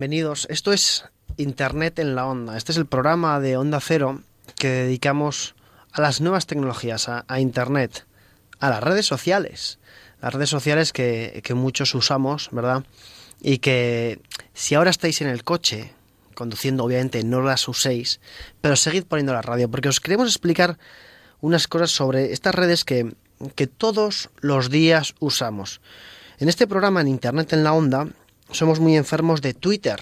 [0.00, 0.46] Bienvenidos.
[0.48, 1.06] Esto es
[1.38, 2.56] Internet en la Onda.
[2.56, 4.22] Este es el programa de Onda Cero
[4.54, 5.56] que dedicamos
[5.90, 8.06] a las nuevas tecnologías, a, Internet,
[8.60, 9.80] a las redes sociales.
[10.22, 12.84] Las redes sociales que, que muchos usamos, ¿verdad?
[13.40, 14.20] Y que
[14.54, 15.92] si ahora estáis en el coche,
[16.34, 18.20] conduciendo, obviamente no las uséis,
[18.60, 20.78] pero seguid poniendo la radio, porque os queremos explicar
[21.40, 23.16] unas cosas sobre estas redes que,
[23.56, 25.80] que todos los días usamos.
[26.38, 28.06] En este programa en Internet en la Onda
[28.50, 30.00] somos muy enfermos de Twitter.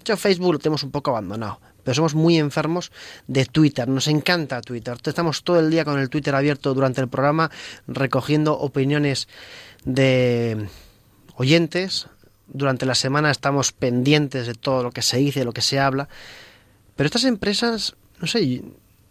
[0.00, 2.92] Hecho, Facebook lo tenemos un poco abandonado, pero somos muy enfermos
[3.26, 3.88] de Twitter.
[3.88, 4.96] Nos encanta Twitter.
[5.04, 7.50] Estamos todo el día con el Twitter abierto durante el programa,
[7.88, 9.28] recogiendo opiniones
[9.84, 10.68] de
[11.34, 12.08] oyentes.
[12.46, 15.80] Durante la semana estamos pendientes de todo lo que se dice, de lo que se
[15.80, 16.08] habla.
[16.94, 18.62] Pero estas empresas, no sé,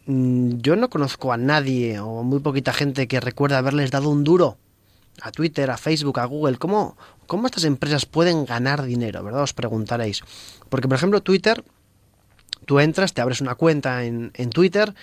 [0.08, 4.58] yo no conozco a nadie o muy poquita gente que recuerde haberles dado un duro
[5.22, 6.98] a Twitter, a Facebook, a Google, ¿cómo,
[7.28, 9.24] ¿cómo estas empresas pueden ganar dinero?
[9.24, 9.44] ¿Verdad?
[9.44, 10.22] Os preguntaréis.
[10.70, 11.64] Porque, por ejemplo, Twitter,
[12.66, 14.94] tú entras, te abres una cuenta en, en Twitter,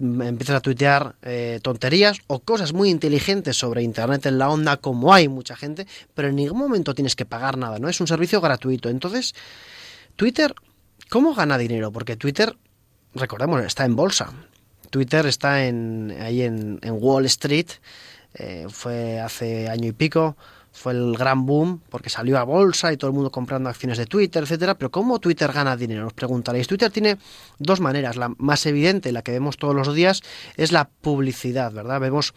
[0.00, 5.14] empiezas a tuitear eh, tonterías o cosas muy inteligentes sobre Internet en la onda, como
[5.14, 7.88] hay mucha gente, pero en ningún momento tienes que pagar nada, ¿no?
[7.88, 8.88] Es un servicio gratuito.
[8.88, 9.34] Entonces,
[10.16, 10.54] Twitter,
[11.10, 11.92] ¿cómo gana dinero?
[11.92, 12.56] Porque Twitter,
[13.14, 14.32] recordemos, está en bolsa.
[14.90, 17.68] Twitter está en, ahí en, en Wall Street
[18.34, 20.36] eh, fue hace año y pico,
[20.72, 24.06] fue el gran boom porque salió a bolsa y todo el mundo comprando acciones de
[24.06, 24.74] Twitter, etcétera.
[24.74, 26.08] Pero ¿cómo Twitter gana dinero?
[26.08, 26.66] Os preguntaréis.
[26.66, 27.16] Twitter tiene
[27.58, 28.16] dos maneras.
[28.16, 30.22] La más evidente, la que vemos todos los días,
[30.56, 32.00] es la publicidad, ¿verdad?
[32.00, 32.34] Vemos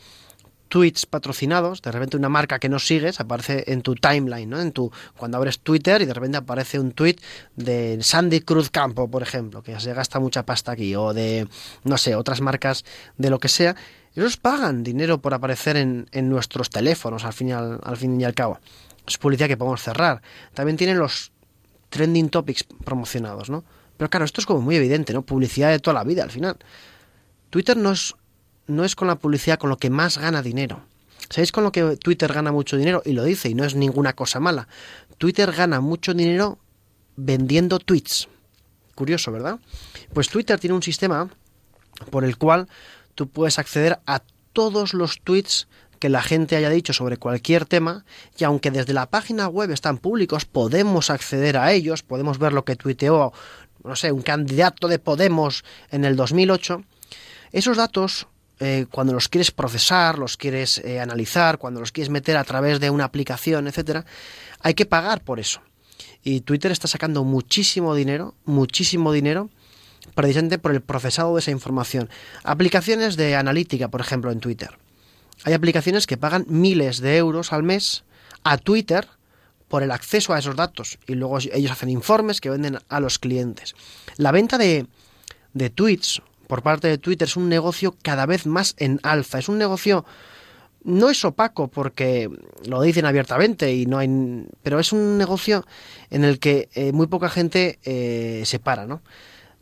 [0.67, 4.59] tweets patrocinados, de repente una marca que no sigues aparece en tu timeline, ¿no?
[4.59, 7.15] En tu cuando abres Twitter y de repente aparece un tweet
[7.55, 11.47] de Sandy Cruz Campo, por ejemplo, que se gasta mucha pasta aquí o de
[11.83, 12.85] no sé, otras marcas
[13.17, 13.75] de lo que sea
[14.21, 18.19] ellos pagan dinero por aparecer en, en nuestros teléfonos, al fin, y al, al fin
[18.19, 18.59] y al cabo.
[19.07, 20.21] Es publicidad que podemos cerrar.
[20.53, 21.31] También tienen los
[21.89, 23.63] trending topics promocionados, ¿no?
[23.95, 25.21] Pero claro, esto es como muy evidente, ¿no?
[25.21, 26.57] Publicidad de toda la vida, al final.
[27.49, 28.15] Twitter no es,
[28.67, 30.81] no es con la publicidad con lo que más gana dinero.
[31.29, 33.01] ¿Sabéis con lo que Twitter gana mucho dinero?
[33.05, 34.67] Y lo dice, y no es ninguna cosa mala.
[35.17, 36.57] Twitter gana mucho dinero
[37.15, 38.27] vendiendo tweets.
[38.95, 39.59] Curioso, ¿verdad?
[40.13, 41.29] Pues Twitter tiene un sistema
[42.11, 42.67] por el cual
[43.17, 44.21] tú puedes acceder a
[44.53, 45.67] todos los tweets
[45.99, 48.05] que la gente haya dicho sobre cualquier tema
[48.37, 52.63] y aunque desde la página web están públicos, podemos acceder a ellos, podemos ver lo
[52.63, 53.33] que tuiteó,
[53.83, 56.83] no sé, un candidato de Podemos en el 2008.
[57.51, 58.27] Esos datos,
[58.59, 62.79] eh, cuando los quieres procesar, los quieres eh, analizar, cuando los quieres meter a través
[62.79, 64.05] de una aplicación, etcétera,
[64.59, 65.61] hay que pagar por eso.
[66.23, 69.49] Y Twitter está sacando muchísimo dinero, muchísimo dinero
[70.15, 72.09] precisamente por el procesado de esa información.
[72.43, 74.77] Aplicaciones de analítica, por ejemplo, en Twitter.
[75.43, 78.03] Hay aplicaciones que pagan miles de euros al mes
[78.43, 79.07] a Twitter
[79.67, 83.19] por el acceso a esos datos y luego ellos hacen informes que venden a los
[83.19, 83.75] clientes.
[84.15, 84.87] La venta de,
[85.53, 89.39] de tweets por parte de Twitter es un negocio cada vez más en alza.
[89.39, 90.05] Es un negocio
[90.83, 92.29] no es opaco porque
[92.65, 94.09] lo dicen abiertamente y no hay
[94.63, 95.65] pero es un negocio
[96.09, 99.01] en el que eh, muy poca gente eh, se para, ¿no?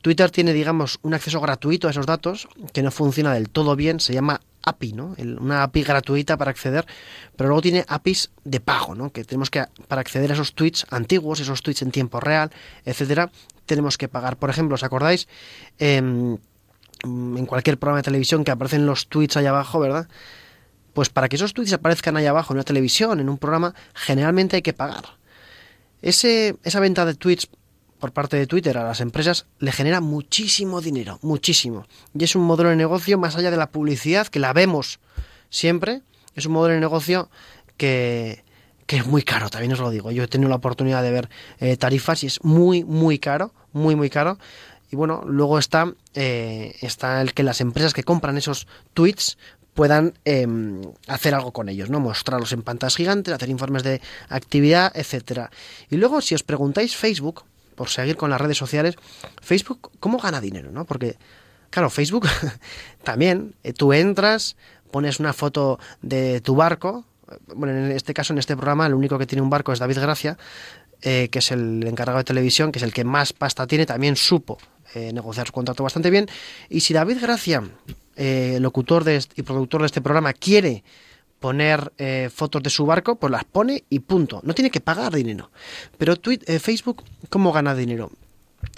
[0.06, 4.00] Twitter tiene, digamos, un acceso gratuito a esos datos que no funciona del todo bien,
[4.00, 5.16] se llama API, ¿no?
[5.18, 6.86] una API gratuita para acceder,
[7.36, 9.12] pero luego tiene APIs de pago, ¿no?
[9.12, 12.52] Que tenemos que, para acceder a esos tweets antiguos, esos tweets en tiempo real,
[12.86, 13.32] etcétera,
[13.66, 14.38] tenemos que pagar.
[14.38, 15.28] Por ejemplo, ¿os acordáis?
[15.80, 16.40] en
[17.48, 20.08] cualquier programa de televisión que aparecen los tweets allá abajo, ¿verdad?
[20.94, 24.58] Pues para que esos tweets aparezcan allá abajo en una televisión, en un programa, generalmente
[24.58, 25.18] hay que pagar.
[26.04, 27.50] Ese, esa venta de tweets
[28.00, 31.88] por parte de Twitter a las empresas le genera muchísimo dinero, muchísimo.
[32.17, 35.00] Y es un modelo de negocio más allá de la publicidad, que la vemos
[35.50, 36.01] siempre,
[36.35, 37.29] es un modelo de negocio
[37.78, 38.44] que,
[38.85, 40.11] que es muy caro, también os lo digo.
[40.11, 41.29] Yo he tenido la oportunidad de ver
[41.59, 44.38] eh, tarifas y es muy, muy caro, muy, muy caro.
[44.91, 49.38] Y bueno, luego está, eh, está el que las empresas que compran esos tweets
[49.73, 50.47] puedan eh,
[51.07, 52.00] hacer algo con ellos, ¿no?
[52.00, 55.51] Mostrarlos en pantallas gigantes, hacer informes de actividad, etcétera.
[55.89, 57.44] Y luego, si os preguntáis Facebook,
[57.75, 58.95] por seguir con las redes sociales,
[59.42, 60.72] Facebook, ¿cómo gana dinero?
[60.72, 60.86] ¿no?
[60.86, 61.18] Porque,
[61.69, 62.27] claro, Facebook
[63.04, 64.56] también, eh, tú entras,
[64.92, 67.06] pones una foto de tu barco,
[67.56, 70.00] bueno, en este caso, en este programa, el único que tiene un barco es David
[70.00, 70.38] Gracia,
[71.01, 74.16] eh, que es el encargado de televisión, que es el que más pasta tiene, también
[74.16, 74.60] supo
[74.94, 76.27] eh, negociar su contrato bastante bien.
[76.69, 77.63] Y si David Gracia,
[78.60, 80.83] locutor de, y productor de este programa, quiere
[81.40, 84.42] poner eh, fotos de su barco, pues las pone y punto.
[84.44, 85.52] No tiene que pagar dinero.
[85.98, 88.12] Pero tweet, eh, Facebook, ¿cómo gana dinero?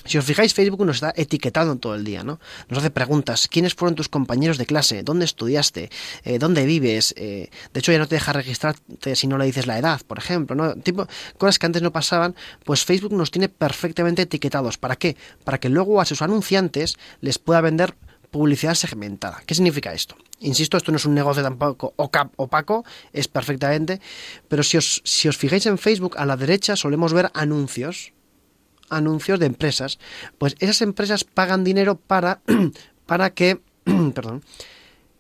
[0.06, 2.40] Si os fijáis, Facebook nos está etiquetando todo el día, ¿no?
[2.70, 5.04] Nos hace preguntas, ¿quiénes fueron tus compañeros de clase?
[5.04, 5.90] ¿Dónde estudiaste?
[6.24, 7.14] Eh, ¿Dónde vives?
[7.18, 10.18] Eh, de hecho, ya no te deja registrarte si no le dices la edad, por
[10.18, 10.76] ejemplo, ¿no?
[10.76, 11.08] Tipo,
[11.38, 14.78] cosas que antes no pasaban, pues Facebook nos tiene perfectamente etiquetados.
[14.78, 15.18] ¿Para qué?
[15.44, 17.96] Para que luego a sus anunciantes les pueda vender
[18.32, 19.42] publicidad segmentada.
[19.46, 20.16] ¿Qué significa esto?
[20.40, 24.00] Insisto, esto no es un negocio tampoco opaco, es perfectamente,
[24.48, 28.14] pero si os, si os fijáis en Facebook, a la derecha solemos ver anuncios,
[28.90, 29.98] anuncios de empresas,
[30.38, 32.42] pues esas empresas pagan dinero para,
[33.08, 33.62] para que,
[34.14, 34.44] perdón,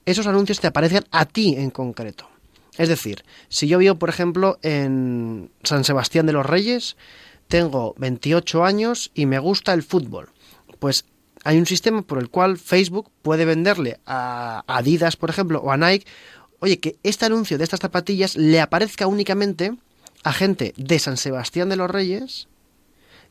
[0.06, 2.30] esos anuncios te aparezcan a ti en concreto.
[2.78, 6.96] Es decir, si yo vivo, por ejemplo, en San Sebastián de los Reyes,
[7.48, 10.30] tengo 28 años y me gusta el fútbol,
[10.80, 11.06] pues
[11.48, 15.78] hay un sistema por el cual Facebook puede venderle a Adidas, por ejemplo, o a
[15.78, 16.06] Nike,
[16.60, 19.74] oye, que este anuncio de estas zapatillas le aparezca únicamente
[20.26, 22.50] a gente de San Sebastián de los Reyes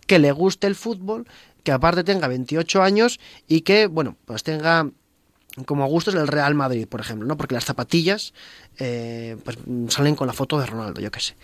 [0.06, 1.26] que le guste el fútbol,
[1.62, 4.88] que aparte tenga 28 años y que, bueno, pues tenga
[5.66, 7.36] como gustos el Real Madrid, por ejemplo, ¿no?
[7.36, 8.32] Porque las zapatillas
[8.78, 9.58] eh, pues
[9.88, 11.36] salen con la foto de Ronaldo, yo qué sé.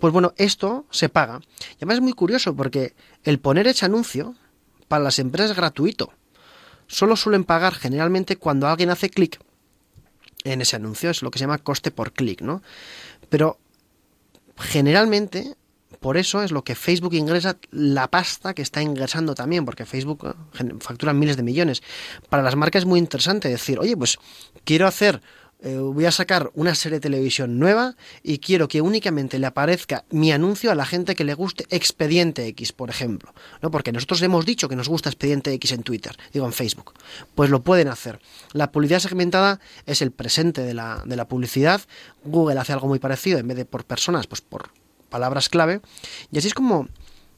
[0.00, 1.40] Pues bueno, esto se paga.
[1.74, 4.34] Y además es muy curioso porque el poner ese anuncio
[4.88, 6.12] para las empresas es gratuito.
[6.86, 9.40] Solo suelen pagar generalmente cuando alguien hace clic
[10.44, 12.62] en ese anuncio, es lo que se llama coste por clic, ¿no?
[13.28, 13.58] Pero
[14.56, 15.56] generalmente
[16.00, 20.36] por eso es lo que Facebook ingresa la pasta que está ingresando también, porque Facebook
[20.58, 21.82] eh, factura miles de millones.
[22.28, 24.18] Para las marcas es muy interesante decir, oye, pues
[24.64, 25.20] quiero hacer
[25.60, 30.04] eh, voy a sacar una serie de televisión nueva y quiero que únicamente le aparezca
[30.10, 33.34] mi anuncio a la gente que le guste Expediente X, por ejemplo.
[33.62, 33.70] ¿no?
[33.70, 36.92] Porque nosotros hemos dicho que nos gusta Expediente X en Twitter, digo en Facebook.
[37.34, 38.20] Pues lo pueden hacer.
[38.52, 41.80] La publicidad segmentada es el presente de la, de la publicidad.
[42.24, 44.70] Google hace algo muy parecido, en vez de por personas, pues por
[45.08, 45.80] palabras clave.
[46.30, 46.86] Y así es como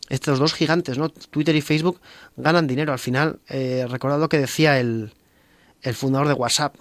[0.09, 1.09] estos dos gigantes, ¿no?
[1.09, 2.01] Twitter y Facebook,
[2.37, 2.93] ganan dinero.
[2.93, 5.13] Al final, eh, recordad lo que decía el,
[5.83, 6.75] el fundador de WhatsApp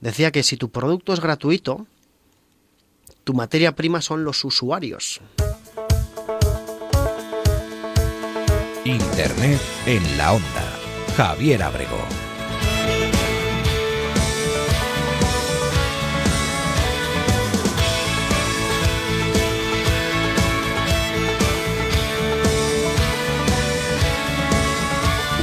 [0.00, 1.86] decía que si tu producto es gratuito,
[3.24, 5.20] tu materia prima son los usuarios.
[8.84, 10.78] Internet en la onda.
[11.16, 11.98] Javier Abrego.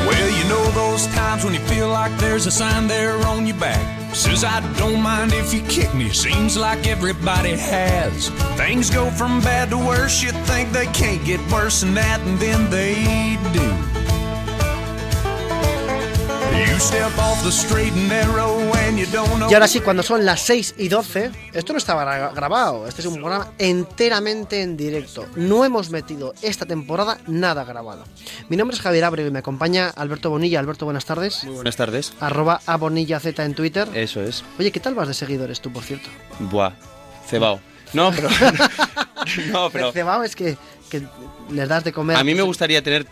[0.07, 3.57] Well, you know those times when you feel like there's a sign there on your
[3.57, 4.04] back.
[4.15, 8.29] Says I don't mind if you kick me, seems like everybody has.
[8.55, 12.39] Things go from bad to worse, you think they can't get worse than that, and
[12.39, 13.94] then they do.
[19.49, 23.07] Y ahora sí, cuando son las 6 y 12, esto no estaba grabado, este es
[23.07, 25.25] un programa enteramente en directo.
[25.35, 28.03] No hemos metido esta temporada nada grabado.
[28.49, 30.59] Mi nombre es Javier Abreu y me acompaña Alberto Bonilla.
[30.59, 31.45] Alberto, buenas tardes.
[31.45, 32.13] Muy buenas tardes.
[32.19, 33.87] Arroba a Bonilla Z en Twitter.
[33.93, 34.43] Eso es.
[34.59, 36.09] Oye, ¿qué tal vas de seguidores tú, por cierto?
[36.39, 36.73] Buah,
[37.25, 37.61] cebao.
[37.93, 38.29] No, pero...
[39.51, 39.91] no, pero...
[39.93, 40.57] Cebao es que,
[40.89, 41.03] que
[41.51, 42.17] les das de comer...
[42.17, 43.05] A mí me gustaría tener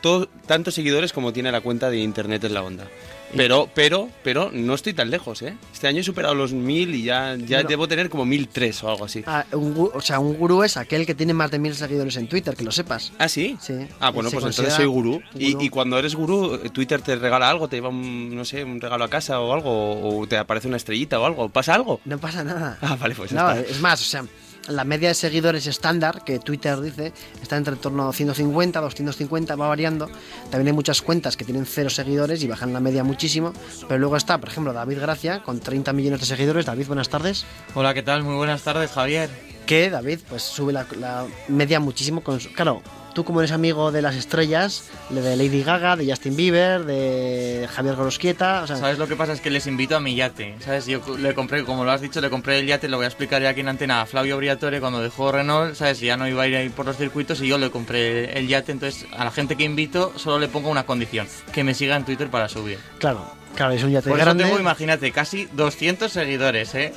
[0.45, 2.88] tantos seguidores como tiene la cuenta de Internet en la onda.
[3.35, 5.56] Pero, pero, pero no estoy tan lejos, ¿eh?
[5.74, 8.89] Este año he superado los mil y ya, ya debo tener como mil tres o
[8.89, 9.24] algo así.
[9.25, 12.56] Ah, o sea, un gurú es aquel que tiene más de mil seguidores en Twitter,
[12.56, 13.12] que lo sepas.
[13.18, 13.57] ¿Ah, sí?
[13.59, 13.74] Sí.
[14.00, 15.21] Ah, bueno, pues entonces soy gurú.
[15.38, 18.80] Y, y, cuando eres gurú, Twitter te regala algo, te lleva un, no sé, un
[18.80, 21.50] regalo a casa o algo, o te aparece una estrellita o algo.
[21.50, 22.00] ¿Pasa algo?
[22.06, 22.77] No pasa nada.
[22.81, 24.25] Ah, vale, pues no, Es más, o sea,
[24.68, 29.68] la media de seguidores estándar que Twitter dice está entre torno a 150, 250, va
[29.68, 30.10] variando.
[30.50, 33.54] También hay muchas cuentas que tienen cero seguidores y bajan la media muchísimo.
[33.87, 36.66] Pero luego está, por ejemplo, David Gracia con 30 millones de seguidores.
[36.66, 37.45] David, buenas tardes.
[37.76, 38.23] Hola, ¿qué tal?
[38.23, 39.30] Muy buenas tardes, Javier.
[39.66, 42.21] Que David, pues sube la, la media muchísimo.
[42.21, 42.81] Con, claro,
[43.13, 47.95] tú como eres amigo de las estrellas, de Lady Gaga, de Justin Bieber, de Javier
[47.95, 49.33] Gorosquieta, ¿Sabes lo que pasa?
[49.33, 50.85] Es que les invito a mi yate, ¿sabes?
[50.85, 53.41] Yo le compré, como lo has dicho, le compré el yate, lo voy a explicar
[53.41, 55.99] ya aquí en antena a Flavio Briatore cuando dejó Renault, ¿sabes?
[55.99, 58.71] Ya no iba a ir ahí por los circuitos y yo le compré el yate,
[58.71, 62.05] entonces a la gente que invito solo le pongo una condición, que me siga en
[62.05, 62.79] Twitter para subir.
[62.99, 63.25] Claro,
[63.56, 64.44] claro, es un yate Por grande.
[64.44, 66.94] Eso tengo, imagínate, casi 200 seguidores, ¿eh?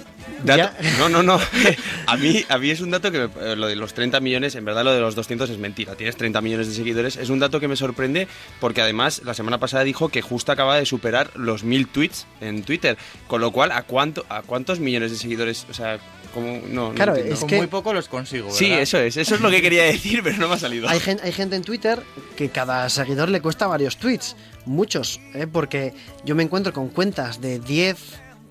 [0.99, 1.39] No, no, no.
[2.07, 4.65] a, mí, a mí es un dato que eh, lo de los 30 millones, en
[4.65, 5.95] verdad lo de los 200 es mentira.
[5.95, 7.17] Tienes 30 millones de seguidores.
[7.17, 8.29] Es un dato que me sorprende
[8.61, 12.63] porque además la semana pasada dijo que justo acaba de superar los 1000 tweets en
[12.63, 12.97] Twitter.
[13.27, 15.67] Con lo cual, ¿a, cuánto, a cuántos millones de seguidores?
[15.71, 15.99] O sea,
[16.35, 18.47] como, no, claro, no es Con que muy poco los consigo.
[18.47, 18.59] ¿verdad?
[18.59, 19.17] Sí, eso es.
[19.17, 20.89] Eso es lo que quería decir, pero no me ha salido.
[20.89, 22.03] Hay gente, hay gente en Twitter
[22.37, 24.37] que cada seguidor le cuesta varios tweets.
[24.67, 25.47] Muchos, ¿eh?
[25.47, 25.95] porque
[26.25, 27.97] yo me encuentro con cuentas de 10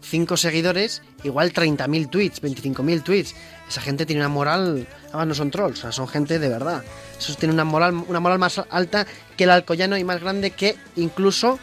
[0.05, 3.35] 5 seguidores, igual 30.000 tweets, 25.000 tweets.
[3.67, 6.83] Esa gente tiene una moral, además no son trolls, o sea, son gente de verdad.
[7.17, 10.75] Esos tienen una moral, una moral más alta que el alcoyano y más grande que
[10.95, 11.59] incluso,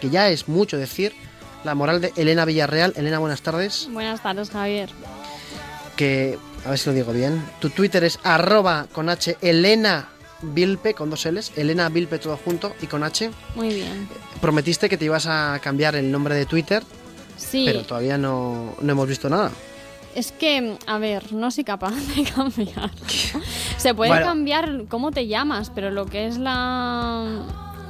[0.00, 1.14] que ya es mucho decir,
[1.64, 2.92] la moral de Elena Villarreal.
[2.96, 3.88] Elena, buenas tardes.
[3.90, 4.90] Buenas tardes, Javier.
[5.96, 10.08] Que, a ver si lo digo bien, tu Twitter es arroba con H Elena
[10.42, 13.30] Vilpe con dos L's, Elena Vilpe todo junto y con H.
[13.56, 14.08] Muy bien.
[14.40, 16.82] Prometiste que te ibas a cambiar el nombre de Twitter,
[17.36, 19.50] Sí, pero todavía no, no hemos visto nada.
[20.14, 22.90] es que, a ver, no soy capaz de cambiar.
[23.76, 24.26] Se puede Bueno.
[24.26, 27.42] cambiar cómo te llamas, pero lo que es la,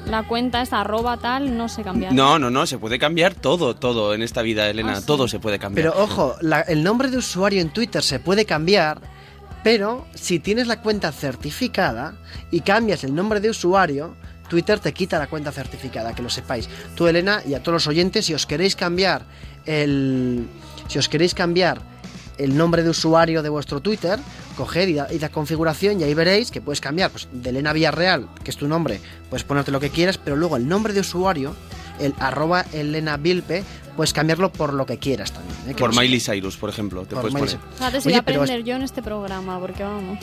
[0.06, 2.12] la cuenta, esta arroba tal, no sé cambiar.
[2.12, 4.92] No, no, no, se puede cambiar todo, todo en esta vida, Elena.
[4.94, 5.06] Ah, sí.
[5.06, 5.90] Todo se puede cambiar.
[5.92, 9.00] Pero ojo, la- el nombre de usuario en Twitter se puede cambiar,
[9.62, 12.14] pero si tienes la cuenta certificada
[12.50, 14.14] y cambias el nombre de usuario,
[14.48, 16.68] Twitter te quita la cuenta certificada, que lo sepáis.
[16.94, 19.22] Tú, Elena, y a todos los oyentes, si os queréis cambiar
[19.66, 20.46] el.
[20.88, 21.82] Si os queréis cambiar
[22.38, 24.18] el nombre de usuario de vuestro Twitter,
[24.56, 28.50] coged y da, configuración y ahí veréis que puedes cambiar pues, de Elena Villarreal, que
[28.50, 31.54] es tu nombre, puedes ponerte lo que quieras, pero luego el nombre de usuario,
[32.00, 33.64] el arroba Elena Vilpe,
[33.98, 35.58] puedes cambiarlo por lo que quieras también.
[35.66, 35.74] ¿eh?
[35.74, 36.00] Que Por no.
[36.00, 37.74] Miley Cyrus, por ejemplo, te Por puedes Miley poner.
[37.74, 40.20] Fíjate, si Oye, voy a aprender yo en este programa, porque vamos.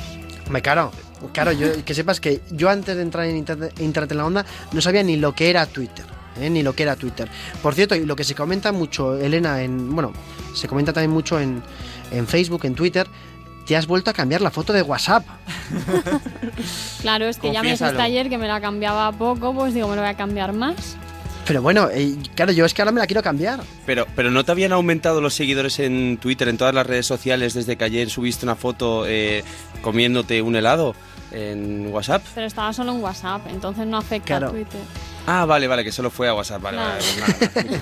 [0.49, 0.93] Me claro,
[1.33, 4.45] claro, yo, que sepas que yo antes de entrar en Internet, Internet en la onda
[4.71, 6.05] no sabía ni lo que era Twitter,
[6.39, 6.49] ¿eh?
[6.49, 7.29] ni lo que era Twitter.
[7.61, 10.13] Por cierto, y lo que se comenta mucho, Elena, en bueno,
[10.53, 11.61] se comenta también mucho en,
[12.11, 13.05] en Facebook, en Twitter,
[13.65, 15.25] te has vuelto a cambiar la foto de WhatsApp.
[17.01, 19.95] Claro, es que ya me dijiste ayer que me la cambiaba poco, pues digo, me
[19.95, 20.97] lo voy a cambiar más.
[21.47, 23.61] Pero bueno, eh, claro, yo es que ahora me la quiero cambiar.
[23.85, 27.53] Pero, pero ¿no te habían aumentado los seguidores en Twitter, en todas las redes sociales,
[27.53, 29.43] desde que ayer subiste una foto eh,
[29.81, 30.95] comiéndote un helado
[31.31, 32.23] en WhatsApp?
[32.33, 34.47] Pero estaba solo en WhatsApp, entonces no afecta Claro.
[34.47, 34.81] a Twitter.
[35.27, 36.61] Ah, vale, vale, que solo fue a WhatsApp.
[36.61, 36.99] Vale, vale.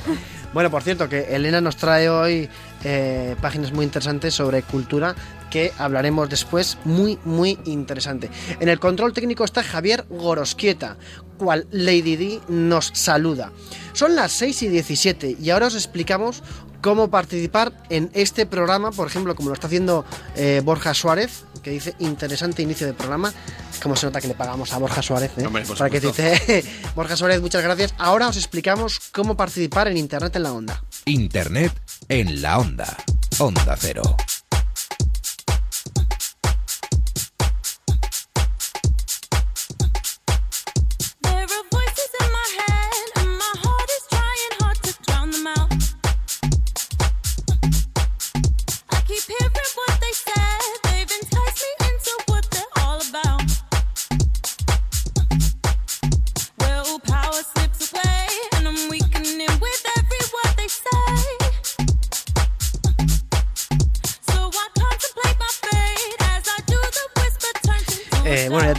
[0.54, 2.48] Bueno, por cierto, que Elena nos trae hoy
[2.84, 5.16] eh, páginas muy interesantes sobre cultura
[5.50, 8.30] que hablaremos después, muy, muy interesante.
[8.60, 10.98] En el control técnico está Javier Gorosquieta,
[11.38, 13.52] cual Lady D nos saluda.
[13.94, 16.44] Son las 6 y 17 y ahora os explicamos
[16.84, 21.72] cómo participar en este programa, por ejemplo, como lo está haciendo eh, Borja Suárez, que
[21.72, 23.34] dice interesante inicio de programa.
[23.82, 25.48] Como se nota que le pagamos a Borja Suárez, ¿eh?
[25.48, 26.64] Hombre, Para que dice
[26.96, 27.96] Borja Suárez, muchas gracias.
[27.98, 30.84] Ahora os explicamos cómo participar en Internet en la Onda.
[31.06, 31.72] Internet
[32.10, 32.98] en la onda.
[33.40, 34.16] Onda Cero.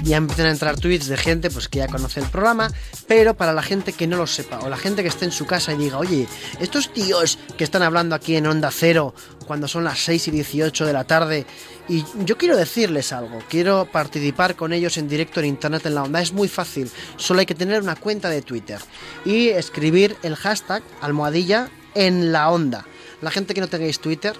[0.04, 2.70] Ya, empiezan a entrar tweets de gente pues que ya conoce el programa,
[3.06, 5.46] pero para la gente que no lo sepa o la gente que esté en su
[5.46, 6.28] casa y diga, oye,
[6.61, 9.14] estos tíos que están hablando aquí en Onda Cero
[9.46, 11.46] cuando son las 6 y 18 de la tarde
[11.88, 16.02] y yo quiero decirles algo, quiero participar con ellos en directo en Internet en la
[16.02, 18.78] Onda, es muy fácil, solo hay que tener una cuenta de Twitter
[19.25, 22.87] y escribir el hashtag almohadilla en la onda.
[23.20, 24.34] La gente que no tengáis Twitter,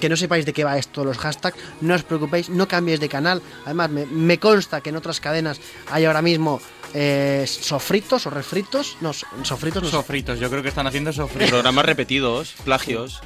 [0.00, 3.08] que no sepáis de qué va esto, los hashtags, no os preocupéis, no cambiéis de
[3.08, 3.42] canal.
[3.64, 6.60] Además, me, me consta que en otras cadenas hay ahora mismo
[6.94, 8.96] eh, sofritos o refritos.
[9.00, 9.88] No, so- sofritos no.
[9.90, 11.50] Sofritos, yo creo que están haciendo sofritos.
[11.50, 13.20] Programas repetidos, plagios.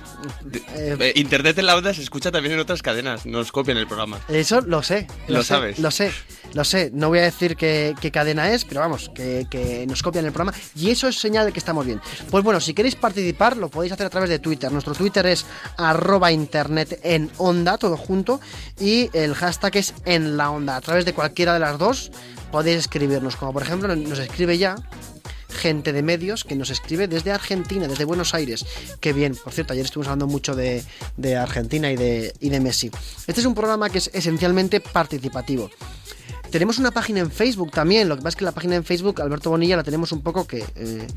[0.75, 3.27] Eh, eh, Internet en la onda se escucha también en otras cadenas.
[3.27, 4.21] Nos copian el programa.
[4.29, 5.07] Eso lo sé.
[5.29, 5.79] Lo sé, sabes.
[5.79, 6.13] Lo sé,
[6.55, 6.91] lo sé.
[6.93, 10.33] No voy a decir qué, qué cadena es, pero vamos, que, que nos copian el
[10.33, 10.57] programa.
[10.77, 12.01] Y eso es señal de que estamos bien.
[12.31, 14.71] Pues bueno, si queréis participar, lo podéis hacer a través de Twitter.
[14.73, 18.41] Nuestro Twitter es arroba internet en onda, todo junto.
[18.81, 20.77] Y el hashtag es en la onda.
[20.77, 22.11] A través de cualquiera de las dos
[22.55, 23.35] podéis escribirnos.
[23.35, 24.77] Como por ejemplo, nos escribe ya
[25.49, 28.65] gente de medios que nos escribe desde Argentina, desde Buenos Aires.
[29.01, 30.85] Qué bien, por cierto, ayer estuvimos hablando mucho de,
[31.17, 32.93] de Argentina y de, y de Messi.
[33.27, 35.69] Este es un programa que es esencialmente participativo.
[36.53, 39.21] Tenemos una página en Facebook también, lo que pasa es que la página en Facebook,
[39.21, 40.65] Alberto Bonilla, la tenemos un poco que...
[40.77, 41.09] eh,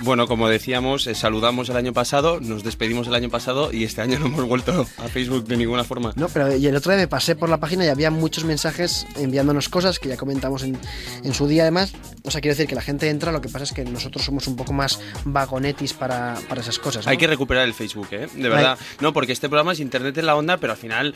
[0.00, 4.02] Bueno, como decíamos, eh, saludamos el año pasado, nos despedimos el año pasado y este
[4.02, 6.12] año no hemos vuelto a Facebook de ninguna forma.
[6.16, 9.06] no, pero y el otro día me pasé por la página y había muchos mensajes
[9.16, 10.78] enviándonos cosas que ya comentamos en,
[11.24, 11.92] en su día además.
[12.24, 14.46] O sea, quiero decir que la gente entra, lo que pasa es que nosotros somos
[14.46, 17.06] un poco más vagonetis para, para esas cosas.
[17.06, 17.10] ¿no?
[17.10, 18.28] Hay que recuperar el Facebook, ¿eh?
[18.34, 18.78] De verdad.
[19.00, 21.14] No, porque este programa es Internet en la onda, pero al final,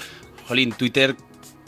[0.48, 1.16] jolín, Twitter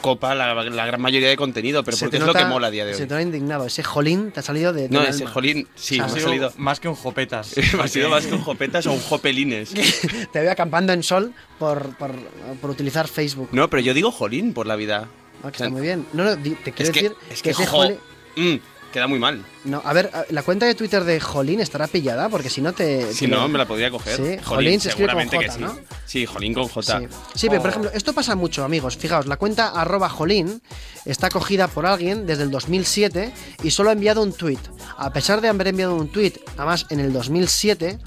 [0.03, 2.71] copa la, la gran mayoría de contenido, pero Se porque es lo que mola a
[2.71, 3.09] día de Se hoy.
[3.09, 3.65] te ha indignado.
[3.65, 4.91] Ese jolín te ha salido de.
[4.91, 5.31] No, ese alma.
[5.31, 7.55] jolín, sí, me ha salido, Más que un jopetas.
[7.75, 9.71] me ha sido más que un jopetas o un jopelines.
[10.33, 12.11] Te veo acampando en sol por, por,
[12.61, 13.49] por utilizar Facebook.
[13.53, 15.09] No, pero yo digo jolín por la vida.
[15.43, 16.07] Ah, que O sea, está muy bien.
[16.13, 17.99] No, no, te Es quiero que, decir es que, ese jo- jolín-
[18.37, 18.57] mm,
[18.93, 19.45] queda muy mal.
[19.65, 23.13] No, a ver, la cuenta de Twitter de Jolín estará pillada porque si no te.
[23.13, 24.17] Si te- no, me la podría coger.
[24.17, 25.61] Sí, Jolín se escribe con seguramente que J, sí.
[25.61, 25.97] ¿no?
[26.07, 27.01] Sí, Jolín con J.
[27.01, 27.71] Sí, Sí, pero por Oh.
[27.71, 28.97] ejemplo, esto pasa mucho, amigos.
[28.97, 30.63] Fijaos, la cuenta arroba jolín
[31.07, 33.33] está cogida por alguien desde el 2007
[33.63, 34.59] y solo ha enviado un tweet.
[34.99, 37.99] A pesar de haber enviado un tweet, además en el 2007,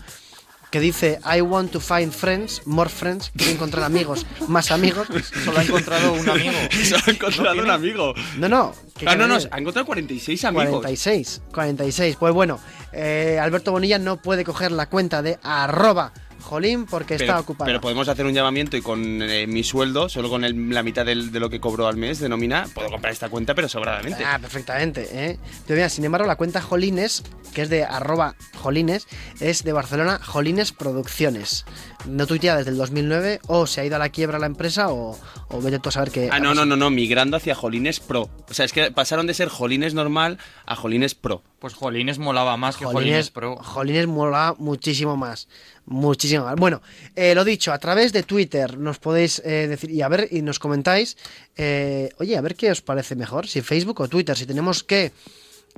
[0.76, 5.08] que dice I want to find friends, more friends, quiero encontrar amigos, más amigos.
[5.46, 6.52] Solo ha encontrado un amigo.
[6.84, 8.14] Se ha encontrado un amigo.
[8.38, 8.76] No, no.
[8.98, 10.72] que Ah, no, no, ha encontrado 46 amigos.
[10.72, 12.18] 46, 46.
[12.18, 12.60] Pues bueno,
[12.92, 16.12] eh, Alberto Bonilla no puede coger la cuenta de arroba
[16.46, 17.66] jolín porque está pero, ocupada.
[17.68, 21.06] pero podemos hacer un llamamiento y con eh, mi sueldo, solo con el- la mitad
[21.06, 24.24] del- de lo que cobro al mes de nómina, puedo comprar esta cuenta, pero sobradamente.
[24.24, 25.40] Ah, perfectamente, ¿eh?
[25.68, 27.24] Pero mira, sin embargo, la cuenta Jolines,
[27.54, 29.08] que es de arroba Jolines,
[29.40, 31.66] es de Barcelona Jolines Producciones.
[32.08, 35.18] No tuitea desde el 2009, o se ha ido a la quiebra la empresa, o,
[35.50, 36.30] o vete tú a saber qué...
[36.32, 38.30] Ah, no, no, no, no, migrando hacia Jolines Pro.
[38.50, 40.38] O sea, es que pasaron de ser Jolines normal
[40.68, 41.42] a Jolines Pro.
[41.60, 43.56] Pues Jolines molaba más que Jolines Jolines, Pro.
[43.58, 45.48] Jolines mola muchísimo más.
[45.86, 46.56] Muchísimo más.
[46.56, 46.82] Bueno,
[47.16, 50.42] eh, lo dicho, a través de Twitter nos podéis eh, decir y a ver y
[50.42, 51.16] nos comentáis.
[51.58, 55.12] eh, oye, a ver qué os parece mejor, si Facebook o Twitter, si tenemos que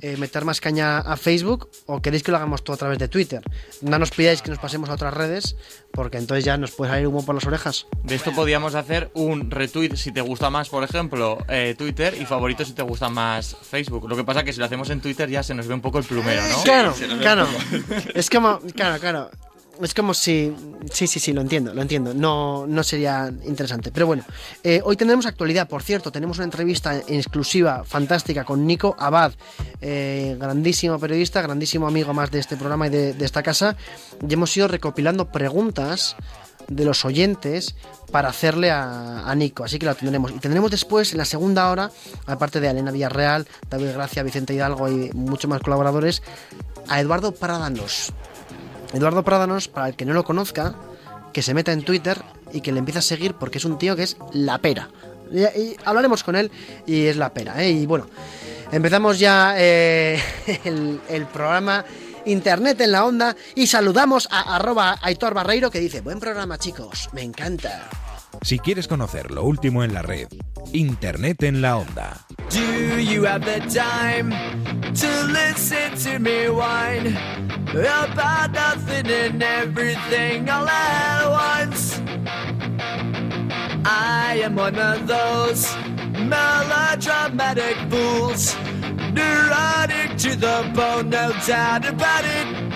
[0.00, 3.08] eh, meter más caña a Facebook o queréis que lo hagamos todo a través de
[3.08, 3.42] Twitter.
[3.82, 5.56] No nos pidáis que nos pasemos a otras redes,
[5.92, 7.86] porque entonces ya nos puede salir humo por las orejas.
[8.04, 12.26] De esto podríamos hacer un retweet si te gusta más, por ejemplo, eh, Twitter y
[12.26, 14.08] favorito si te gusta más Facebook.
[14.08, 15.98] Lo que pasa que si lo hacemos en Twitter ya se nos ve un poco
[15.98, 16.62] el plumero, ¿no?
[16.62, 17.48] Claro, claro.
[18.14, 19.30] Es como, claro, claro.
[19.80, 20.54] Es como si.
[20.92, 22.12] Sí, sí, sí, lo entiendo, lo entiendo.
[22.14, 23.92] No, no sería interesante.
[23.92, 24.24] Pero bueno,
[24.64, 25.68] eh, hoy tendremos actualidad.
[25.68, 29.32] Por cierto, tenemos una entrevista en exclusiva, fantástica, con Nico Abad,
[29.80, 33.76] eh, grandísimo periodista, grandísimo amigo más de este programa y de, esta casa.
[34.26, 36.16] Y hemos ido recopilando preguntas
[36.66, 37.76] de los oyentes
[38.10, 39.64] para hacerle a, a Nico.
[39.64, 40.32] Así que lo tendremos.
[40.32, 41.90] Y tendremos después, en la segunda hora,
[42.26, 46.22] aparte de Elena Villarreal, David Gracia, Vicente Hidalgo y muchos más colaboradores,
[46.88, 48.12] a Eduardo Prádanos.
[48.92, 50.74] Eduardo Prádanos, para el que no lo conozca,
[51.32, 53.96] que se meta en Twitter y que le empiece a seguir porque es un tío
[53.96, 54.88] que es la pera.
[55.30, 56.50] Y, hablaremos con él
[56.86, 57.62] y es la pera.
[57.62, 57.70] ¿eh?
[57.70, 58.06] Y bueno,
[58.72, 60.20] empezamos ya eh,
[60.64, 61.84] el, el programa
[62.24, 67.08] Internet en la onda y saludamos a arroba Aitor Barreiro que dice, buen programa chicos,
[67.12, 67.88] me encanta.
[68.42, 70.28] Si quieres conocer lo último en la red,
[70.72, 72.26] Internet en la onda.
[72.50, 74.30] Do you have the time
[74.94, 77.16] to listen to me whine
[77.70, 82.00] about nothing and everything all at once?
[83.84, 85.66] I am one of those
[86.18, 88.56] melodramatic fools,
[89.12, 92.67] neurotic to the bone, no doubt about it.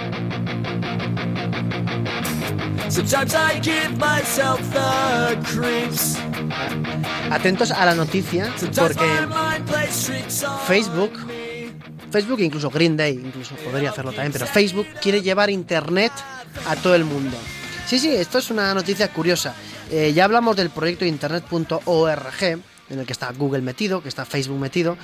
[2.93, 6.19] Sometimes I give myself the creeps.
[7.31, 9.07] Atentos a la noticia porque
[10.67, 11.13] Facebook.
[12.11, 16.13] Facebook, incluso Green Day, incluso podría hacerlo también, pero Facebook quiere llevar Internet
[16.69, 17.39] a todo el mundo.
[17.87, 19.55] Sí, sí, esto es una noticia curiosa.
[19.91, 24.61] Eh, ya hablamos del proyecto internet.org, en el que está Google metido, que está Facebook
[24.61, 24.99] metido,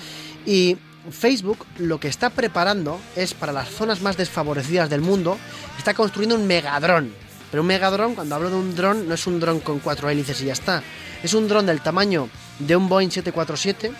[0.44, 0.76] y
[1.10, 5.38] Facebook lo que está preparando es para las zonas más desfavorecidas del mundo,
[5.78, 7.27] está construyendo un megadrón.
[7.50, 10.40] Pero un megadrón, cuando hablo de un dron, no es un dron con cuatro hélices
[10.42, 10.82] y ya está.
[11.22, 13.92] Es un dron del tamaño de un Boeing 747,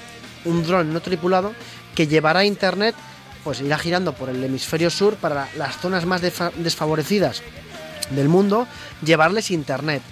[0.44, 1.52] un dron no tripulado,
[1.94, 2.94] que llevará internet,
[3.44, 7.42] pues irá girando por el hemisferio sur para las zonas más desfavorecidas
[8.10, 8.66] del mundo,
[9.02, 10.02] llevarles internet.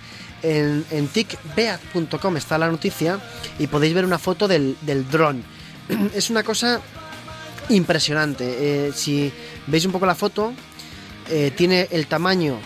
[0.42, 3.18] En, en ticbeat.com está la noticia
[3.59, 5.42] y podéis ver una foto del, del dron.
[6.14, 6.81] Es una cosa
[7.68, 8.44] impresionante.
[8.88, 9.33] Eh, si
[9.66, 10.53] veis un poco la foto,
[11.29, 12.59] eh, tiene el tamaño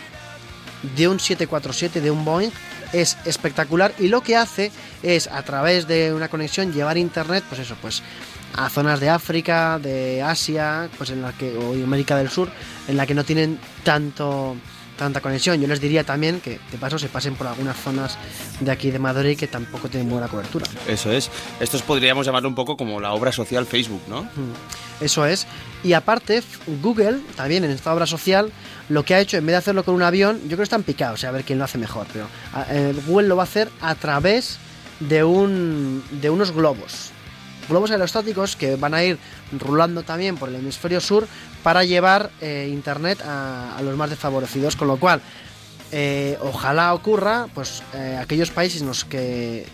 [0.83, 2.51] de un 747 de un Boeing
[2.93, 7.61] es espectacular y lo que hace es a través de una conexión llevar internet pues
[7.61, 8.03] eso pues
[8.57, 12.51] a zonas de África de Asia pues en la que o América del Sur
[12.89, 14.57] en la que no tienen tanto
[14.99, 18.19] tanta conexión yo les diría también que de paso se pasen por algunas zonas
[18.59, 21.31] de aquí de Madrid que tampoco tienen buena cobertura Eso es.
[21.61, 24.29] Estos podríamos llamarlo un poco como la obra social Facebook, ¿no?
[25.01, 25.47] Eso es.
[25.83, 26.43] Y aparte,
[26.83, 28.53] Google, también en esta obra social,
[28.91, 30.83] lo que ha hecho, en vez de hacerlo con un avión, yo creo que están
[30.83, 33.45] picados, sea, a ver quién lo hace mejor, pero a- eh, Google lo va a
[33.45, 34.59] hacer a través
[35.01, 37.11] de, un, de unos globos.
[37.69, 39.17] Globos aerostáticos que van a ir
[39.59, 41.27] rulando también por el hemisferio sur
[41.63, 45.21] para llevar eh, internet a, los más desfavorecidos, con lo cual,
[45.93, 49.67] eh, ojalá ocurra, pues, eh, aquellos países en los que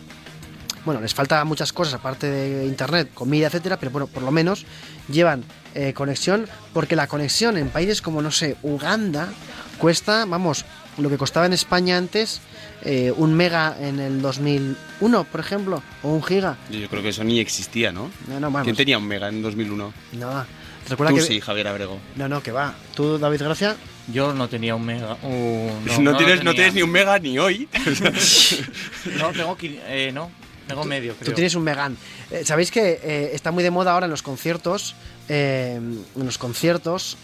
[0.86, 4.64] bueno, les falta muchas cosas aparte de internet, comida, etcétera, pero bueno, por lo menos
[5.08, 5.44] llevan
[5.74, 9.28] eh, conexión, porque la conexión en países como, no sé, Uganda,
[9.76, 10.64] cuesta, vamos,
[10.96, 12.40] lo que costaba en España antes,
[12.82, 16.56] eh, un mega en el 2001, por ejemplo, o un giga.
[16.70, 18.10] Yo creo que eso ni existía, ¿no?
[18.28, 18.62] No, no, vamos.
[18.64, 19.92] ¿Quién tenía un mega en 2001?
[20.12, 20.46] No,
[20.88, 21.22] recuerda Tú que...
[21.22, 21.98] sí, Javier Abrego.
[22.14, 22.74] No, no, que va.
[22.94, 23.76] Tú, David Gracia,
[24.12, 25.18] Yo no tenía un mega.
[25.22, 25.70] uh,
[26.00, 27.68] No, tienes, no tienes ni un mega ni hoy.
[29.18, 29.56] No, tengo.
[29.58, 30.30] qui- Eh, no,
[30.68, 31.26] tengo medio, creo.
[31.30, 31.96] Tú tienes un Megan.
[32.30, 34.94] Eh, Sabéis que eh, está muy de moda ahora en los conciertos,
[35.28, 37.16] eh, en los conciertos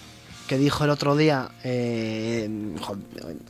[0.48, 2.48] que dijo el otro día eh,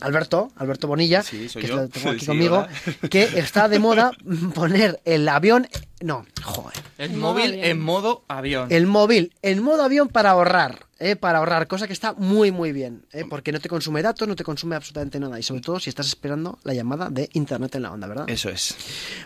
[0.01, 1.87] Alberto, Alberto Bonilla, Sí, soy que yo.
[1.89, 2.65] tengo aquí Sí, conmigo,
[3.09, 4.11] que está de moda
[4.53, 5.67] poner el avión,
[6.01, 7.65] no, joder, El móvil avión.
[7.65, 8.67] en modo avión.
[8.71, 12.71] el móvil en modo avión para ahorrar, eh, para ahorrar, cosa que está muy muy
[12.71, 15.77] bien, eh, porque no te consume datos, no te consume absolutamente nada y sobre todo
[15.77, 18.29] si estás esperando la llamada de internet en la onda, ¿verdad?
[18.29, 18.73] Eso es.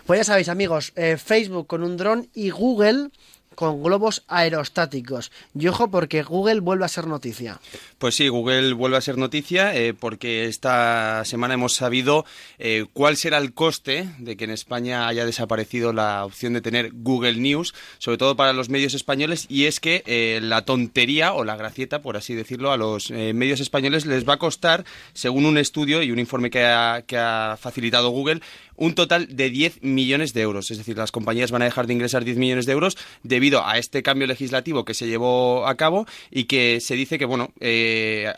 [0.04, 3.10] Pues ya sabéis, amigos, eh, Facebook con un dron y Google
[3.58, 5.32] con globos aerostáticos.
[5.52, 7.58] Y ojo porque Google vuelve a ser noticia.
[7.98, 12.24] Pues sí, Google vuelve a ser noticia eh, porque esta semana hemos sabido
[12.60, 16.92] eh, cuál será el coste de que en España haya desaparecido la opción de tener
[16.92, 21.42] Google News, sobre todo para los medios españoles, y es que eh, la tontería o
[21.42, 25.58] la gracieta, por así decirlo, a los medios españoles les va a costar, según un
[25.58, 28.40] estudio y un informe que ha facilitado Google,
[28.78, 30.70] un total de 10 millones de euros.
[30.70, 33.76] Es decir, las compañías van a dejar de ingresar 10 millones de euros debido a
[33.76, 38.32] este cambio legislativo que se llevó a cabo y que se dice que, bueno, eh,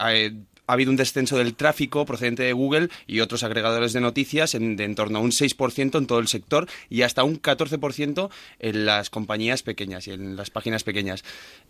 [0.71, 4.55] ha, ha habido un descenso del tráfico procedente de Google y otros agregadores de noticias
[4.55, 8.31] en, de en torno a un 6% en todo el sector y hasta un 14%
[8.59, 11.25] en las compañías pequeñas y en las páginas pequeñas.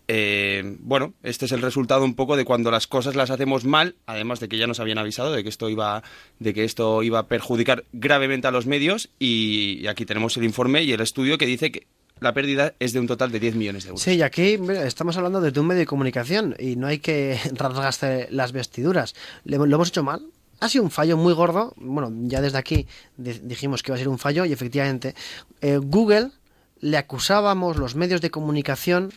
[0.07, 3.95] Eh, bueno, este es el resultado un poco de cuando las cosas las hacemos mal,
[4.05, 6.03] además de que ya nos habían avisado de que esto iba,
[6.39, 10.83] de que esto iba a perjudicar gravemente a los medios y aquí tenemos el informe
[10.83, 11.87] y el estudio que dice que
[12.21, 14.01] la pérdida es de un total de 10 millones de euros.
[14.01, 18.27] Sí, y aquí estamos hablando de un medio de comunicación y no hay que rasgarse
[18.31, 19.13] las vestiduras.
[19.43, 20.25] Lo hemos hecho mal.
[20.59, 21.73] Ha sido un fallo muy gordo.
[21.77, 25.15] Bueno, ya desde aquí di- dijimos que iba a ser un fallo y efectivamente
[25.61, 26.29] eh, Google
[26.79, 29.11] le acusábamos los medios de comunicación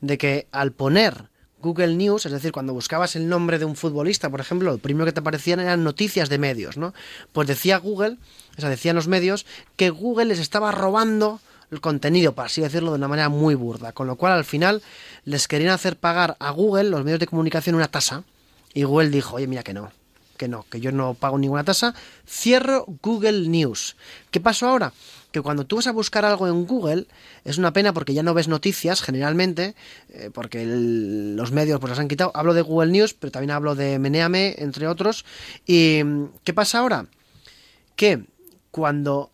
[0.00, 4.30] de que al poner Google News, es decir, cuando buscabas el nombre de un futbolista,
[4.30, 6.94] por ejemplo, lo primero que te aparecían eran noticias de medios, ¿no?
[7.32, 8.16] Pues decía Google,
[8.56, 9.44] o sea, decían los medios,
[9.76, 13.92] que Google les estaba robando el contenido, para así decirlo de una manera muy burda,
[13.92, 14.82] con lo cual al final
[15.24, 18.24] les querían hacer pagar a Google, los medios de comunicación, una tasa,
[18.74, 19.92] y Google dijo, oye, mira que no,
[20.36, 21.94] que no, que yo no pago ninguna tasa,
[22.26, 23.96] cierro Google News.
[24.30, 24.92] ¿Qué pasó ahora?
[25.32, 27.06] Que cuando tú vas a buscar algo en Google,
[27.44, 29.74] es una pena porque ya no ves noticias generalmente,
[30.08, 32.32] eh, porque los medios pues las han quitado.
[32.34, 35.24] Hablo de Google News, pero también hablo de Meneame, entre otros.
[35.66, 36.00] ¿Y
[36.42, 37.06] qué pasa ahora?
[37.94, 38.24] Que
[38.70, 39.30] cuando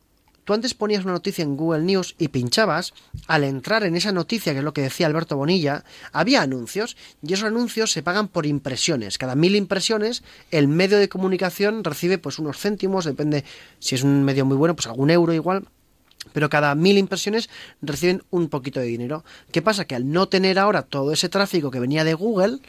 [0.46, 2.94] tú antes ponías una noticia en Google News y pinchabas,
[3.26, 7.34] al entrar en esa noticia, que es lo que decía Alberto Bonilla, había anuncios y
[7.34, 9.18] esos anuncios se pagan por impresiones.
[9.18, 13.44] Cada mil impresiones, el medio de comunicación recibe pues unos céntimos, depende
[13.80, 15.64] si es un medio muy bueno, pues algún euro igual.
[16.32, 17.50] Pero cada mil impresiones
[17.82, 19.24] reciben un poquito de dinero.
[19.50, 19.84] ¿Qué pasa?
[19.84, 22.60] Que al no tener ahora todo ese tráfico que venía de Google,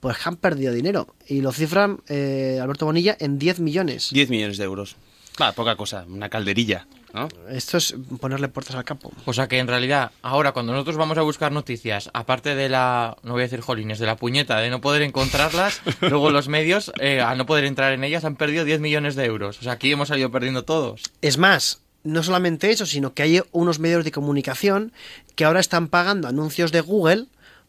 [0.00, 1.14] pues han perdido dinero.
[1.26, 4.10] Y lo cifran eh, Alberto Bonilla en 10 millones.
[4.12, 4.96] 10 millones de euros.
[5.40, 7.28] Va, poca cosa, una calderilla, ¿no?
[7.50, 9.12] Esto es ponerle puertas al campo.
[9.24, 13.16] O sea que en realidad, ahora cuando nosotros vamos a buscar noticias, aparte de la,
[13.24, 16.92] no voy a decir jolines, de la puñeta de no poder encontrarlas, luego los medios,
[17.00, 19.58] eh, al no poder entrar en ellas, han perdido 10 millones de euros.
[19.58, 21.02] O sea, aquí hemos salido perdiendo todos.
[21.20, 24.92] Es más, no solamente eso, sino que hay unos medios de comunicación
[25.34, 27.26] que ahora están pagando anuncios de Google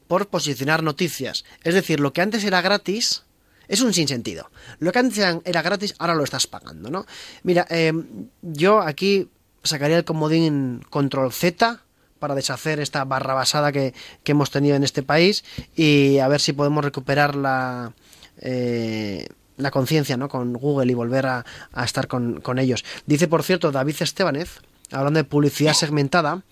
[0.07, 1.45] por posicionar noticias.
[1.63, 3.23] Es decir, lo que antes era gratis
[3.67, 4.49] es un sinsentido.
[4.79, 7.05] Lo que antes era- gratis, ahora lo estás pagando, ¿no?
[7.43, 7.93] Mira, eh,
[8.41, 9.29] yo aquí
[9.63, 11.81] sacaría el comodín control Z
[12.19, 15.43] para deshacer esta barra basada que, que hemos tenido en este país
[15.75, 17.93] y a ver si podemos recuperar la,
[18.39, 20.29] eh, la conciencia ¿no?
[20.29, 21.45] con Google y volver a,
[21.83, 22.83] estar con, con ellos.
[23.05, 26.43] Dice, por cierto, David Estebanez, hablando de publicidad segmentada,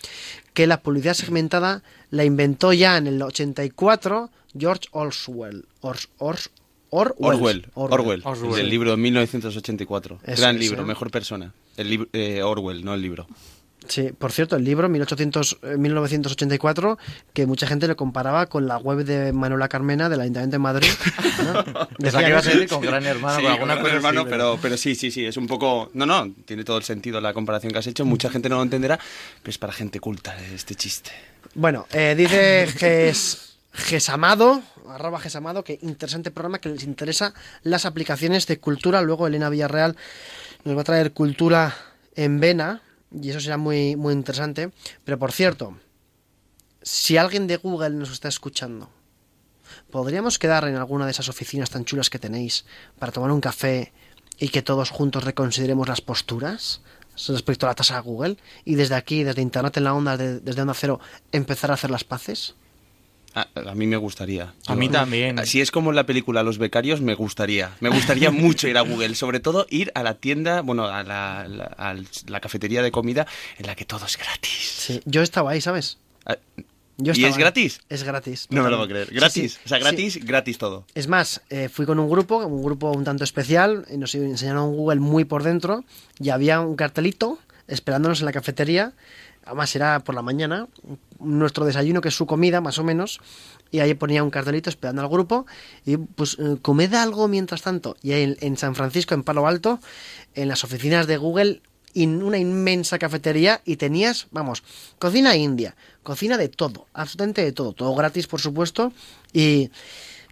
[0.54, 5.66] que la publicidad segmentada la inventó ya en el 84 George Orwell.
[6.96, 7.36] Orwell.
[7.36, 8.50] Orwell, Orwell, Orwell.
[8.52, 10.20] el del libro 1984.
[10.26, 10.86] Eso Gran es, libro, ¿eh?
[10.86, 11.54] mejor persona.
[11.78, 13.28] El lib- eh, Orwell, no el libro.
[13.86, 16.98] Sí, por cierto, el libro 1800, eh, 1984,
[17.34, 20.88] que mucha gente lo comparaba con la web de Manuela Carmena del Ayuntamiento de Madrid.
[21.44, 21.88] ¿no?
[22.00, 24.30] Decían que iba a ser con Gran Hermano, Sí, con alguna con cosa hermano, así,
[24.30, 25.90] pero, pero sí, sí, sí, es un poco...
[25.96, 28.06] No, no, tiene todo el sentido la comparación que has hecho.
[28.06, 28.98] Mucha gente no lo entenderá,
[29.42, 31.12] pero es para gente culta este chiste.
[31.56, 37.34] Bueno, eh, dice Ges, Gesamado, arroba Gesamado, que interesante programa que les interesa
[37.64, 39.02] las aplicaciones de cultura.
[39.02, 39.98] Luego Elena Villarreal
[40.64, 41.76] nos va a traer cultura
[42.16, 42.82] en vena.
[43.12, 44.72] y eso será muy, muy interesante.
[45.04, 45.78] Pero por cierto,
[46.82, 48.90] si alguien de Google nos está escuchando,
[49.92, 52.66] ¿podríamos quedar en alguna de esas oficinas tan chulas que tenéis
[53.00, 53.92] para tomar un café
[54.40, 56.82] y que todos juntos reconsideremos las posturas
[57.28, 58.38] respecto a la tasa de Google?
[58.66, 61.00] Y desde aquí, desde Internet en la onda, de- desde Onda Cero,
[61.32, 62.56] empezar a hacer las paces.
[63.36, 64.54] A, a mí me gustaría.
[64.68, 65.44] A mí también.
[65.46, 67.72] Si es como en la película Los Becarios, me gustaría.
[67.80, 69.16] Me gustaría mucho ir a Google.
[69.16, 71.96] Sobre todo ir a la tienda, bueno, a la, la- a
[72.28, 73.26] la cafetería de comida
[73.58, 74.74] en la que todo es gratis.
[74.78, 75.98] Sí, yo estaba ahí, ¿sabes?
[76.26, 76.38] Ah,
[76.98, 77.40] Yo ¿Y es ahí.
[77.40, 77.82] gratis?
[77.90, 78.46] Es gratis.
[78.52, 78.94] No me lo totalmente.
[78.94, 79.20] puedo creer.
[79.20, 79.54] Gratis.
[79.54, 79.84] sí, O sea, sí.
[79.84, 80.86] gratis, gratis todo.
[80.94, 84.76] Es más, eh, fui con un grupo, un grupo un tanto especial, y nos enseñaron
[84.76, 85.84] Google muy por dentro,
[86.20, 88.94] y había un cartelito esperándonos en la cafetería,
[89.46, 90.68] además era por la mañana,
[91.20, 93.20] nuestro desayuno, que es su comida, más o menos,
[93.72, 95.46] y ahí ponía un cartelito esperando al grupo,
[95.86, 97.96] y pues eh, comed algo mientras tanto.
[98.02, 99.80] Y en, en San Francisco, en Palo Alto,
[100.36, 101.62] en las oficinas de Google,
[101.94, 104.64] in- una inmensa cafetería y tenías, vamos,
[105.00, 108.92] cocina india, cocina de todo, absolutamente de todo, todo gratis, por supuesto,
[109.32, 109.70] y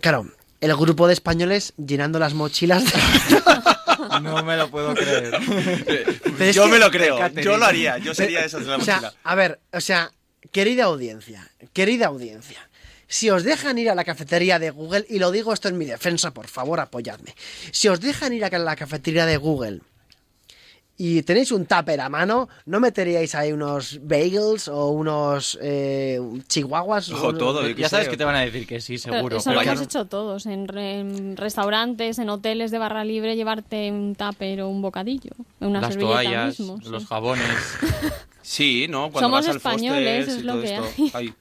[0.02, 0.28] claro,
[0.60, 2.84] el grupo de españoles llenando las mochilas.
[2.86, 2.92] de-
[4.22, 5.32] No me lo puedo creer.
[6.38, 7.28] Pero es yo que- me lo creo.
[7.30, 7.98] Yo lo haría.
[7.98, 9.14] Yo sería de esos de la o sea, mochila.
[9.24, 10.12] a ver, o sea,
[10.52, 12.70] querida audiencia, querida audiencia,
[13.08, 15.86] si os dejan ir a la cafetería de Google, y lo digo esto en mi
[15.86, 17.36] defensa, por favor, apoyadme.
[17.72, 19.82] Si os dejan ir a la cafetería de Google
[21.04, 27.10] y tenéis un tupper a mano, ¿no meteríais ahí unos bagels o unos eh, chihuahuas?
[27.10, 29.38] O unos- todo, Ya sabes que te van a decir que sí, Pero seguro.
[29.38, 29.84] eso pero lo hemos no.
[29.86, 34.70] hecho todos, en, re- en restaurantes, en hoteles de barra libre, llevarte un tupper o
[34.70, 36.78] un bocadillo, una Las servilleta toallas, mismo.
[36.84, 36.90] sí.
[36.90, 37.48] los jabones.
[38.44, 39.12] Sí, ¿no?
[39.12, 41.18] Cuando Somos vas al españoles, es lo todo que esto.
[41.18, 41.34] hay.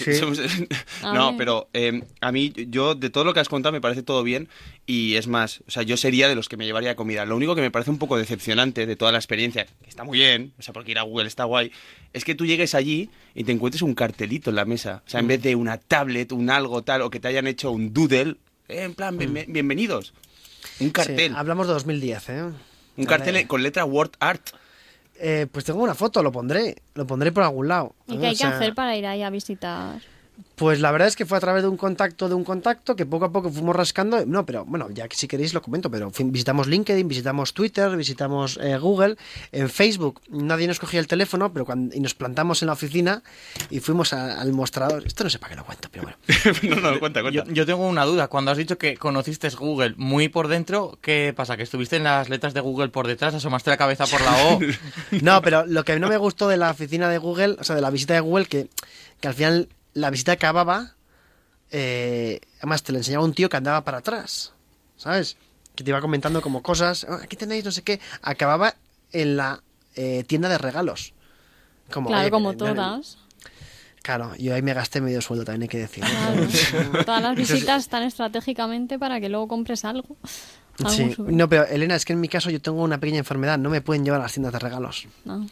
[0.06, 0.14] Ay.
[0.14, 0.20] Sí.
[0.20, 0.40] Somos-
[1.02, 4.02] A no, pero eh, a mí, yo, de todo lo que has contado, me parece
[4.02, 4.48] todo bien.
[4.86, 7.24] Y es más, o sea, yo sería de los que me llevaría comida.
[7.24, 10.18] Lo único que me parece un poco decepcionante de toda la experiencia, que está muy
[10.18, 11.70] bien, o sea, porque ir a Google está guay,
[12.12, 15.02] es que tú llegues allí y te encuentres un cartelito en la mesa.
[15.06, 17.70] O sea, en vez de una tablet, un algo tal, o que te hayan hecho
[17.70, 18.36] un doodle,
[18.68, 20.12] eh, en plan, bien- bienvenidos.
[20.80, 21.34] Un Sí, cartel.
[21.36, 22.42] hablamos de 2010, ¿eh?
[22.96, 24.42] un cartel con letra Word Art.
[25.22, 26.76] Eh, pues tengo una foto, lo pondré.
[26.94, 27.94] Lo pondré por algún lado.
[28.06, 30.00] ¿Y qué hay que sea, hacer para ir ahí a visitar?
[30.56, 33.06] Pues la verdad es que fue a través de un contacto de un contacto que
[33.06, 34.24] poco a poco fuimos rascando.
[34.26, 38.58] No, pero bueno, ya que si queréis lo comento, pero visitamos LinkedIn, visitamos Twitter, visitamos
[38.62, 39.16] eh, Google.
[39.52, 43.22] En Facebook nadie nos cogía el teléfono, pero cuando y nos plantamos en la oficina
[43.70, 45.02] y fuimos a- al mostrador.
[45.06, 46.18] Esto no sé para qué lo cuento, pero bueno.
[46.82, 47.52] no, no, cuenta, Yo, cuenta.
[47.54, 48.28] yo tengo una duda.
[48.28, 51.56] Cuando has dicho que conociste Google muy por dentro, ¿qué pasa?
[51.56, 54.60] ¿Que estuviste en las letras de Google por detrás, asomaste la cabeza por la O?
[55.22, 57.82] No, pero lo que no me gustó de la oficina de Google, o sea, de
[57.82, 58.68] la visita de Google, que,
[59.20, 60.94] que al final la visita acababa,
[61.70, 64.52] eh, además te lo enseñaba un tío que andaba para atrás,
[64.96, 65.36] ¿sabes?
[65.74, 68.74] Que te iba comentando como cosas, "Ah, aquí tenéis no sé qué, acababa
[69.12, 69.62] en la
[69.96, 71.12] eh, tienda de regalos.
[71.92, 73.18] Como, claro, como todas.
[74.02, 76.04] Claro, yo ahí me gasté medio sueldo, también hay que decir.
[76.04, 77.02] Claro.
[77.04, 80.16] Todas las visitas están estratégicamente para que luego compres algo.
[80.88, 81.14] Sí.
[81.18, 83.82] No, pero Elena, es que en mi caso yo tengo una pequeña enfermedad, no me
[83.82, 85.06] pueden llevar a las tiendas de regalos.
[85.24, 85.46] no.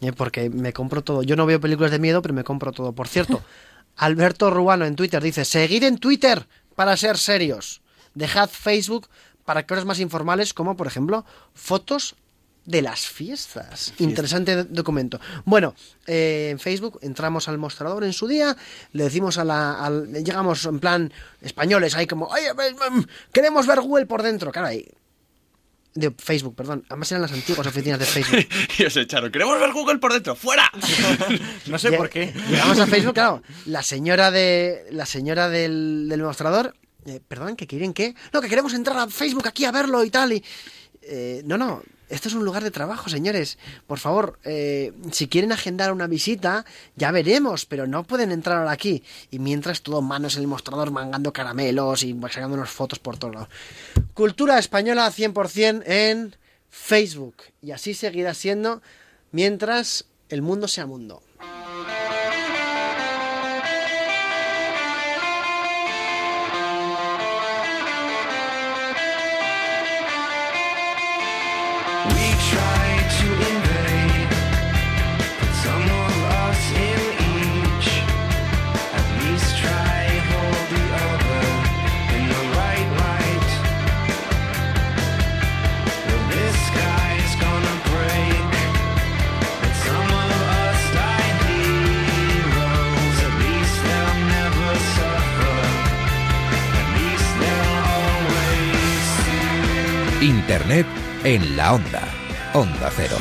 [0.00, 1.22] Eh, Porque me compro todo.
[1.22, 2.92] Yo no veo películas de miedo, pero me compro todo.
[2.92, 3.42] Por cierto,
[3.96, 7.82] Alberto Ruano en Twitter dice, seguid en Twitter para ser serios.
[8.14, 9.08] Dejad Facebook
[9.44, 12.16] para cosas más informales como, por ejemplo, fotos
[12.64, 13.92] de las fiestas.
[13.98, 15.20] Interesante do- documento.
[15.44, 15.74] Bueno,
[16.06, 18.56] eh, en Facebook entramos al mostrador en su día,
[18.92, 19.74] le decimos a la...
[19.84, 22.50] al- llegamos en plan españoles, ahí como, oye,
[23.32, 24.50] queremos ver Google por dentro.
[24.50, 24.88] Claro, ahí...
[25.94, 26.84] De Facebook, perdón.
[26.88, 28.46] Además eran las antiguas oficinas de Facebook.
[28.78, 29.30] y os echaron.
[29.30, 30.34] ¡Queremos ver Google por dentro!
[30.34, 30.70] ¡Fuera!
[31.66, 32.32] No sé por qué.
[32.48, 33.42] Llegamos a Facebook, claro.
[33.66, 36.74] La señora de la señora del, del mostrador,
[37.06, 38.14] eh, perdón, que quieren qué?
[38.32, 40.32] No, que queremos entrar a Facebook aquí a verlo y tal.
[40.32, 40.44] Y,
[41.02, 41.82] eh, no, no.
[42.14, 43.58] Esto es un lugar de trabajo, señores.
[43.88, 48.70] Por favor, eh, si quieren agendar una visita, ya veremos, pero no pueden entrar ahora
[48.70, 49.02] aquí.
[49.32, 53.48] Y mientras todo manos en el mostrador mangando caramelos y sacándonos fotos por todos.
[54.14, 56.36] Cultura española 100% en
[56.70, 57.34] Facebook.
[57.60, 58.80] Y así seguirá siendo
[59.32, 61.20] mientras el mundo sea mundo.
[100.44, 100.86] Internet
[101.24, 102.02] en la onda.
[102.52, 103.16] Onda Cero.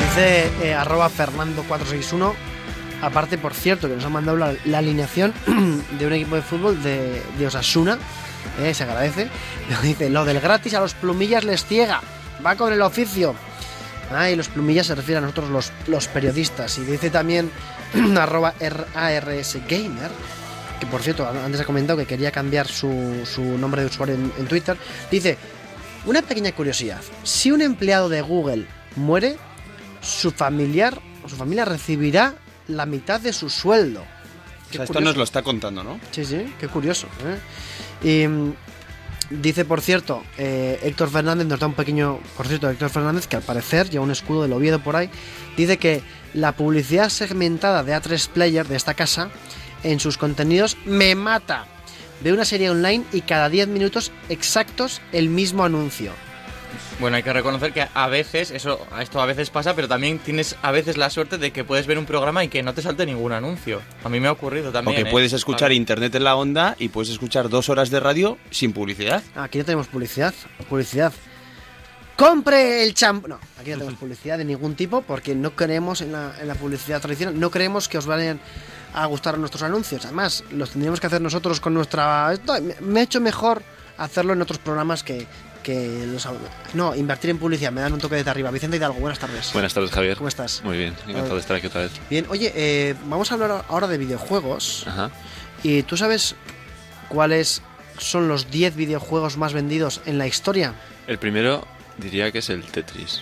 [0.00, 2.32] Dice eh, arroba Fernando461.
[3.02, 5.34] Aparte, por cierto, que nos han mandado la, la alineación
[5.98, 7.98] de un equipo de fútbol de, Osasuna.
[8.60, 9.28] Eh, se agradece.
[9.82, 12.02] Dice, lo del gratis a los plumillas les ciega.
[12.46, 13.34] Va con el oficio.
[14.14, 16.78] Ah, y los plumillas se refiere a nosotros los, los periodistas.
[16.78, 17.50] Y dice también
[18.16, 20.10] arroba RARS Gamer,
[20.80, 24.32] que por cierto, antes ha comentado que quería cambiar su, su nombre de usuario en,
[24.38, 24.76] en Twitter.
[25.10, 25.36] Dice,
[26.06, 27.00] una pequeña curiosidad.
[27.24, 29.36] Si un empleado de Google muere,
[30.00, 32.34] su familiar o su familia recibirá
[32.68, 34.02] la mitad de su sueldo.
[34.02, 35.98] O Qué sea, esto nos lo está contando, ¿no?
[36.10, 37.08] Sí, sí, qué curioso.
[38.02, 38.24] ¿eh?
[38.24, 38.54] Y mm,
[39.30, 42.20] dice, por cierto, eh, Héctor Fernández nos da un pequeño.
[42.36, 45.10] Por cierto, Héctor Fernández, que al parecer lleva un escudo del Oviedo por ahí,
[45.56, 46.02] dice que
[46.34, 49.30] la publicidad segmentada de A3 Player de esta casa
[49.82, 51.66] en sus contenidos me mata.
[52.20, 56.12] Ve una serie online y cada 10 minutos exactos el mismo anuncio.
[57.00, 60.56] Bueno, hay que reconocer que a veces, eso, esto a veces pasa, pero también tienes
[60.62, 63.06] a veces la suerte de que puedes ver un programa y que no te salte
[63.06, 63.80] ningún anuncio.
[64.02, 65.04] A mí me ha ocurrido O también.
[65.04, 65.12] que ¿eh?
[65.12, 69.22] puedes escuchar internet en la onda y puedes escuchar dos horas de radio sin publicidad.
[69.36, 70.34] Aquí no tenemos publicidad.
[70.68, 71.12] Publicidad.
[72.18, 73.28] ¡Compre el champú!
[73.28, 76.56] No, aquí no tenemos publicidad de ningún tipo porque no creemos en la, en la
[76.56, 77.38] publicidad tradicional.
[77.38, 78.40] No creemos que os vayan
[78.92, 80.04] a gustar nuestros anuncios.
[80.04, 82.34] Además, los tendríamos que hacer nosotros con nuestra...
[82.80, 83.62] me ha hecho mejor
[83.98, 85.28] hacerlo en otros programas que...
[85.62, 86.28] que los...
[86.74, 87.70] No, invertir en publicidad.
[87.70, 88.50] Me dan un toque desde arriba.
[88.50, 89.52] Vicente Hidalgo, buenas tardes.
[89.52, 90.16] Buenas tardes, Javier.
[90.16, 90.64] ¿Cómo estás?
[90.64, 91.92] Muy bien, encantado de estar aquí otra vez.
[92.10, 94.88] Bien, oye, eh, vamos a hablar ahora de videojuegos.
[94.88, 95.12] Ajá.
[95.62, 96.34] ¿Y tú sabes
[97.08, 97.62] cuáles
[97.96, 100.74] son los 10 videojuegos más vendidos en la historia?
[101.06, 103.20] El primero diría que es el Tetris.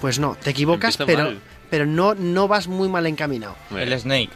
[0.00, 1.40] Pues no, te equivocas, Empieza pero, mal.
[1.70, 3.56] pero no, no vas muy mal encaminado.
[3.76, 4.30] El Snake.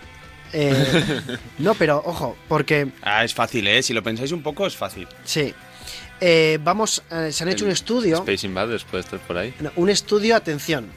[0.52, 1.20] Eh,
[1.58, 3.82] no, pero ojo, porque Ah, es fácil, ¿eh?
[3.82, 5.06] Si lo pensáis un poco, es fácil.
[5.24, 5.54] sí.
[6.18, 8.16] Eh, vamos, eh, se han hecho El un estudio.
[8.18, 9.52] Space Invaders puede estar por ahí.
[9.60, 10.88] no, un estudio, atención.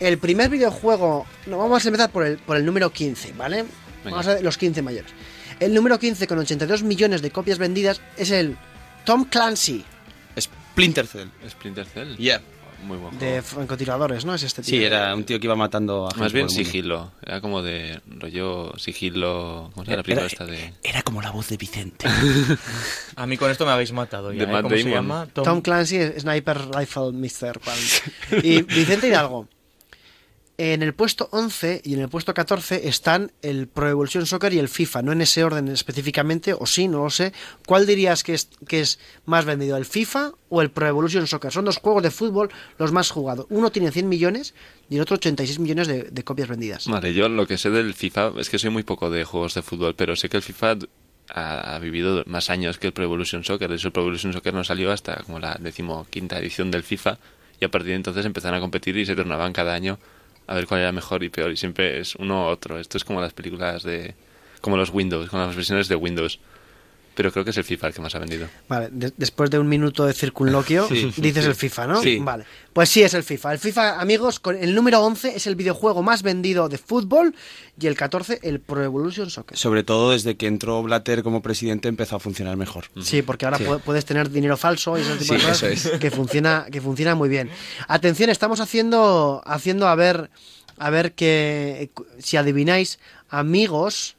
[0.00, 1.24] El primer videojuego.
[1.46, 3.62] No, vamos a empezar por el, por el número 15, ¿vale?
[3.62, 3.70] Venga.
[4.04, 5.10] Vamos a ver los 15 mayores.
[5.60, 8.58] El número 15 con 82 millones de copias vendidas es el
[9.06, 9.82] Tom Clancy
[10.74, 11.28] Splinter Cell.
[11.48, 12.16] Splinter Cell.
[12.16, 12.40] Yeah.
[12.82, 14.34] Muy buen de francotiradores, ¿no?
[14.34, 14.78] Es este tío.
[14.78, 17.12] Sí, era un tío que iba matando a gente Más bien sigilo.
[17.22, 19.70] Era como de rollo sigilo.
[19.72, 20.74] ¿Cómo se llama la película Era- esta de.?
[20.82, 22.06] Era como la voz de Vicente.
[23.16, 24.44] A mí con esto me habéis matado ya.
[24.44, 24.52] De ¿eh?
[24.52, 24.94] Matt ¿Cómo se Damon.
[24.94, 25.26] llama?
[25.32, 27.58] Tom- Tom Clancy, Sniper Rifle Mr.
[28.42, 29.48] Y Vicente Hidalgo.
[30.56, 34.60] En el puesto 11 y en el puesto 14 están el Pro Evolution Soccer y
[34.60, 37.32] el FIFA, no en ese orden específicamente, o sí, no lo sé.
[37.66, 41.50] ¿Cuál dirías que es, que es más vendido, el FIFA o el Pro Evolution Soccer?
[41.50, 43.46] Son dos juegos de fútbol los más jugados.
[43.50, 44.54] Uno tiene 100 millones
[44.88, 46.86] y el otro 86 millones de, copias vendidas.
[46.86, 49.62] Vale, yo lo que sé del FIFA es que soy muy poco de juegos de
[49.62, 50.78] fútbol, pero sé que el FIFA
[51.30, 53.68] ha, vivido más años que el Pro Evolution Soccer.
[53.68, 57.18] De hecho, el Pro Evolution Soccer no salió hasta como la decimoquinta edición del FIFA
[57.60, 59.98] y a partir de entonces empezaron a competir y se turnaban cada año
[60.46, 62.78] a ver cuál era mejor y peor y siempre es uno u otro.
[62.78, 64.14] Esto es como las películas de...
[64.60, 66.40] como los Windows, como las versiones de Windows.
[67.14, 68.48] Pero creo que es el FIFA el que más ha vendido.
[68.68, 71.50] Vale, de- después de un minuto de circunloquio, Sí, dices sí.
[71.50, 72.02] el FIFA, ¿no?
[72.02, 72.18] Sí.
[72.20, 72.44] Vale.
[72.72, 73.52] Pues sí, es el FIFA.
[73.52, 77.34] El FIFA, amigos, con el número 11 es el videojuego más vendido de fútbol
[77.80, 79.56] y el 14 el Pro Evolution Soccer.
[79.56, 82.86] Sobre todo desde que entró Blatter como presidente empezó a funcionar mejor.
[83.00, 83.64] Sí, porque ahora Sí.
[83.84, 85.98] puedes tener dinero falso y ese tipo de Sí, cosas eso es.
[86.00, 87.48] que funciona que funciona muy bien.
[87.86, 90.30] Atención, estamos haciendo haciendo a ver
[90.78, 92.98] a ver que si adivináis,
[93.28, 94.16] amigos,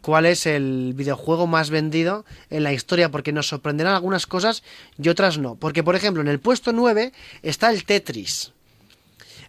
[0.00, 4.62] cuál es el videojuego más vendido en la historia porque nos sorprenderán algunas cosas
[5.02, 8.52] y otras no, porque por ejemplo, en el puesto 9 está el Tetris.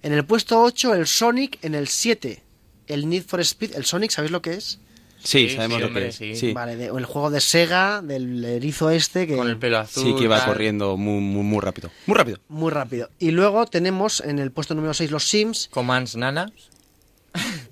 [0.01, 2.41] En el puesto 8 el Sonic, en el 7
[2.87, 4.79] el Need for Speed, el Sonic, ¿sabéis lo que es?
[5.21, 6.15] Sí, Sí, sabemos sí, lo hombre, que es.
[6.15, 6.35] sí.
[6.35, 6.53] Sí.
[6.53, 10.03] Vale, de- el juego de Sega, del erizo este que Con el pelo azul.
[10.03, 10.47] Sí, que iba tal.
[10.47, 11.91] corriendo muy, muy, muy rápido.
[12.05, 12.39] Muy rápido.
[12.47, 13.09] muy rápido.
[13.19, 15.67] Y luego tenemos en el puesto número 6 los Sims.
[15.71, 16.51] Commands Nana.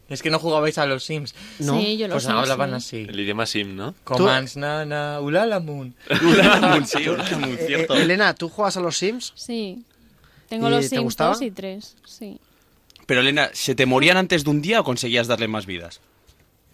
[0.10, 1.36] Es que no jugabais a los Sims.
[1.60, 1.80] No.
[1.80, 2.76] Sí, yo lo Pues hablaban sí.
[3.04, 3.06] así.
[3.10, 3.94] El idioma Sim, ¿no?
[4.04, 5.94] Commands Nana, Ulala Moon.
[6.86, 6.98] sí,
[7.38, 7.96] muy Eh, cierto.
[7.96, 9.34] eh, Elena, ¿tú juegas a los Sims?
[9.36, 9.84] Sí.
[10.50, 11.34] Tengo ¿Y los te Sims gustaba?
[11.34, 11.96] 2 y 3.
[12.06, 12.38] Sí.
[13.06, 16.00] Pero Elena, ¿se te morían antes de un día o conseguías darle más vidas?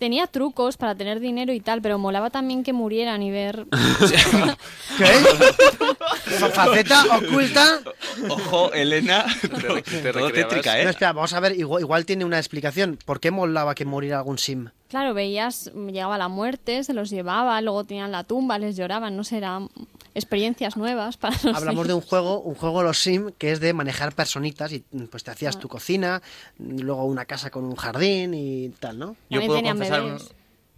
[0.03, 3.65] Tenía trucos para tener dinero y tal, pero molaba también que murieran y ver.
[4.97, 5.05] ¿Qué?
[6.39, 7.79] Fa- Faceta oculta.
[8.27, 9.25] Ojo, Elena.
[9.41, 10.89] te Todo tétrica, No, ¿eh?
[10.89, 12.99] espera, vamos a ver, igual, igual tiene una explicación.
[13.05, 14.67] ¿Por qué molaba que muriera algún Sim?
[14.89, 19.23] Claro, veías, llegaba la muerte, se los llevaba, luego tenían la tumba, les lloraban, no
[19.23, 19.39] sé,
[20.16, 22.09] experiencias nuevas para los Hablamos de un Sims.
[22.09, 25.34] juego, un juego de los Sim que es de manejar personitas y pues te Ah.
[25.34, 26.22] hacías tu cocina,
[26.59, 29.05] luego una casa con un jardín y tal, ¿no?
[29.30, 30.18] Yo También puedo confesar un-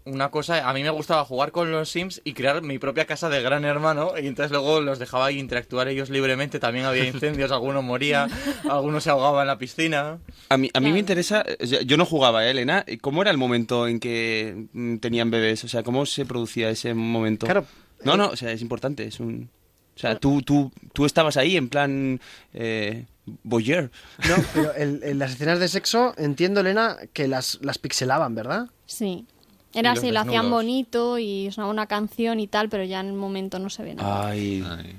[0.08, 3.28] una cosa, a mí me gustaba jugar con los Sims y crear mi propia casa
[3.28, 7.82] de gran hermano y entonces luego los dejaba interactuar ellos libremente, también había incendios, alguno
[7.82, 8.28] moría,
[8.70, 10.20] alguno se ahogaba en la piscina.
[10.50, 11.44] A mí, a mí me interesa,
[11.86, 12.86] yo no jugaba, ¿eh, Elena.
[13.02, 15.64] ¿Cómo era el momento en que mm, tenían bebés?
[15.64, 17.48] O sea, ¿cómo se producía ese momento?
[17.48, 17.66] Claro.
[18.06, 19.50] No, no, o sea, es importante, es un...
[19.96, 22.20] O sea, tú, tú, tú estabas ahí en plan...
[22.54, 23.06] Eh,
[23.44, 23.90] voyeur.
[24.28, 28.68] No, pero el- en las escenas de sexo entiendo, Elena, que las, las pixelaban, ¿verdad?
[28.86, 29.26] Sí.
[29.74, 33.14] Era así, lo hacían bonito y sonaba una canción y tal, pero ya en el
[33.14, 34.28] momento no se ve nada.
[34.28, 34.64] Ay.
[34.66, 34.96] Ay.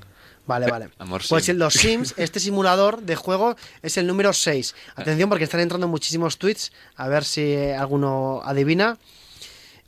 [0.46, 0.90] Vale, vale.
[0.98, 4.74] Amor pues en los Sims, este simulador de juego es el número 6.
[4.94, 8.96] Atención porque están entrando muchísimos tweets, a ver si eh, alguno adivina.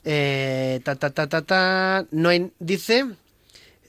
[0.05, 2.05] Eh, ta, ta, ta, ta, ta.
[2.11, 3.05] No hay- dice,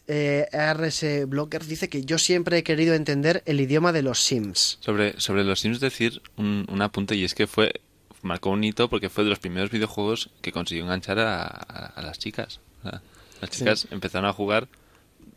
[0.09, 4.79] eh, RS Blocker dice que yo siempre he querido entender el idioma de los Sims.
[4.81, 7.73] Sobre, sobre los Sims decir un, un apunte y es que fue
[8.23, 12.03] marcó un hito porque fue de los primeros videojuegos que consiguió enganchar a, a- a
[12.03, 12.61] las chicas.
[13.41, 14.69] Las chicas empezaron a jugar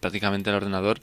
[0.01, 0.99] prácticamente al ordenador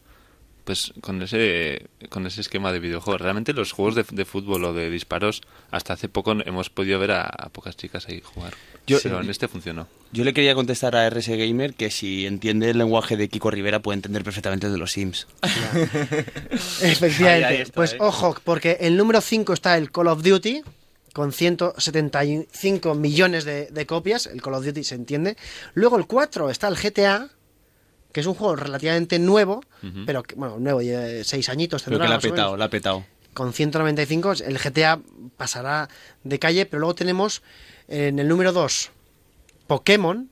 [0.70, 3.20] pues con ese con ese esquema de videojuegos.
[3.20, 5.42] Realmente los juegos de, de fútbol o de disparos
[5.72, 8.54] hasta hace poco hemos podido ver a, a pocas chicas ahí jugar.
[8.86, 9.88] Yo- Pero en este funcionó.
[10.12, 13.80] Yo le quería contestar a RS Gamer que si entiende el lenguaje de Kiko Rivera
[13.80, 15.26] puede entender perfectamente el de los Sims.
[16.82, 17.44] Efectivamente.
[17.46, 17.96] Ahí, ahí está, pues eh.
[17.98, 20.62] ojo, porque el número 5 está el Call of Duty,
[21.12, 24.26] con 175 millones de, de copias.
[24.26, 25.36] El Call of Duty se entiende.
[25.74, 27.28] Luego el 4 está el GTA,
[28.12, 29.62] que es un juego relativamente nuevo,
[30.06, 31.82] pero que, bueno, nuevo, 6 añitos.
[31.82, 33.04] Pero tendrá que la ha petado, la ha petado.
[33.34, 35.00] Con 195, el GTA
[35.36, 35.88] pasará
[36.24, 37.42] de calle, pero luego tenemos
[37.88, 38.90] en el número 2
[39.66, 40.28] Pokémon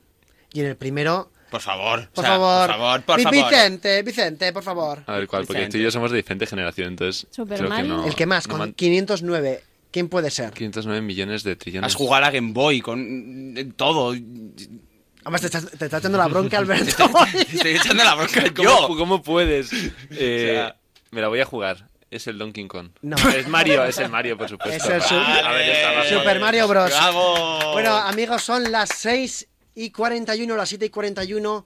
[0.53, 1.31] y en el primero.
[1.49, 3.49] Por favor, Por o sea, favor, por favor, por Vi- favor.
[3.49, 5.03] Vicente, Vicente, por favor.
[5.07, 5.77] A ver cuál, porque Vicente.
[5.77, 8.05] tú y yo somos de diferente generación, entonces Super creo que no.
[8.05, 9.63] el que más, no con man- 509.
[9.91, 10.51] ¿Quién puede ser?
[10.51, 11.87] 509 millones de trillones.
[11.87, 14.13] Has jugado a Game Boy con eh, todo.
[15.23, 17.09] Además, te estás, te está echando la bronca, Alberto.
[17.31, 18.87] Te estoy echando la bronca ¿Cómo, yo.
[18.97, 19.71] cómo puedes?
[20.11, 20.75] Eh, O sea-
[21.11, 21.87] me la voy a jugar.
[22.11, 22.89] Es el Donkey Kong.
[23.01, 23.15] No.
[23.29, 24.83] Es Mario, es el Mario, por supuesto.
[24.87, 26.39] Es el su- A ver, estaba Super.
[26.39, 26.89] Mario Bros.
[26.89, 27.73] ¡Bravo!
[27.73, 31.65] Bueno, amigos, son las 6 y 41, las 7 y 41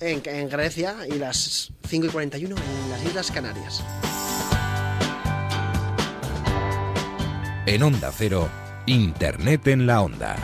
[0.00, 3.82] en, en Grecia y las 5 y 41 en las Islas Canarias.
[7.66, 8.48] En Onda Cero,
[8.86, 10.36] Internet en la Onda.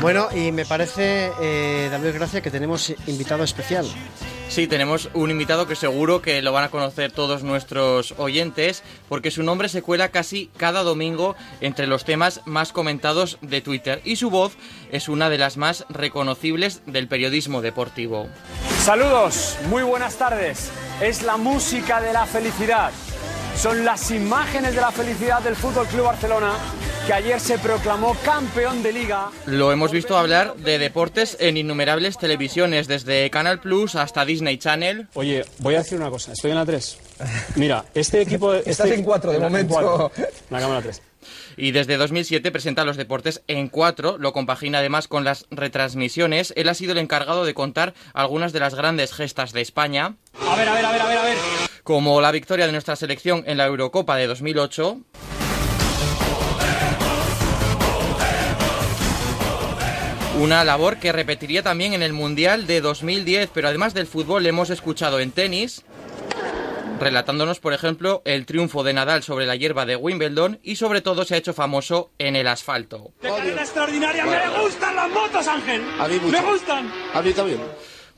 [0.00, 3.84] Bueno, y me parece, eh, David Gracia, que tenemos invitado especial.
[4.48, 9.30] Sí, tenemos un invitado que seguro que lo van a conocer todos nuestros oyentes, porque
[9.30, 14.16] su nombre se cuela casi cada domingo entre los temas más comentados de Twitter y
[14.16, 14.56] su voz
[14.90, 18.28] es una de las más reconocibles del periodismo deportivo.
[18.80, 20.70] Saludos, muy buenas tardes.
[21.02, 22.92] Es la música de la felicidad.
[23.60, 26.52] Son las imágenes de la felicidad del Fútbol Club Barcelona
[27.06, 29.30] que ayer se proclamó campeón de liga.
[29.46, 35.08] Lo hemos visto hablar de deportes en innumerables televisiones, desde Canal Plus hasta Disney Channel.
[35.14, 36.98] Oye, voy a decir una cosa, estoy en la 3.
[37.56, 39.74] Mira, este equipo Estás este- en cuatro, de en la- en momento.
[39.74, 40.12] cuatro.
[40.50, 41.02] La cámara 3.
[41.56, 46.52] Y desde 2007 presenta los deportes en cuatro, lo compagina además con las retransmisiones.
[46.56, 50.14] Él ha sido el encargado de contar algunas de las grandes gestas de España,
[50.48, 51.67] A ver, a ver, a ver, a ver, a ver.
[51.88, 54.98] Como la victoria de nuestra selección en la Eurocopa de 2008.
[60.38, 64.50] Una labor que repetiría también en el Mundial de 2010, pero además del fútbol le
[64.50, 65.82] hemos escuchado en tenis,
[67.00, 71.24] relatándonos, por ejemplo, el triunfo de Nadal sobre la hierba de Wimbledon y sobre todo
[71.24, 73.14] se ha hecho famoso en el asfalto.
[73.22, 75.82] De extraordinaria, me gustan las motos, Ángel.
[75.98, 76.42] A mí mucho.
[76.42, 76.92] Me gustan.
[77.14, 77.60] A mí también.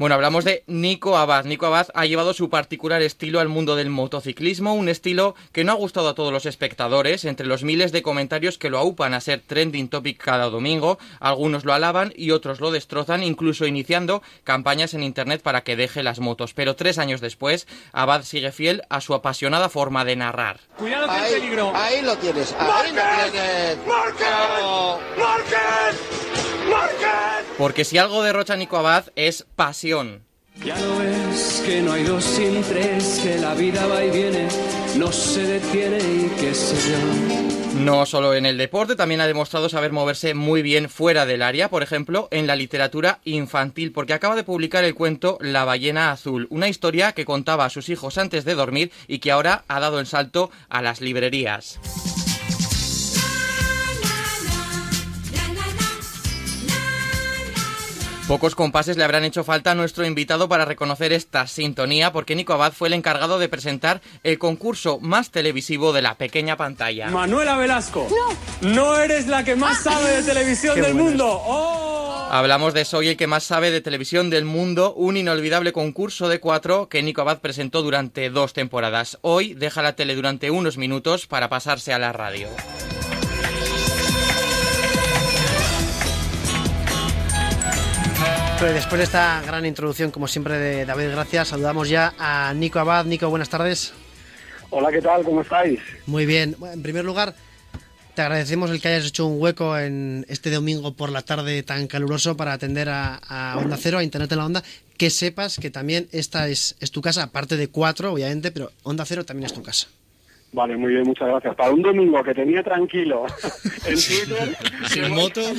[0.01, 1.45] Bueno, hablamos de Nico Abad.
[1.45, 5.73] Nico Abad ha llevado su particular estilo al mundo del motociclismo, un estilo que no
[5.73, 9.21] ha gustado a todos los espectadores, entre los miles de comentarios que lo aupan a
[9.21, 14.95] ser trending topic cada domingo, algunos lo alaban y otros lo destrozan, incluso iniciando campañas
[14.95, 16.55] en internet para que deje las motos.
[16.55, 20.61] Pero tres años después, Abad sigue fiel a su apasionada forma de narrar.
[20.79, 21.73] Cuidado que Ahí, peligro.
[21.77, 22.57] ahí lo tienes.
[22.59, 23.77] Ahí lo tienes.
[27.59, 30.25] Porque si algo derrocha Nico Abad es pasión.
[30.65, 34.49] Ya lo ves que no hay dos sin tres, que la vida va y viene,
[34.97, 37.51] no se detiene y qué sé yo.
[37.81, 41.71] No solo en el deporte, también ha demostrado saber moverse muy bien fuera del área,
[41.71, 46.47] por ejemplo, en la literatura infantil, porque acaba de publicar el cuento La ballena azul,
[46.51, 50.01] una historia que contaba a sus hijos antes de dormir y que ahora ha dado
[50.01, 51.79] el salto a las librerías.
[58.31, 62.53] Pocos compases le habrán hecho falta a nuestro invitado para reconocer esta sintonía, porque Nico
[62.53, 67.11] Abad fue el encargado de presentar el concurso más televisivo de la pequeña pantalla.
[67.11, 68.07] Manuela Velasco.
[68.61, 68.71] No.
[68.71, 71.27] No eres la que más sabe de televisión Qué del mundo.
[71.29, 72.29] ¡Oh!
[72.31, 76.39] Hablamos de Soy el que más sabe de televisión del mundo, un inolvidable concurso de
[76.39, 79.19] cuatro que Nico Abad presentó durante dos temporadas.
[79.23, 82.47] Hoy deja la tele durante unos minutos para pasarse a la radio.
[88.61, 92.79] Pues después de esta gran introducción, como siempre, de David Gracias, saludamos ya a Nico
[92.79, 93.07] Abad.
[93.07, 93.95] Nico, buenas tardes.
[94.69, 95.25] Hola, ¿qué tal?
[95.25, 95.81] ¿Cómo estáis?
[96.05, 96.55] Muy bien.
[96.59, 97.35] Bueno, en primer lugar,
[98.15, 101.87] te agradecemos el que hayas hecho un hueco en este domingo por la tarde tan
[101.87, 104.63] caluroso para atender a, a Onda Cero, a Internet en la Onda.
[104.99, 109.07] Que sepas que también esta es, es tu casa, aparte de cuatro, obviamente, pero Onda
[109.07, 109.89] Cero también es tu casa.
[110.53, 111.55] Vale, muy bien, muchas gracias.
[111.55, 113.25] Para un domingo que tenía tranquilo
[113.87, 114.57] en Twitter...
[114.89, 115.41] Sin moto.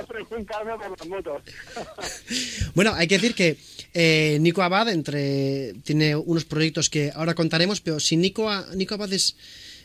[0.00, 1.42] A preguntarme por las motos.
[2.74, 3.58] Bueno, hay que decir que
[3.92, 9.12] eh, Nico Abad entre, tiene unos proyectos que ahora contaremos, pero si Nico, Nico Abad
[9.12, 9.36] es,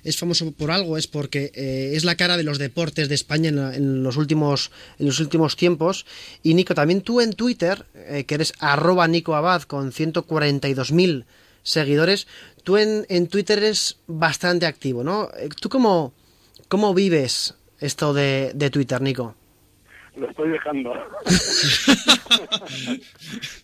[0.06, 3.50] es famoso por algo, es porque eh, es la cara de los deportes de España
[3.50, 6.06] en, la- en los, últimos, en los últimos tiempos.
[6.44, 11.26] Y Nico, también tú en Twitter, eh, que eres arroba Nico Abad con 142.000
[11.68, 12.28] seguidores,
[12.64, 15.30] tú en, en Twitter eres bastante activo, ¿no?
[15.38, 16.14] Eh, ¿Tú cómo,
[16.68, 19.36] cómo vives esto de, de Twitter, Nico?
[20.16, 20.94] Lo estoy dejando.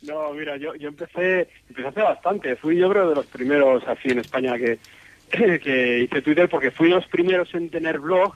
[0.03, 2.55] no, mira, yo, yo empecé, empecé hace bastante.
[2.55, 4.77] Fui yo creo de los primeros así en España que,
[5.31, 8.35] que hice Twitter porque fui los primeros en tener blog,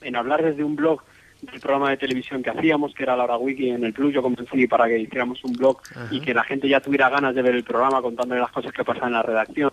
[0.00, 1.02] en hablar desde un blog
[1.44, 4.12] del programa de televisión que hacíamos, que era la hora wiki en el Plus.
[4.12, 5.78] Yo convencí para que hiciéramos un blog
[6.10, 8.84] y que la gente ya tuviera ganas de ver el programa contándole las cosas que
[8.84, 9.72] pasan en la redacción.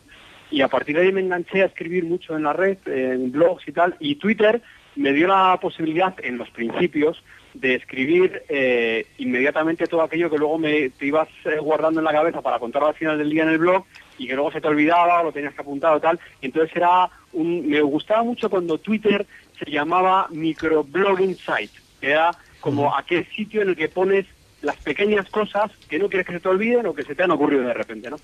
[0.49, 3.67] Y a partir de ahí me enganché a escribir mucho en la red, en blogs
[3.67, 3.95] y tal.
[3.99, 4.61] Y Twitter
[4.95, 10.57] me dio la posibilidad, en los principios, de escribir eh, inmediatamente todo aquello que luego
[10.57, 13.49] me te ibas eh, guardando en la cabeza para contarlo al final del día en
[13.49, 13.83] el blog
[14.17, 16.19] y que luego se te olvidaba o lo tenías que apuntar o tal.
[16.41, 19.25] Y entonces era un, me gustaba mucho cuando Twitter
[19.63, 24.25] se llamaba microblogging site, que era como aquel sitio en el que pones
[24.61, 27.31] las pequeñas cosas que no quieres que se te olviden o que se te han
[27.31, 28.17] ocurrido de repente, ¿no?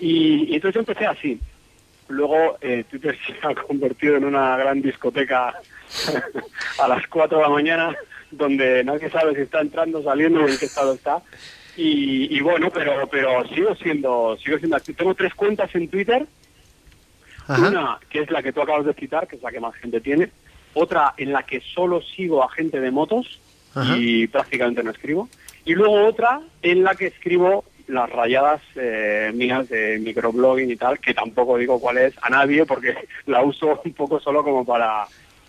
[0.00, 1.40] Y, y entonces yo empecé así.
[2.08, 5.54] Luego eh, Twitter se ha convertido en una gran discoteca
[6.80, 7.96] a las 4 de la mañana
[8.30, 11.22] donde nadie sabe si está entrando, saliendo o en qué estado está.
[11.76, 14.78] Y, y bueno, pero pero sigo siendo sigo siendo.
[14.80, 16.26] Tengo tres cuentas en Twitter.
[17.46, 17.68] Ajá.
[17.68, 20.00] Una que es la que tú acabas de citar, que es la que más gente
[20.00, 20.30] tiene.
[20.74, 23.40] Otra en la que solo sigo a gente de motos
[23.74, 23.96] Ajá.
[23.98, 25.28] y prácticamente no escribo.
[25.64, 30.98] Y luego otra en la que escribo las rayadas eh, mías de microblogging y tal,
[30.98, 32.94] que tampoco digo cuál es a nadie porque
[33.26, 35.06] la uso un poco solo como para,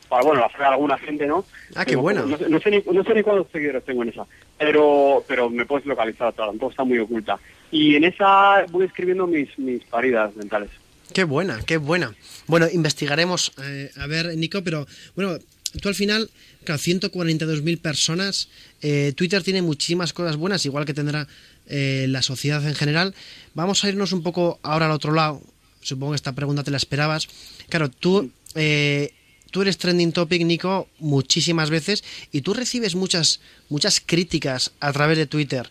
[0.07, 1.43] para bueno, hacer a alguna gente, ¿no?
[1.76, 2.26] Ah, qué bueno.
[2.26, 4.26] No, sé- no sé ni, no sé ni cuántos seguidores tengo en esa,
[4.57, 7.38] pero, pero me puedes localizar, tampoco está muy oculta.
[7.72, 10.70] Y en esa voy escribiendo mis, mis paridas mentales.
[11.14, 12.16] Qué buena, qué buena.
[12.47, 15.39] Bueno, investigaremos, eh, a ver, Nico, pero bueno,
[15.82, 16.30] tú al final,
[16.64, 18.49] claro, 142.000 personas,
[18.82, 21.28] eh, Twitter tiene muchísimas cosas buenas, igual que tendrá
[21.68, 23.14] eh, la sociedad en general.
[23.53, 25.41] Vamos a irnos un poco ahora al otro lado.
[25.82, 27.28] Supongo que esta pregunta te la esperabas.
[27.70, 29.14] Claro, tú, eh,
[29.51, 33.39] tú eres trending topic, Nico, muchísimas veces y tú recibes muchas,
[33.70, 35.70] muchas críticas a través de Twitter.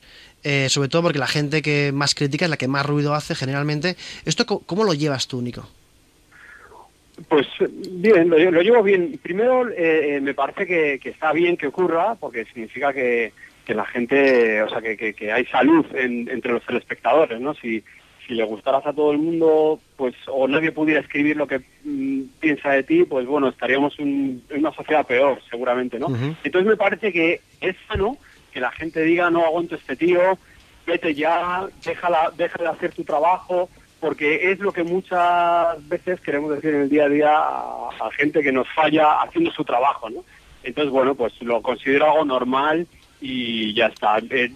[0.50, 3.34] Eh, sobre todo porque la gente que más critica es la que más ruido hace
[3.34, 3.96] generalmente.
[4.24, 5.68] ¿Esto cómo lo llevas tú, Nico?
[7.28, 7.46] Pues
[7.90, 9.18] bien, lo, lo llevo bien.
[9.22, 13.32] Primero, eh, eh, me parece que, que está bien que ocurra, porque significa que,
[13.66, 17.54] que la gente, o sea, que, que- hay salud en- entre los telespectadores, ¿no?
[17.54, 17.82] Si,
[18.26, 22.22] si le gustaras a todo el mundo, pues, o nadie pudiera escribir lo que mm,
[22.40, 26.06] piensa de ti, pues bueno, estaríamos un- en una sociedad peor, seguramente, ¿no?
[26.44, 28.16] Entonces me parece que es sano
[28.52, 30.38] que la gente diga, no aguanto este tío,
[30.86, 33.68] vete ya, déjala, déjale hacer tu trabajo,
[34.00, 38.42] porque es lo que muchas veces queremos decir en el día a día a, gente
[38.42, 40.24] que nos falla haciendo su trabajo, ¿no?
[40.62, 42.86] Entonces, bueno, pues lo considero algo normal
[43.20, 44.18] y ya está.
[44.18, 44.50] Eh, eh,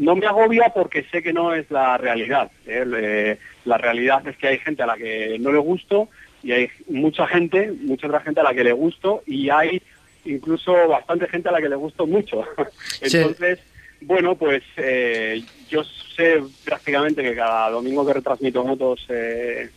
[0.00, 2.50] no me agobia porque sé que no es la realidad.
[2.66, 6.08] Eh, la realidad es que hay gente a la que no le gusto
[6.42, 9.80] y hay mucha gente, mucha otra gente a la que le gusto y hay
[10.24, 12.44] incluso bastante gente a la que le gusto mucho.
[13.02, 13.18] Sí.
[13.18, 13.58] Entonces,
[14.00, 19.68] bueno, pues eh, yo sé prácticamente que cada domingo que retransmito motos eh,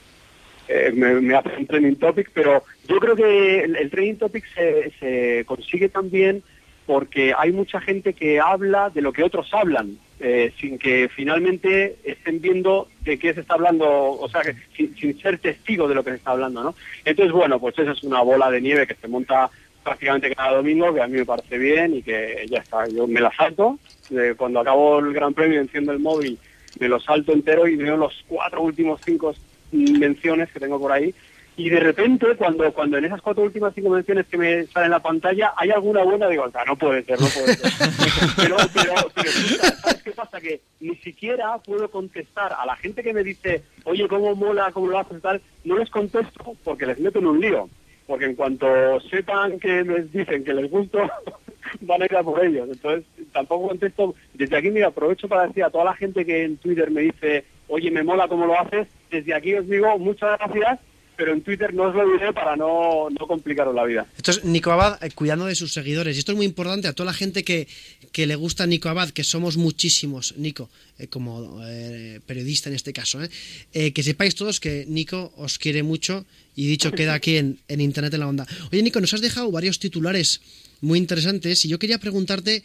[0.68, 4.46] eh, me, me hace un trending topic, pero yo creo que el, el trending topic
[4.54, 6.44] se, se consigue también
[6.88, 11.98] porque hay mucha gente que habla de lo que otros hablan, eh, sin que finalmente
[12.06, 15.96] estén viendo de qué se está hablando, o sea, que sin, sin ser testigo de
[15.96, 16.76] lo que se está hablando, ¿no?
[17.04, 19.50] Entonces, bueno, pues eso es una bola de nieve que se monta
[19.88, 23.22] prácticamente cada domingo, que a mí me parece bien y que ya está, yo me
[23.22, 23.80] la salto,
[24.12, 26.38] eh, cuando acabo el Gran Premio enciendo el móvil,
[26.78, 29.34] me lo salto entero y veo los cuatro últimos cinco
[29.72, 31.16] menciones que tengo por ahí.
[31.56, 34.92] Y de repente cuando cuando en esas cuatro últimas cinco menciones que me salen en
[34.92, 37.90] la pantalla hay alguna buena digo "Ah, no puede ser no puede ser
[38.38, 43.12] pero pero pero sabes qué pasa que ni siquiera puedo contestar a la gente que
[43.12, 47.00] me dice oye cómo mola cómo lo haces y tal no les contesto porque les
[47.00, 47.68] meto en un lío
[48.08, 48.68] porque en cuanto
[49.02, 51.00] sepan que les dicen que les gusto
[51.82, 52.68] van a ir a por ellos.
[52.72, 54.16] Entonces tampoco contesto.
[54.34, 57.44] Desde aquí mira aprovecho para decir a toda la gente que en Twitter me dice
[57.68, 60.80] oye me mola cómo lo haces desde aquí os digo muchas gracias
[61.18, 64.06] pero en Twitter no os lo diré para no, no complicaros la vida.
[64.16, 66.16] Esto es Nico Abad eh, cuidando de sus seguidores.
[66.16, 67.68] Y esto es muy importante a toda la gente que,
[68.12, 72.94] que le gusta Nico Abad, que somos muchísimos, Nico, eh, como eh, periodista en este
[72.94, 73.20] caso.
[73.22, 73.92] ¿eh?
[73.92, 78.14] Que sepáis todos que Nico os quiere mucho y dicho queda aquí en, en Internet
[78.14, 78.46] en la Onda.
[78.72, 80.42] Oye, Nico, nos has dejado varios titulares
[80.82, 82.64] muy interesantes y yo quería preguntarte.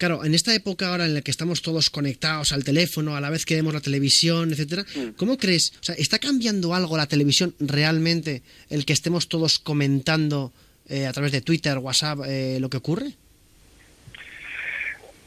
[0.00, 3.28] Claro, en esta época ahora en la que estamos todos conectados al teléfono, a la
[3.28, 4.82] vez que vemos la televisión, etcétera,
[5.18, 5.74] ¿cómo crees?
[5.78, 8.40] O sea, ¿está cambiando algo la televisión realmente
[8.70, 10.52] el que estemos todos comentando
[10.88, 13.08] eh, a través de Twitter, WhatsApp, eh, lo que ocurre?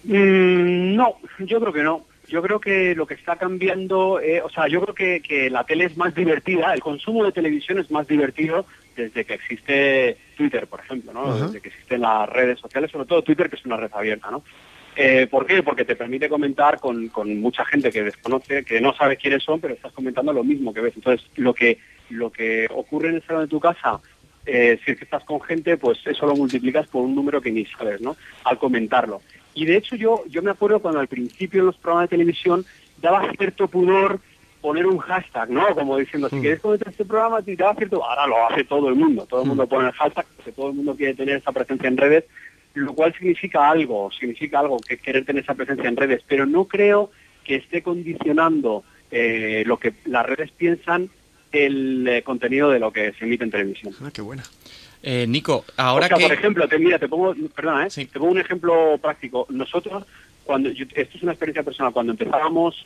[0.06, 2.08] Mm, no, yo creo que no.
[2.28, 5.66] Yo creo que lo que está cambiando, eh, o sea, yo creo que, que la
[5.66, 8.66] tele es más divertida, el consumo de televisión es más divertido
[8.96, 11.38] desde que existe Twitter, por ejemplo, ¿no?
[11.38, 14.44] Desde que existen las redes sociales, sobre todo Twitter, que es una red abierta, ¿no?
[14.96, 15.64] Eh, ¿Por qué?
[15.64, 19.60] Porque te permite comentar con, con mucha gente que desconoce, que no sabe quiénes son,
[19.60, 20.94] pero estás comentando lo mismo que ves.
[20.96, 21.80] Entonces, lo que
[22.10, 24.00] lo que ocurre en el salón de tu casa,
[24.46, 27.52] eh, si es que estás con gente, pues eso lo multiplicas por un número que
[27.52, 28.16] ni sabes, ¿no?
[28.44, 29.22] Al comentarlo.
[29.56, 32.66] Y de hecho yo yo me acuerdo cuando al principio en los programas de televisión
[33.02, 34.20] daba cierto pudor
[34.64, 35.76] poner un hashtag, ¿no?
[35.76, 38.02] Como diciendo, si quieres comentar este programa, te daba cierto...
[38.02, 40.76] Ahora lo hace todo el mundo, todo el mundo pone el hashtag, porque todo el
[40.76, 42.24] mundo quiere tener esa presencia en redes,
[42.74, 46.64] lo cual significa algo, significa algo, que querer tener esa presencia en redes, pero no
[46.66, 47.12] creo
[47.44, 51.10] que esté condicionando eh, lo que las redes piensan
[51.52, 53.94] el eh, contenido de lo que se emite en televisión.
[54.02, 54.44] Ah, qué buena.
[55.04, 56.24] Eh, Nico, ahora o sea, que...
[56.24, 57.90] por ejemplo, te, mira, te pongo, perdona, ¿eh?
[57.90, 59.46] te pongo un ejemplo práctico.
[59.50, 60.06] Nosotros,
[60.46, 62.82] cuando yo- esto es una experiencia personal, cuando empezábamos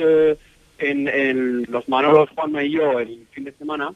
[0.78, 3.94] en, los Manolos, Juanma y yo el fin de semana,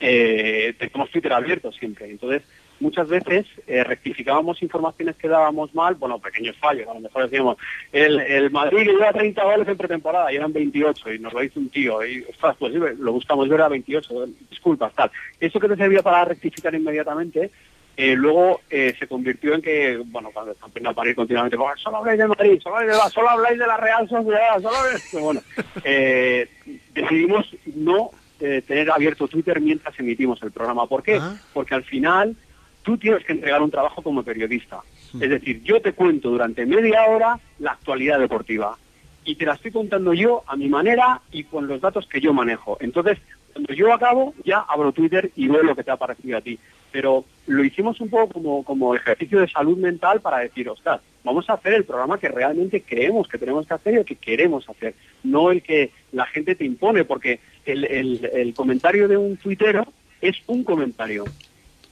[0.00, 2.10] eh, teníamos Twitter abierto siempre.
[2.10, 2.42] Entonces,
[2.80, 7.56] muchas veces eh, rectificábamos informaciones que dábamos mal, bueno, pequeños fallos, a lo mejor decíamos,
[7.92, 11.58] el, Madrid que lleva 30 goles en pretemporada y eran 28 y nos lo hizo
[11.60, 15.10] un tío y, ostras, pues lo buscamos ver a 28, disculpas, tal.
[15.40, 17.50] Eso que te servía para rectificar inmediatamente,
[17.96, 21.80] eh, luego eh, se convirtió en que, bueno, cuando están empezando a parir continuamente, "Pues,
[21.80, 24.76] solo habláis de Madrid, solo habláis de, la- solo habláis de la Real Sociedad, solo
[24.76, 25.12] habláis...
[25.12, 25.40] Bueno,
[25.84, 26.48] eh,
[26.94, 30.86] decidimos no tener abierto Twitter mientras emitimos el programa.
[30.86, 31.18] ¿Por qué?
[31.54, 32.36] Porque al final
[32.82, 34.80] tú tienes que entregar un trabajo como periodista.
[35.18, 38.76] Es decir, yo te cuento durante media hora la actualidad deportiva
[39.24, 42.34] y te la estoy contando yo a mi manera y con los datos que yo
[42.34, 42.76] manejo.
[42.80, 43.18] Entonces,
[43.56, 46.58] cuando yo acabo, ya abro Twitter y veo lo que te ha parecido a ti.
[46.92, 51.48] Pero lo hicimos un poco como, como ejercicio de salud mental para decir, ostras, vamos
[51.48, 54.68] a hacer el programa que realmente creemos que tenemos que hacer y el que queremos
[54.68, 54.94] hacer,
[55.24, 59.86] no el que la gente te impone, porque el, el- el comentario de un tuitero
[60.20, 61.24] es un comentario.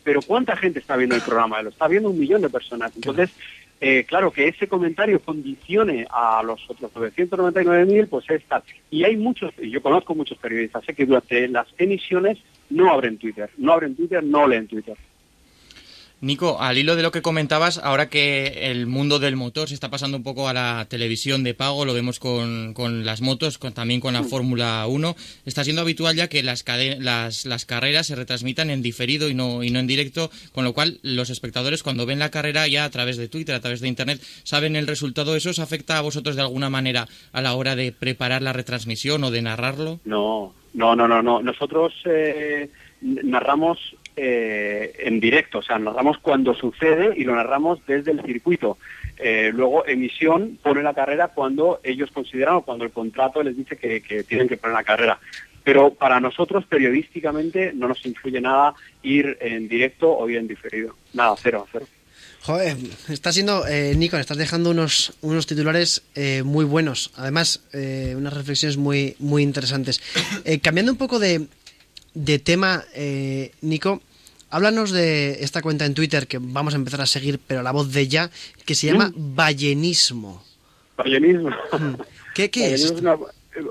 [0.02, 1.62] Pero ¿cuánta gente está viendo el programa?
[1.62, 2.92] Lo está viendo un millón de personas.
[2.94, 3.30] Entonces,
[3.80, 8.62] eh, claro, que ese comentario condicione a los otros 999.000, pues es tal.
[8.90, 12.38] Y hay muchos, yo conozco muchos periodistas, sé que durante las emisiones
[12.70, 14.96] no abren Twitter, no abren Twitter, no leen Twitter.
[16.24, 19.90] Nico, al hilo de lo que comentabas, ahora que el mundo del motor se está
[19.90, 23.74] pasando un poco a la televisión de pago, lo vemos con, con las motos, con,
[23.74, 26.64] también con la Fórmula 1, está siendo habitual ya que las,
[26.98, 30.72] las, las carreras se retransmitan en diferido y no, y no en directo, con lo
[30.72, 33.88] cual los espectadores cuando ven la carrera ya a través de Twitter, a través de
[33.88, 35.36] Internet, saben el resultado.
[35.36, 39.22] ¿Eso os afecta a vosotros de alguna manera a la hora de preparar la retransmisión
[39.24, 40.00] o de narrarlo?
[40.04, 41.42] No, no, no, no, no.
[41.42, 42.70] Nosotros eh,
[43.02, 43.78] narramos
[44.16, 48.78] eh, en directo, o sea, narramos cuando sucede y lo narramos desde el circuito.
[49.16, 53.76] Eh, luego, emisión pone la carrera cuando ellos consideran o cuando el contrato les dice
[53.76, 55.18] que, tienen que poner la carrera.
[55.64, 60.94] Pero para nosotros, periodísticamente, no nos influye nada ir en directo o ir en diferido.
[61.12, 61.86] Nada, cero, cero.
[62.42, 62.76] Joder,
[63.08, 66.04] está siendo, eh, Nico, estás dejando unos, unos titulares
[66.44, 67.10] muy buenos.
[67.16, 70.00] Además, unas reflexiones muy, muy interesantes.
[70.62, 71.48] Cambiando un poco de,
[72.14, 74.00] de tema, eh, Nico,
[74.50, 77.72] háblanos de esta cuenta en Twitter que vamos a empezar a seguir, pero a la
[77.72, 78.30] voz de ya,
[78.64, 80.42] que se llama Ballenismo.
[80.96, 81.50] Ballenismo.
[82.34, 82.92] ¿Qué, qué Ballenismo es?
[82.96, 83.16] es una-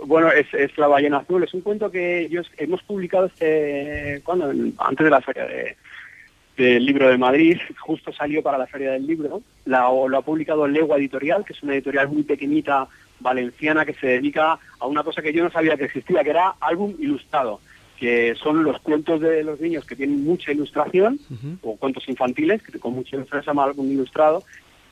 [0.05, 1.43] bueno, es, es La ballena azul.
[1.43, 4.49] Es un cuento que yo hemos publicado este, ¿cuándo?
[4.51, 5.75] En- antes de la feria de,
[6.55, 7.57] del libro de Madrid.
[7.79, 9.41] Justo salió para la feria del libro.
[9.65, 12.87] La- lo ha publicado Legua Editorial, que es una editorial muy pequeñita
[13.19, 16.55] valenciana que se dedica a una cosa que yo no sabía que existía, que era
[16.59, 17.59] álbum ilustrado
[18.03, 21.17] que son los cuentos de los niños que tienen mucha ilustración,
[21.61, 24.43] o cuentos infantiles, que con mucha ilustración se llama álbum ilustrado,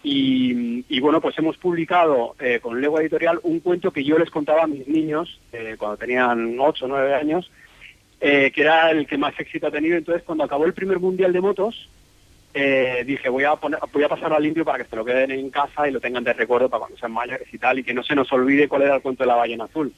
[0.01, 4.29] y, y bueno, pues hemos publicado eh, con Legua Editorial un cuento que yo les
[4.29, 7.51] contaba a mis niños eh, cuando tenían 8 o 9 años,
[8.21, 9.97] eh, que era el que más éxito ha tenido.
[9.97, 11.89] Entonces, cuando acabó el primer mundial de motos,
[12.53, 15.49] dije, voy a, poner, voy a pasarlo a limpio para que se lo queden en
[15.49, 18.03] casa y lo tengan de recuerdo para cuando sean mayores y tal, y que no
[18.03, 19.93] se nos olvide cuál era el cuento de la ballena azul.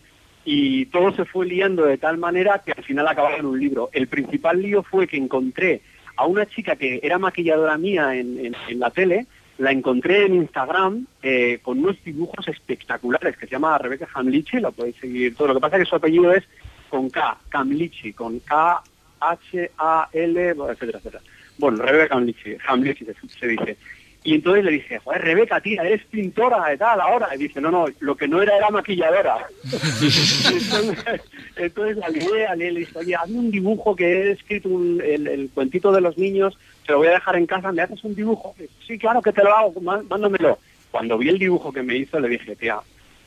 [0.45, 3.89] Y todo se fue liando de tal manera que al final acababa en un libro.
[3.93, 5.81] El principal lío fue que encontré
[6.17, 8.37] a una chica que era maquilladora mía en,
[8.69, 9.25] en- la tele,
[9.57, 14.71] la encontré en Instagram eh, con unos dibujos espectaculares que se llama Rebeca Hamlichi, la
[14.71, 15.47] podéis seguir todo.
[15.49, 16.43] Lo que pasa es que su apellido es
[16.89, 18.81] con K, Hamlichi, con K,
[19.21, 21.23] H, A, L, etcétera, etcétera.
[21.57, 23.05] Bueno, Rebeca Hamlichi, Hamlichi
[23.39, 23.77] se dice.
[24.25, 27.27] Y entonces le dije, joder, Rebeca, tía, eres pintora y tal, ahora.
[27.35, 29.47] Y dice, no, no, lo que no era era maquilladora.
[29.63, 31.21] entonces,
[31.57, 35.91] entonces la lié, le dije, oye, hazme un dibujo que he escrito un- el, cuentito
[35.91, 38.53] de los niños, te lo voy a dejar en casa, ¿me haces un dibujo?
[38.57, 40.57] Y dice, Sí, claro que te lo hago, má- mándamelo.
[40.91, 42.77] Cuando vi el dibujo que me hizo, le dije, tía,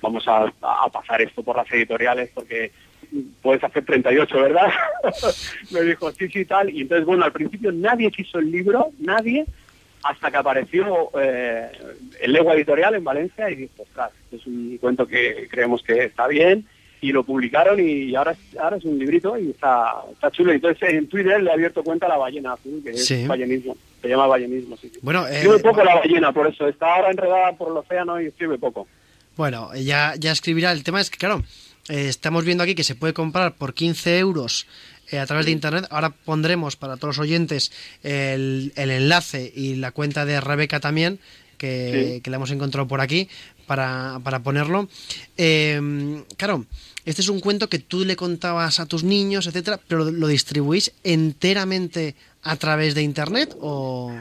[0.00, 2.70] vamos a, a pasar esto por las editoriales porque
[3.42, 4.68] puedes hacer 38, ¿verdad?
[5.70, 6.70] me dijo, sí, sí, tal.
[6.70, 9.46] Y entonces, bueno, al principio nadie quiso el libro, nadie,
[10.02, 11.70] hasta que apareció eh,
[12.20, 16.26] el Legua Editorial en Valencia y dije, ostras, es un cuento que creemos que está
[16.28, 16.66] bien
[17.00, 20.52] y lo publicaron y ahora es, ahora es un librito y está, está chulo.
[20.52, 23.26] Entonces en Twitter le he abierto cuenta a la ballena azul, que es Sí.
[23.26, 24.76] ballenismo, se llama ballenismo.
[24.76, 24.98] Sí, sí.
[25.02, 28.26] Bueno, eh, Escribe poco la ballena, por eso está ahora enredada por el océano y
[28.26, 28.86] escribe poco.
[29.36, 30.72] Bueno, ya, ya escribirá.
[30.72, 31.42] El tema es que, claro,
[31.90, 34.66] eh, estamos viendo aquí que se puede comprar por 15 euros
[35.10, 35.86] eh, a través de internet.
[35.90, 41.18] Ahora pondremos para todos los oyentes el, el enlace y la cuenta de Rebeca también,
[41.58, 42.20] que, Sí.
[42.20, 43.28] que la hemos encontrado por aquí,
[43.66, 44.88] para, para ponerlo.
[45.36, 46.66] Eh, claro,
[47.04, 50.92] este es un cuento que tú le contabas a tus niños, etcétera, pero lo distribuís
[51.02, 54.14] enteramente a través de internet o.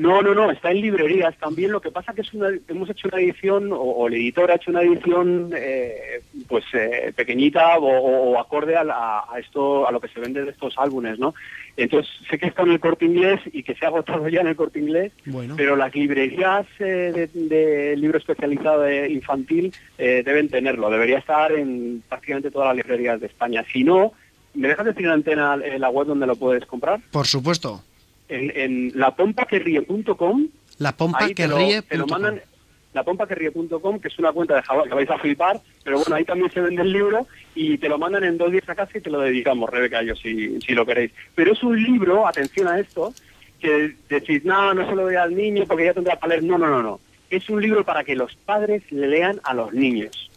[0.00, 1.72] No, no, no, está en librerías también.
[1.72, 4.54] Lo que pasa que es una, hemos hecho una edición, o, o el editor ha
[4.56, 10.00] hecho una edición, eh, pues eh, pequeñita o, acorde a, la- a esto, a lo
[10.00, 11.34] que se vende de estos álbumes, ¿no?
[11.76, 14.48] Entonces sé que está en el Corte Inglés y que se ha agotado ya en
[14.48, 15.54] el Corte Inglés, Bueno.
[15.56, 20.90] pero las librerías eh, de, de libro especializado de infantil eh, deben tenerlo.
[20.90, 23.64] Debería estar en prácticamente todas las librerías de España.
[23.72, 24.12] Si no,
[24.54, 27.00] ¿me dejas decir en antena eh, la web donde lo puedes comprar?
[27.12, 27.82] Por supuesto,
[28.30, 30.46] En, en lapompaquerrie.com
[30.78, 31.82] la pompa que te lo, ríe.
[31.82, 32.40] te lo mandan
[32.94, 36.50] lapompaquerrie.com que es una cuenta de Java que vais a flipar pero bueno ahí también
[36.50, 39.10] se vende el libro y te lo mandan en dos días a casa y te
[39.10, 41.12] lo dedicamos Rebeca yo si, si lo queréis.
[41.34, 43.12] Pero es un libro atención a esto
[43.58, 46.56] que decís no no se lo doy al niño porque ya tendrá para leer no
[46.56, 47.00] no no no.
[47.28, 50.30] Es un libro para que los padres le lean a los niños.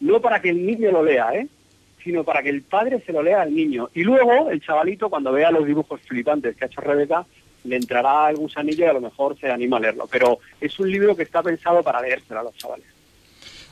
[0.00, 1.48] No para que el niño lo lea eh
[2.06, 3.90] sino para que el padre se lo lea al niño.
[3.92, 7.26] Y luego el chavalito, cuando vea los dibujos flipantes que ha hecho Rebeca,
[7.64, 10.06] le entrará el gusanillo y a lo mejor se anima a leerlo.
[10.08, 12.86] Pero es un libro que está pensado para leérselo a los chavales.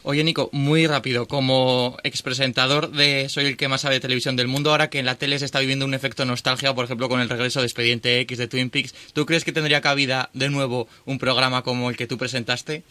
[0.02, 4.48] Oye, Nico, muy rápido, como expresentador de Soy el que más sabe de televisión del
[4.48, 7.20] mundo, ahora que en la tele se está viviendo un efecto nostalgia, por ejemplo, con
[7.20, 10.88] el regreso de Expediente X de Twin Peaks, ¿tú crees que tendría cabida de nuevo
[11.06, 12.82] un programa como el que tú presentaste?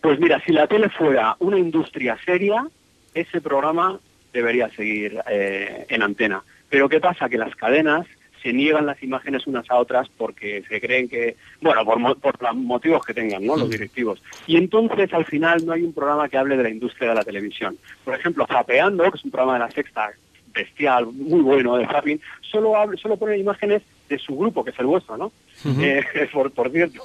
[0.00, 2.66] Pues mira, si la tele fuera una industria seria,
[3.14, 4.00] ese programa
[4.32, 6.42] debería seguir eh, en antena.
[6.68, 7.28] Pero ¿qué pasa?
[7.28, 8.06] Que las cadenas
[8.42, 12.54] se niegan las imágenes unas a otras porque se creen que, bueno, por, por los
[12.56, 13.56] motivos que tengan, ¿no?
[13.56, 14.22] Los directivos.
[14.46, 17.24] Y entonces al final no hay un programa que hable de la industria de la
[17.24, 17.76] televisión.
[18.04, 20.10] Por ejemplo, Zapeando, que es un programa de la sexta
[20.52, 24.78] bestial, muy bueno de zapping, solo, hable, solo pone imágenes de su grupo, que es
[24.78, 25.32] el vuestro, ¿no?
[25.80, 26.02] Eh,
[26.32, 27.02] por, por cierto.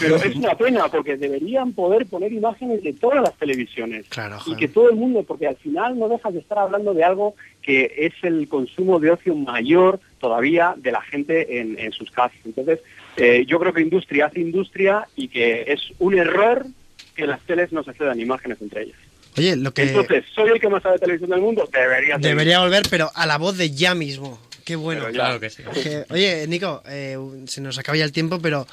[0.00, 4.56] Pero es una pena porque deberían poder poner imágenes de todas las televisiones Claro, y
[4.56, 7.92] que todo el mundo, porque al final no dejas de estar hablando de algo que
[7.96, 12.38] es el consumo de ocio mayor todavía de la gente en, en sus casas.
[12.44, 12.80] Entonces,
[13.16, 16.66] eh, yo creo que industria hace industria y que es un error
[17.14, 18.98] que las teles no se cedan imágenes entre ellas.
[19.36, 21.68] Oye, lo que Entonces, ¿soy el que más sabe de televisión del mundo?
[21.72, 24.40] Debería debería volver, pero a la voz de ya mismo.
[24.68, 25.00] Qué bueno.
[25.06, 25.20] Pero ya.
[25.24, 25.62] Claro que sí.
[25.82, 27.16] Que- oye, Nico, eh,
[27.46, 28.66] se nos acaba ya el tiempo, pero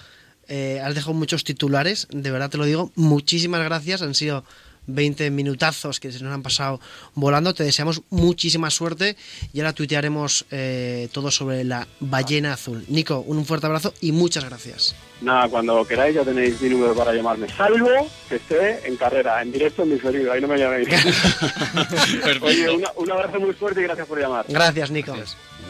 [0.47, 2.91] Eh, has dejado muchos titulares, de verdad te lo digo.
[2.95, 4.43] Muchísimas gracias, han sido
[4.85, 6.79] 20 minutazos que se nos han pasado
[7.15, 7.55] volando.
[7.55, 9.15] Te deseamos muchísima suerte
[9.53, 12.85] y ahora tuitearemos eh, todo sobre la ballena azul.
[12.89, 14.93] Nico, un fuerte abrazo y muchas gracias.
[15.21, 17.47] Nada, cuando queráis ya tenéis mi número para llamarme.
[17.49, 17.89] Salvo
[18.29, 20.87] que esté en carrera, en directo en mi ferido, ahí no me llaméis.
[22.41, 24.45] Oye, una- un abrazo muy fuerte y gracias por llamar.
[24.47, 25.15] Gracias, Nico.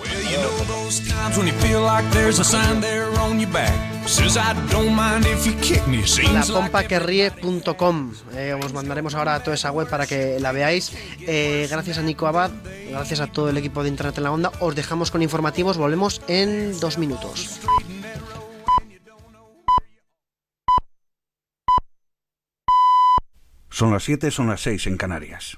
[0.04, 3.74] You know those times when you feel like there's a sign there on your back.
[4.08, 6.06] Says I don't mind if you kick me.
[6.06, 10.92] Seems like lapompaquerrie.com eh, os mandaremos ahora a toda esa web para que la veáis
[11.22, 12.52] Eh, gracias a Nico Abad
[12.90, 16.22] gracias a todo el equipo de Internet en la Onda os dejamos con informativos volvemos
[16.28, 17.60] en dos minutos
[23.70, 25.58] Son las 7, son las 6 en Canarias.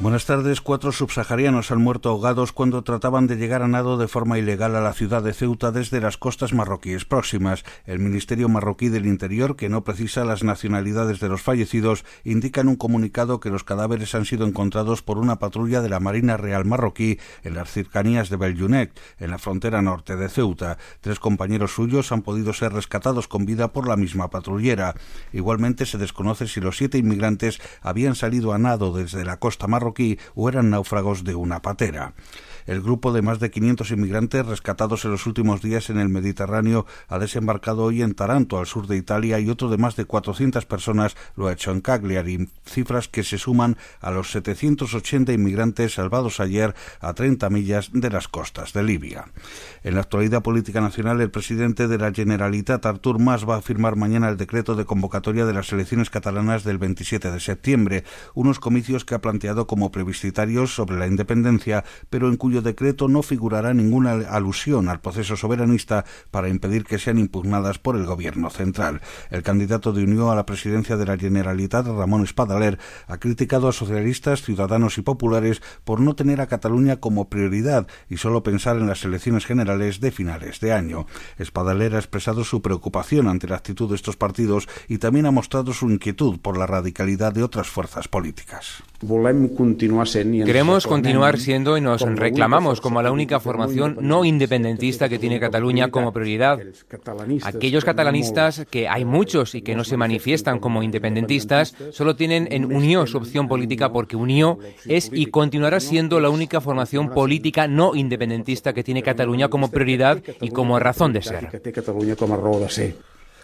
[0.00, 0.62] Buenas tardes.
[0.62, 4.80] Cuatro subsaharianos han muerto ahogados cuando trataban de llegar a nado de forma ilegal a
[4.80, 7.64] la ciudad de Ceuta desde las costas marroquíes próximas.
[7.84, 12.68] El Ministerio marroquí del Interior, que no precisa las nacionalidades de los fallecidos, indica en
[12.68, 16.64] un comunicado que los cadáveres han sido encontrados por una patrulla de la Marina Real
[16.64, 20.78] marroquí en las cercanías de Beljunet, en la frontera norte de Ceuta.
[21.02, 24.94] Tres compañeros suyos han podido ser rescatados con vida por la misma patrullera.
[25.34, 29.89] Igualmente se desconoce si los siete inmigrantes habían salido a nado desde la costa marroquí
[30.34, 32.12] o eran náufragos de una patera.
[32.66, 36.86] El grupo de más de 500 inmigrantes rescatados en los últimos días en el Mediterráneo
[37.08, 40.66] ha desembarcado hoy en Taranto, al sur de Italia, y otro de más de 400
[40.66, 46.40] personas lo ha hecho en Cagliari, cifras que se suman a los 780 inmigrantes salvados
[46.40, 49.26] ayer a 30 millas de las costas de Libia.
[49.82, 53.96] En la actualidad política nacional, el presidente de la Generalitat, Artur Mas, va a firmar
[53.96, 58.04] mañana el decreto de convocatoria de las elecciones catalanas del 27 de septiembre,
[58.34, 63.22] unos comicios que ha planteado como plebiscitarios sobre la independencia, pero en cuyo decreto no
[63.22, 69.00] figurará ninguna alusión al proceso soberanista para impedir que sean impugnadas por el gobierno central.
[69.30, 73.72] El candidato de Unión a la presidencia de la Generalitat, Ramón Espadaler, ha criticado a
[73.72, 78.86] socialistas, ciudadanos y populares por no tener a Cataluña como prioridad y solo pensar en
[78.86, 81.06] las elecciones generales de finales de año.
[81.38, 85.72] Espadaler ha expresado su preocupación ante la actitud de estos partidos y también ha mostrado
[85.72, 88.82] su inquietud por la radicalidad de otras fuerzas políticas.
[90.44, 95.90] Queremos continuar siendo y nos reclamamos como la única formación no independentista que tiene Cataluña
[95.90, 96.60] como prioridad.
[97.42, 102.66] Aquellos catalanistas, que hay muchos y que no se manifiestan como independentistas, solo tienen en
[102.66, 107.94] Unió su opción política porque Unió es y continuará siendo la única formación política no
[107.94, 111.62] independentista que tiene Cataluña como prioridad y como razón de ser.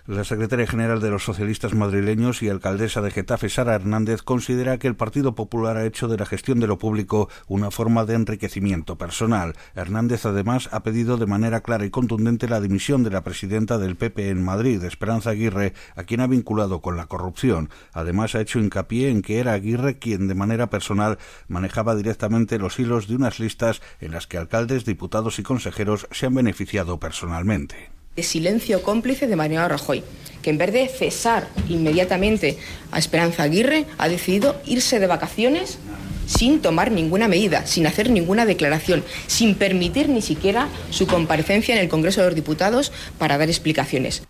[0.06, 4.86] La secretaria general de los socialistas madrileños y alcaldesa de Getafe, Sara Hernández, considera que
[4.86, 8.96] el Partido Popular ha hecho de la gestión de lo público una forma de enriquecimiento
[8.98, 9.56] personal.
[9.74, 13.96] Hernández, además, ha pedido de manera clara y contundente la dimisión de la presidenta del
[13.96, 17.68] PP en Madrid, Esperanza Aguirre, a quien ha vinculado con la corrupción.
[17.92, 22.78] Además, ha hecho hincapié en que era Aguirre quien, de manera personal, manejaba directamente los
[22.78, 27.95] hilos de unas listas en las que alcaldes, diputados y consejeros se han beneficiado personalmente
[28.16, 30.02] de silencio cómplice de Mariano Rajoy,
[30.42, 32.56] que en vez de cesar inmediatamente
[32.90, 35.78] a Esperanza Aguirre, ha decidido irse de vacaciones
[36.26, 41.80] sin tomar ninguna medida, sin hacer ninguna declaración, sin permitir ni siquiera su comparecencia en
[41.80, 44.22] el Congreso de los Diputados para dar explicaciones.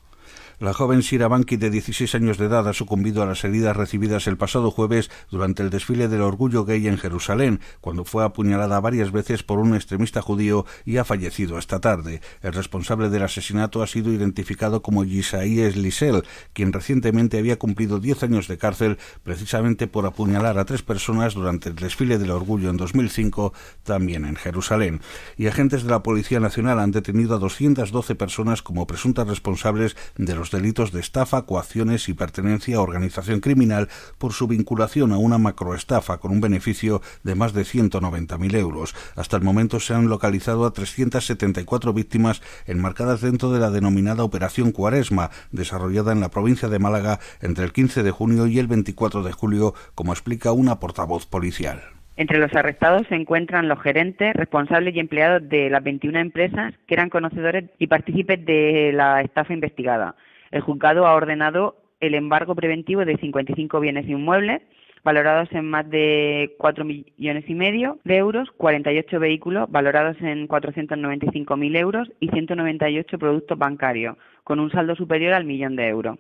[0.59, 4.27] La joven Sira Banki, de 16 años de edad, ha sucumbido a las heridas recibidas
[4.27, 9.13] el pasado jueves durante el desfile del orgullo gay en Jerusalén, cuando fue apuñalada varias
[9.13, 12.23] veces por un extremista judío y ha fallecido esta tarde.
[12.41, 16.23] El responsable del asesinato ha sido identificado como Yisaíes Lisel,
[16.55, 21.69] quien recientemente había cumplido 10 años de cárcel precisamente por apuñalar a tres personas durante
[21.69, 23.53] el desfile del orgullo en 2005,
[23.83, 25.03] también en Jerusalén.
[25.37, 30.35] Y agentes de la Policía Nacional han detenido a 212 personas como presuntas responsables de
[30.35, 33.89] los delitos de estafa, coacciones y pertenencia a organización criminal
[34.19, 38.95] por su vinculación a una macroestafa con un beneficio de más de 190.000 euros.
[39.17, 44.73] Hasta el momento se han localizado a 374 víctimas enmarcadas dentro de la denominada Operación
[44.73, 49.23] Cuaresma, desarrollada en la provincia de Málaga entre el 15 de junio y el 24
[49.23, 51.83] de julio, como explica una portavoz policial.
[52.17, 56.95] Entre los arrestados se encuentran los gerentes, responsables y empleados de las 21 empresas que
[56.95, 60.15] eran conocedores y partícipes de la estafa investigada.
[60.51, 64.63] El juzgado ha ordenado el embargo preventivo de 55 bienes inmuebles
[65.07, 71.79] valorados en más de 4 millones y medio de euros, 48 vehículos valorados en 495.000
[71.79, 76.19] euros y 198 productos bancarios, con un saldo superior al millón de euros.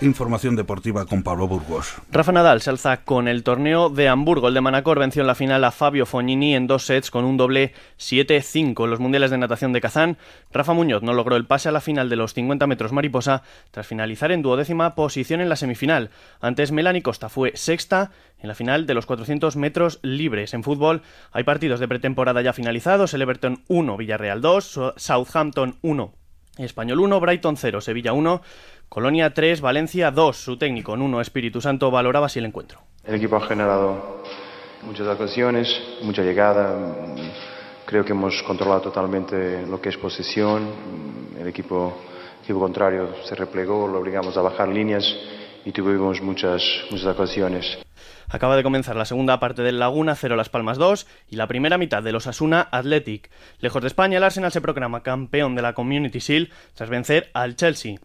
[0.00, 1.94] Información deportiva con Pablo Burgos.
[2.10, 4.48] Rafa Nadal se alza con el torneo de Hamburgo.
[4.48, 7.36] El de Manacor venció en la final a Fabio Fognini en dos sets con un
[7.36, 8.84] doble 7-5.
[8.84, 10.18] En los mundiales de natación de Kazán,
[10.52, 13.86] Rafa Muñoz no logró el pase a la final de los 50 metros mariposa tras
[13.86, 16.10] finalizar en duodécima posición en la semifinal.
[16.40, 20.54] Antes Melanie Costa fue sexta en la final de los 400 metros libres.
[20.54, 23.14] En fútbol hay partidos de pretemporada ya finalizados.
[23.14, 26.14] El Everton 1, Villarreal 2, Southampton 1,
[26.58, 28.40] Español 1, Brighton 0, Sevilla 1,
[28.88, 30.36] Colonia 3, Valencia 2.
[30.36, 32.80] Su técnico Nuno Espíritu Santo valoraba así el encuentro.
[33.04, 34.22] El equipo ha generado
[34.82, 35.68] muchas ocasiones,
[36.02, 36.96] mucha llegada.
[37.86, 40.68] Creo que hemos controlado totalmente lo que es posesión.
[41.38, 41.92] El equipo,
[42.42, 45.04] equipo contrario se replegó, lo obligamos a bajar líneas
[45.64, 47.83] y tuvimos muchas, muchas ocasiones.
[48.34, 51.78] Acaba de comenzar la segunda parte del Laguna 0 Las Palmas 2 y la primera
[51.78, 53.30] mitad de los Asuna Athletic.
[53.60, 57.54] Lejos de España, el Arsenal se proclama campeón de la Community Shield tras vencer al
[57.54, 58.00] Chelsea.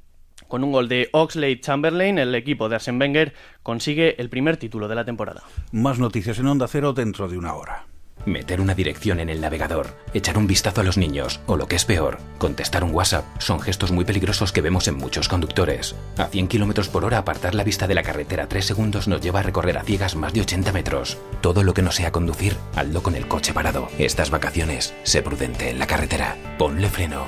[0.48, 4.88] Con un gol de Oxlade Chamberlain, el equipo de Arsene Wenger consigue el primer título
[4.88, 5.42] de la temporada.
[5.72, 7.88] Más noticias en Onda Cero dentro de una hora.
[8.26, 11.78] Meter una dirección en el navegador, echar un vistazo a los niños o lo que
[11.78, 15.96] es peor, contestar un WhatsApp son gestos muy peligrosos que vemos en muchos conductores.
[16.18, 19.40] A 100 km por hora apartar la vista de la carretera 3 segundos nos lleva
[19.40, 21.18] a recorrer a ciegas más de 80 metros.
[21.42, 23.88] Todo lo que no sea conducir, hazlo con el coche parado.
[23.98, 26.36] Estas vacaciones, sé prudente en la carretera.
[26.58, 27.26] Ponle freno.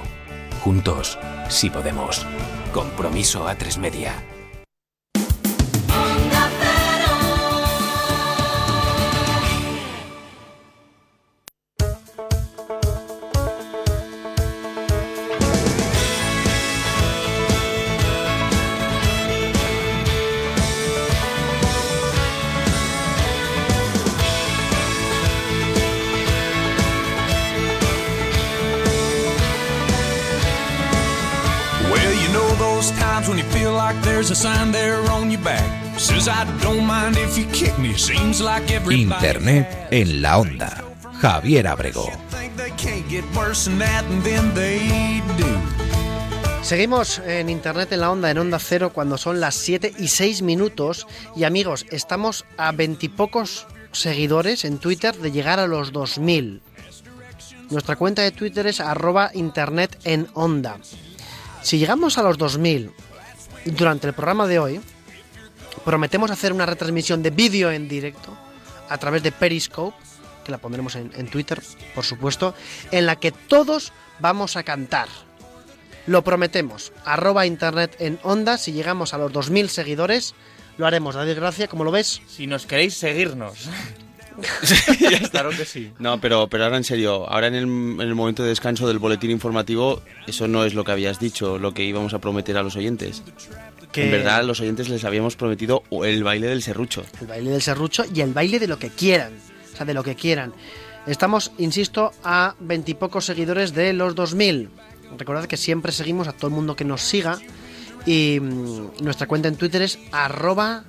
[0.62, 1.18] Juntos,
[1.50, 2.26] si podemos.
[2.74, 4.14] Compromiso a 3 media.
[33.72, 35.64] Feel like there's a sign there on your back.
[35.98, 37.98] Says I don't mind if you kick me.
[37.98, 40.84] Seems like everybody Internet en la onda.
[41.22, 42.10] Javier Abrego.
[46.64, 50.42] Seguimos en Internet en la onda, en Onda Cero, cuando son las 7 y 6
[50.42, 51.08] minutos.
[51.36, 56.62] Y amigos, estamos a veintipocos seguidores en Twitter de llegar a los 2000.
[57.70, 60.78] Nuestra cuenta de Twitter es arroba Internet en onda.
[61.62, 62.92] Si llegamos a los 2000
[63.66, 64.82] durante el programa de hoy,
[65.86, 68.38] prometemos hacer una retransmisión de vídeo en directo
[68.90, 69.98] a través de Periscope,
[70.44, 71.62] que la pondremos en, Twitter,
[71.94, 72.54] por supuesto,
[72.92, 75.08] en la que todos vamos a cantar.
[76.08, 76.92] Lo prometemos.
[77.06, 78.58] Arroba internet en onda.
[78.58, 80.34] Si llegamos a los 2.000 seguidores,
[80.78, 81.14] lo haremos.
[81.14, 82.22] David Gracia, ¿cómo lo ves?
[82.28, 83.70] Si nos queréis seguirnos.
[85.32, 85.92] Claro que sí.
[86.00, 89.00] No, pero, pero ahora en serio, ahora en el, en el momento de descanso del
[89.00, 92.64] boletín informativo, eso no es lo que habías dicho, lo que íbamos a prometer a
[92.64, 93.24] los oyentes.
[93.92, 97.04] Que- En verdad, a los oyentes les habíamos prometido el baile del serrucho.
[97.20, 99.34] El baile del serrucho y el baile de lo que quieran.
[99.74, 100.54] O sea, de lo que quieran.
[101.08, 104.70] Estamos, insisto, a veintipocos seguidores de los 2000.
[105.18, 107.38] Recordad que siempre seguimos a todo el mundo que nos siga.
[108.06, 110.86] Y mm, nuestra cuenta en Twitter es arroba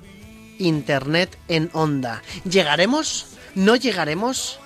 [0.59, 2.21] internet en onda.
[2.49, 3.27] ¿Llegaremos?
[3.55, 4.59] ¿No llegaremos?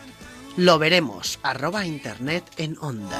[0.58, 1.40] Lo veremos.
[1.44, 3.20] Arroba internet en onda.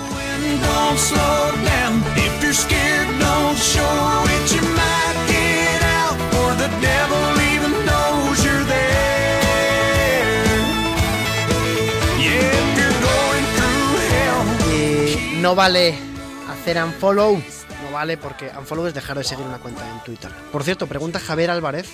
[14.74, 15.96] Y no vale
[16.50, 17.36] hacer unfollow.
[17.36, 20.32] No vale porque unfollow es dejar de seguir una cuenta en Twitter.
[20.52, 21.88] Por cierto, pregunta Javier Álvarez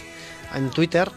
[0.56, 1.10] en Twitter,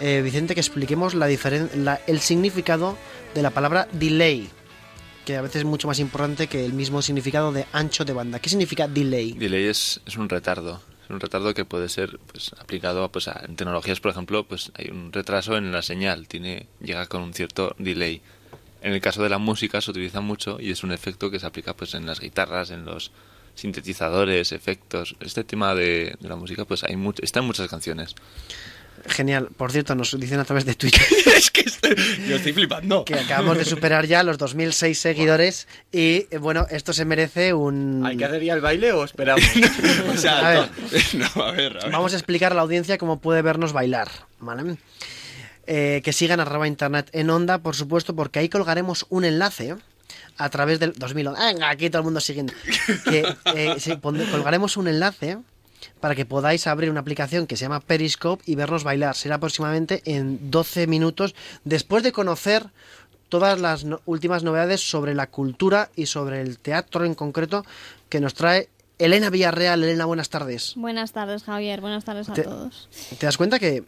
[0.00, 1.28] eh, Vicente, que expliquemos la
[1.76, 2.96] la- el significado
[3.34, 4.48] de la palabra delay,
[5.24, 8.38] que a veces es mucho más importante que el mismo significado de ancho de banda.
[8.38, 9.32] ¿Qué significa delay?
[9.32, 10.80] Delay es, es un retardo.
[11.04, 14.72] Es un retardo que puede ser pues, aplicado pues, a, en tecnologías, por ejemplo, pues
[14.74, 18.20] hay un retraso en la señal, tiene llega con un cierto delay.
[18.82, 21.46] En el caso de la música se utiliza mucho y es un efecto que se
[21.46, 23.10] aplica pues en las guitarras, en los
[23.54, 25.16] sintetizadores, efectos.
[25.20, 28.14] Este tema de, la música pues hay está en muchas canciones.
[29.06, 29.48] Genial.
[29.56, 31.02] Por cierto, nos dicen a través de Twitter
[31.36, 31.64] es que
[32.28, 33.04] yo estoy flipando.
[33.04, 38.04] que acabamos de superar ya los 2006 seguidores y eh, bueno, esto se merece un...
[38.04, 39.44] ¿Hay que hacer ya el baile o esperamos?
[40.12, 40.70] O sea, A ver.
[41.14, 41.92] no, a ver, a ver.
[41.92, 44.08] Vamos a explicar a la audiencia cómo puede vernos bailar,
[44.40, 44.76] ¿vale?
[45.66, 49.76] Eh, que sigan arroba internet en onda, por supuesto, porque ahí colgaremos un enlace
[50.38, 51.30] a través del 2000.
[51.38, 52.52] Venga, aquí todo el mundo siguiendo.
[53.04, 53.98] Que, eh,
[54.30, 55.38] colgaremos un enlace
[56.00, 59.14] para que podáis abrir una aplicación que se llama Periscope y vernos bailar.
[59.16, 61.34] Será aproximadamente en 12 minutos
[61.64, 62.66] después de conocer
[63.28, 67.64] todas las no- últimas novedades sobre la cultura y sobre el teatro en concreto
[68.08, 68.68] que nos trae
[68.98, 69.82] Elena Villarreal.
[69.82, 70.74] Elena, buenas tardes.
[70.76, 71.80] Buenas tardes, Javier.
[71.80, 72.88] Buenas tardes a Te- todos.
[73.18, 73.82] ¿Te das cuenta que,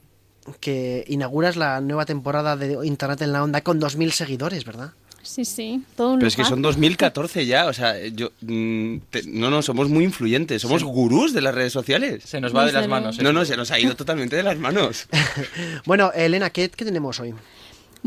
[0.60, 4.92] que inauguras la nueva temporada de Internet en la Onda con 2.000 seguidores, verdad?
[5.22, 9.22] Sí, sí, todo un Pero es que son 2014 ya, o sea, yo mm, te-
[9.26, 12.22] no, no, somos muy influyentes, somos gurús de las redes sociales.
[12.24, 13.18] Se nos va de las manos.
[13.18, 15.06] No, no, se nos ha ido totalmente de las manos.
[15.84, 17.34] Bueno, Elena, ¿qué, qué tenemos hoy?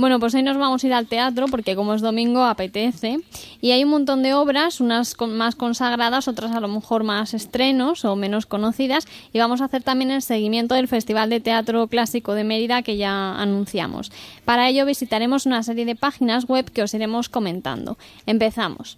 [0.01, 3.19] Bueno, pues hoy nos vamos a ir al teatro porque como es domingo apetece
[3.61, 7.35] y hay un montón de obras, unas con- más consagradas, otras a lo mejor más
[7.35, 11.85] estrenos o menos conocidas y vamos a hacer también el seguimiento del Festival de Teatro
[11.85, 14.11] Clásico de Mérida que ya anunciamos.
[14.43, 17.99] Para ello visitaremos una serie de páginas web que os iremos comentando.
[18.25, 18.97] Empezamos.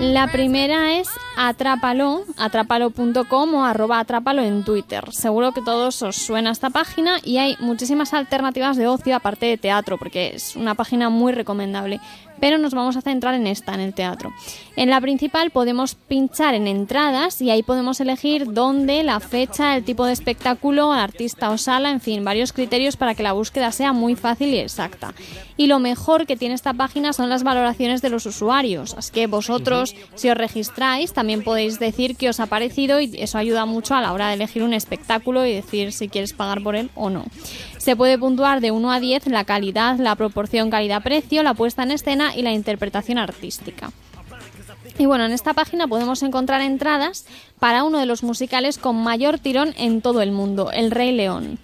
[0.00, 5.04] La primera es Atrápalo, atrápalo.com o arroba atrápalo en Twitter.
[5.12, 9.56] Seguro que todos os suena esta página y hay muchísimas alternativas de ocio aparte de
[9.56, 12.00] teatro, porque es una página muy recomendable.
[12.40, 14.32] Pero nos vamos a centrar en esta, en el teatro.
[14.76, 19.84] En la principal podemos pinchar en entradas y ahí podemos elegir dónde, la fecha, el
[19.84, 23.92] tipo de espectáculo, artista o sala, en fin, varios criterios para que la búsqueda sea
[23.92, 25.14] muy fácil y exacta.
[25.56, 28.94] Y lo mejor que tiene esta página son las valoraciones de los usuarios.
[28.94, 33.38] Así que vosotros, si os registráis, también podéis decir qué os ha parecido y eso
[33.38, 36.74] ayuda mucho a la hora de elegir un espectáculo y decir si quieres pagar por
[36.74, 37.24] él o no.
[37.78, 41.90] Se puede puntuar de 1 a 10 la calidad, la proporción calidad-precio, la puesta en
[41.90, 43.90] escena y la interpretación artística.
[44.98, 47.26] Y bueno, en esta página podemos encontrar entradas
[47.58, 51.58] para uno de los musicales con mayor tirón en todo el mundo, El Rey León.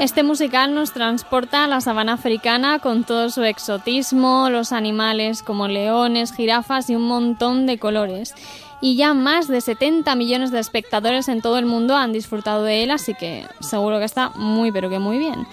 [0.00, 5.68] Este musical nos transporta a la sabana africana con todo su exotismo, los animales como
[5.68, 8.34] leones, jirafas y un montón de colores.
[8.80, 12.82] Y ya más de 70 millones de espectadores en todo el mundo han disfrutado de
[12.82, 15.46] él, así que seguro que está muy pero que muy bien.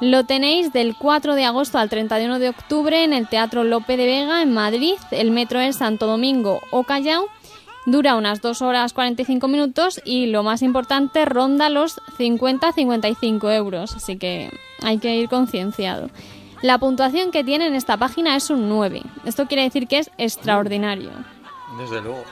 [0.00, 4.06] Lo tenéis del 4 de agosto al 31 de octubre en el Teatro Lope de
[4.06, 4.94] Vega en Madrid.
[5.10, 7.28] El metro es Santo Domingo o Callao.
[7.86, 14.16] Dura unas 2 horas 45 minutos y lo más importante ronda los 50-55 euros, así
[14.16, 14.50] que
[14.82, 16.08] hay que ir concienciado.
[16.62, 19.02] La puntuación que tiene en esta página es un 9.
[19.26, 21.10] Esto quiere decir que es extraordinario.
[21.78, 22.24] Desde luego.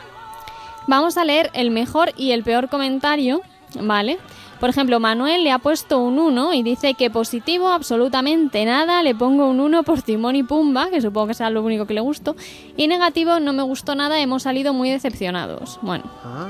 [0.86, 3.42] Vamos a leer el mejor y el peor comentario,
[3.80, 4.18] ¿vale?
[4.60, 9.12] Por ejemplo, Manuel le ha puesto un 1 y dice que positivo absolutamente nada, le
[9.14, 12.00] pongo un 1 por Timón y Pumba, que supongo que sea lo único que le
[12.00, 12.36] gustó,
[12.76, 15.80] y negativo no me gustó nada, hemos salido muy decepcionados.
[15.82, 16.48] Bueno, Ah,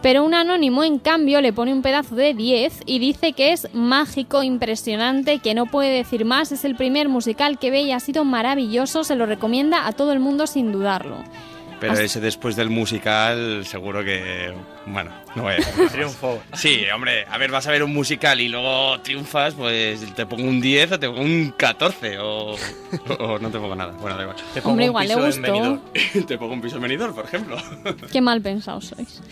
[0.00, 3.68] pero un anónimo, en cambio, le pone un pedazo de 10 y dice que es
[3.74, 6.52] mágico, impresionante, que no puede decir más.
[6.52, 9.02] Es el primer musical que ve y ha sido maravilloso.
[9.02, 11.16] Se lo recomienda a todo el mundo sin dudarlo.
[11.80, 14.52] Pero ese después del musical, seguro que.
[14.86, 15.88] Bueno, no voy a decir.
[15.88, 16.40] Triunfo.
[16.54, 20.44] Sí, hombre, a ver, vas a ver un musical y luego triunfas, pues te pongo
[20.44, 22.56] un 10 o te pongo un 14 o,
[23.18, 23.92] o no te pongo nada.
[23.92, 24.36] Bueno, da igual.
[24.54, 25.52] Te pongo Hombre, un igual le piso en gustó.
[25.52, 26.26] Benidorm.
[26.26, 27.56] te pongo un piso en Benidorm, por ejemplo.
[28.12, 29.22] Qué mal pensados sois.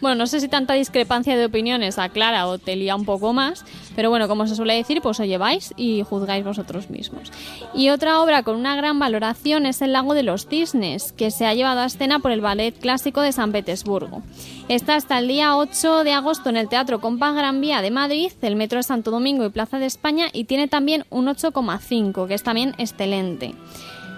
[0.00, 3.64] bueno, no sé si tanta discrepancia de opiniones aclara o te lía un poco más,
[3.96, 7.30] pero bueno, como se suele decir, pues os lleváis y juzgáis vosotros mismos.
[7.74, 11.46] Y otra obra con una gran valoración es El lago de los cisnes, que se
[11.46, 14.01] ha llevado a escena por el Ballet Clásico de San Petersburgo.
[14.68, 18.32] Está hasta el día 8 de agosto en el Teatro Compa Gran Vía de Madrid,
[18.42, 22.34] el Metro de Santo Domingo y Plaza de España, y tiene también un 8,5, que
[22.34, 23.54] es también excelente.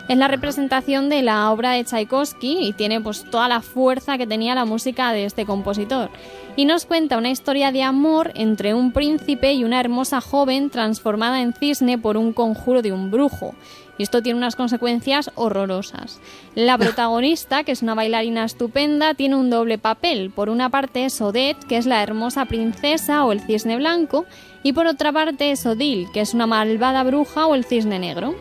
[0.07, 4.27] Es la representación de la obra de Tchaikovsky y tiene pues toda la fuerza que
[4.27, 6.11] tenía la música de este compositor.
[6.57, 11.41] Y nos cuenta una historia de amor entre un príncipe y una hermosa joven transformada
[11.41, 13.55] en cisne por un conjuro de un brujo.
[13.99, 16.21] Y esto tiene unas consecuencias horrorosas.
[16.55, 20.31] La protagonista, que es una bailarina estupenda, tiene un doble papel.
[20.31, 24.27] Por una parte es Odette, que es la hermosa princesa o el cisne blanco,
[24.65, 28.35] y por otra parte es Odile, que es una malvada bruja o el cisne negro.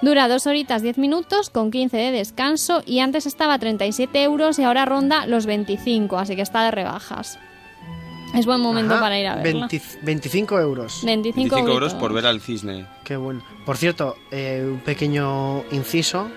[0.00, 4.58] Dura 2 horitas 10 minutos con 15 de descanso y antes estaba a 37 euros
[4.60, 7.38] y ahora ronda los 25, así que está de rebajas.
[8.34, 9.68] Es buen momento ajá, para ir a verla.
[9.68, 11.00] 20 25 euros.
[11.04, 12.86] 25, 25 euros por ver al cisne.
[13.04, 13.42] Qué bueno.
[13.64, 16.28] Por cierto, eh, un pequeño inciso.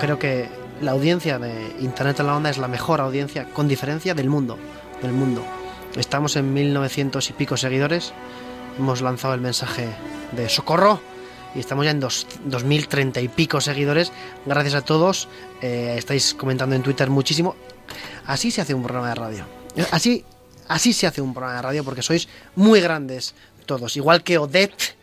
[0.00, 0.48] Creo que
[0.80, 4.58] la audiencia de Internet en la Onda es la mejor audiencia, con diferencia, del mundo.
[5.02, 5.42] Del mundo.
[5.96, 8.12] Estamos en 1900 y pico seguidores.
[8.78, 9.88] Hemos lanzado el mensaje
[10.32, 11.00] de socorro
[11.54, 14.12] y estamos ya en dos, 2030 y pico seguidores.
[14.46, 15.28] Gracias a todos.
[15.60, 17.54] Eh, estáis comentando en Twitter muchísimo.
[18.26, 19.44] Así se hace un programa de radio.
[19.90, 20.24] Así,
[20.68, 23.34] así se hace un programa de radio porque sois muy grandes
[23.66, 23.96] todos.
[23.96, 24.96] Igual que Odette.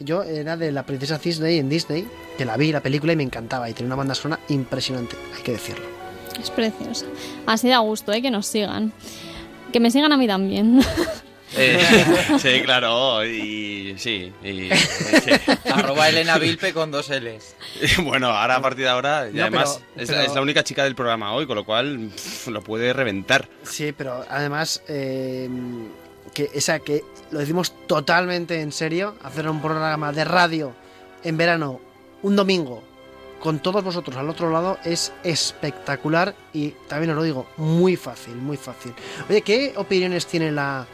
[0.00, 2.06] Yo era de la princesa Disney en Disney,
[2.36, 3.70] que la vi la película y me encantaba.
[3.70, 5.86] Y tenía una banda sonora impresionante, hay que decirlo.
[6.40, 7.06] Es preciosa.
[7.46, 8.20] Así da gusto, ¿eh?
[8.20, 8.92] Que nos sigan.
[9.72, 10.80] Que me sigan a mí también.
[11.56, 11.78] Eh,
[12.40, 14.32] sí, claro, y sí.
[14.42, 15.30] y- sí.
[15.72, 17.54] Arroba Elena Vilpe con dos L's.
[18.04, 20.64] Bueno, ahora a partir de ahora, y No, además pero- es, pero- es la única
[20.64, 23.48] chica del programa hoy, con lo cual pff, lo puede reventar.
[23.62, 25.48] Sí, pero además, eh,
[26.32, 30.74] que, o sea, que lo decimos totalmente en serio, hacer un programa de radio
[31.22, 31.80] en verano,
[32.22, 32.82] un domingo,
[33.40, 38.36] con todos vosotros al otro lado, es espectacular y también os lo digo, muy fácil,
[38.36, 38.94] muy fácil.
[39.28, 40.86] Oye, ¿qué opiniones tiene la,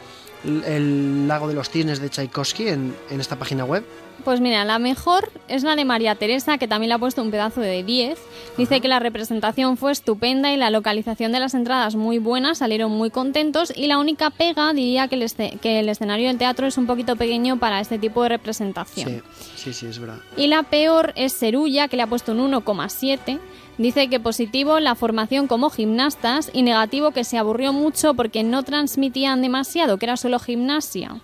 [0.44, 3.84] el lago de los cisnes de Tchaikovsky en, en esta página web?
[4.24, 7.30] Pues mira, la mejor es la de María Teresa, que también le ha puesto un
[7.30, 8.18] pedazo de 10.
[8.58, 12.92] Dice que la representación fue estupenda y la localización de las entradas muy buena, salieron
[12.92, 16.66] muy contentos y la única pega diría que el, esce- que el escenario del teatro
[16.66, 19.08] es un poquito pequeño para este tipo de representación.
[19.08, 19.22] Sí,
[19.56, 20.18] sí, sí, es verdad.
[20.36, 23.38] Y la peor es Serulla, que le ha puesto un 1,7.
[23.80, 28.62] Dice que positivo la formación como gimnastas y negativo que se aburrió mucho porque no
[28.62, 31.22] transmitían demasiado, que era solo gimnasia.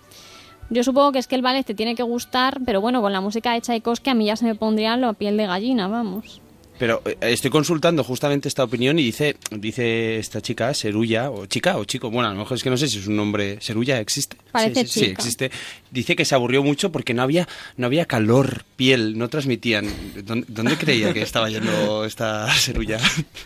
[0.71, 3.21] Yo supongo que es que el ballet te tiene que gustar, pero bueno, con la
[3.21, 6.41] música de Tchaikovsky a mí ya se me pondría la piel de gallina, vamos.
[6.79, 11.77] Pero eh, estoy consultando justamente esta opinión y dice, dice esta chica, Serulla, o chica
[11.77, 13.99] o chico, bueno, a lo mejor es que no sé si es un nombre, Serulla
[13.99, 14.37] existe.
[14.51, 15.11] Parece sí, sí, sí, chica.
[15.13, 15.51] existe.
[15.91, 17.47] Dice que se aburrió mucho porque no había,
[17.77, 19.87] no había calor, piel, no transmitían.
[20.23, 22.99] ¿Dónde, dónde creía que estaba yendo esta Serulla?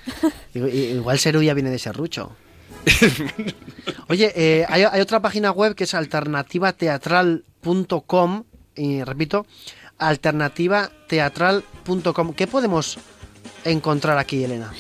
[0.54, 2.36] Igual- Igual Serulla viene de serrucho.
[4.08, 8.44] Oye, eh, hay, hay otra página web que es alternativateatral.com
[8.76, 9.46] y repito,
[10.00, 12.34] alternativateatral.com.
[12.34, 12.98] ¿Qué podemos
[13.66, 14.72] encontrar aquí, Elena?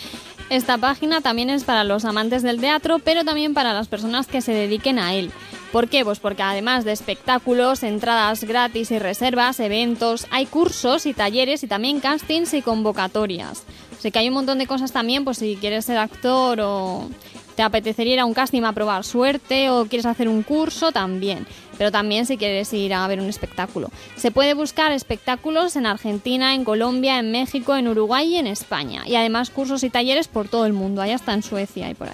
[0.49, 4.41] Esta página también es para los amantes del teatro, pero también para las personas que
[4.41, 5.31] se dediquen a él.
[5.71, 6.03] ¿Por qué?
[6.03, 11.67] Pues porque además de espectáculos, entradas gratis y reservas, eventos, hay cursos y talleres y
[11.67, 13.63] también castings y convocatorias.
[13.97, 17.09] Así que hay un montón de cosas también, pues si quieres ser actor o
[17.55, 21.47] te apetecería ir a un casting a probar suerte o quieres hacer un curso, también.
[21.81, 23.89] Pero también si quieres ir a ver un espectáculo.
[24.15, 29.01] Se puede buscar espectáculos en Argentina, en Colombia, en México, en Uruguay y en España.
[29.07, 32.09] Y además cursos y talleres por todo el mundo, hay hasta en Suecia y por
[32.09, 32.13] ahí.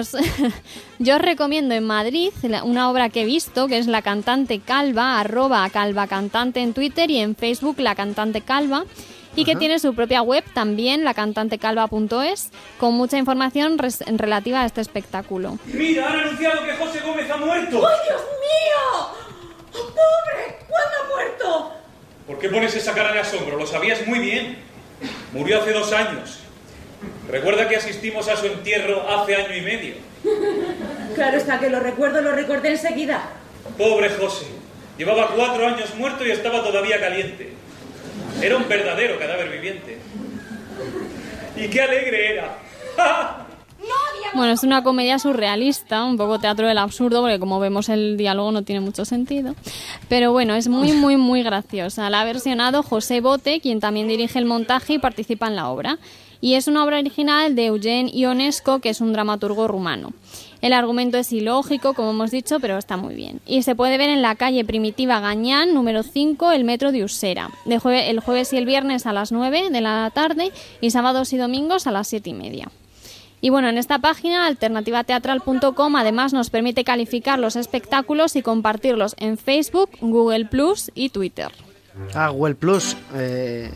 [0.00, 0.16] Os-
[0.98, 2.30] yo os recomiendo en Madrid
[2.64, 7.10] una obra que he visto, que es La Cantante Calva, arroba calva cantante en Twitter
[7.10, 8.86] y en Facebook La Cantante Calva,
[9.36, 14.80] y que tiene su propia web también, lacantantecalva.es, con mucha información res- relativa a este
[14.80, 15.58] espectáculo.
[15.66, 17.86] Mira, han anunciado que José Gómez ha muerto.
[17.86, 19.08] ¡Ay, Dios mío!
[19.72, 20.58] ¡Oh, ¡Pobre!
[20.68, 21.72] ¿Cuándo ha muerto?
[22.26, 23.56] ¿Por qué pones esa cara de asombro?
[23.58, 24.58] Lo sabías muy bien.
[25.32, 26.40] Murió hace dos años.
[27.30, 29.94] Recuerda que asistimos a su entierro hace año y medio.
[31.14, 33.22] Claro está que lo recuerdo, lo recordé enseguida.
[33.76, 34.46] Pobre José.
[34.98, 37.52] Llevaba cuatro años muerto y estaba todavía caliente.
[38.42, 39.98] Era un verdadero cadáver viviente.
[41.56, 42.58] Y qué alegre era.
[44.34, 48.52] Bueno, es una comedia surrealista, un poco teatro del absurdo, porque como vemos el diálogo
[48.52, 49.54] no tiene mucho sentido.
[50.10, 52.10] Pero bueno, es muy, muy, muy graciosa.
[52.10, 55.98] La ha versionado José Bote, quien también dirige el montaje y participa en la obra.
[56.42, 60.12] Y es una obra original de Eugen Ionesco, que es un dramaturgo rumano.
[60.66, 63.40] El argumento es ilógico, como hemos dicho, pero está muy bien.
[63.46, 67.50] Y se puede ver en la calle Primitiva Gañán, número 5, el metro de Usera.
[67.66, 71.32] De jue- el jueves y el viernes a las 9 de la tarde y sábados
[71.32, 72.68] y domingos a las 7 y media.
[73.40, 79.38] Y bueno, en esta página, alternativateatral.com, además nos permite calificar los espectáculos y compartirlos en
[79.38, 81.52] Facebook, Google Plus y Twitter.
[82.12, 82.96] Ah, Google Plus.
[83.14, 83.70] eh,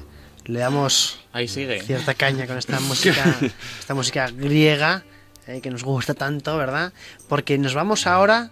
[0.47, 1.83] le damos Ahí sigue.
[1.83, 3.37] cierta caña con esta música,
[3.79, 5.05] esta música griega
[5.51, 6.93] eh, que nos gusta tanto, ¿verdad?
[7.29, 8.51] Porque nos vamos ahora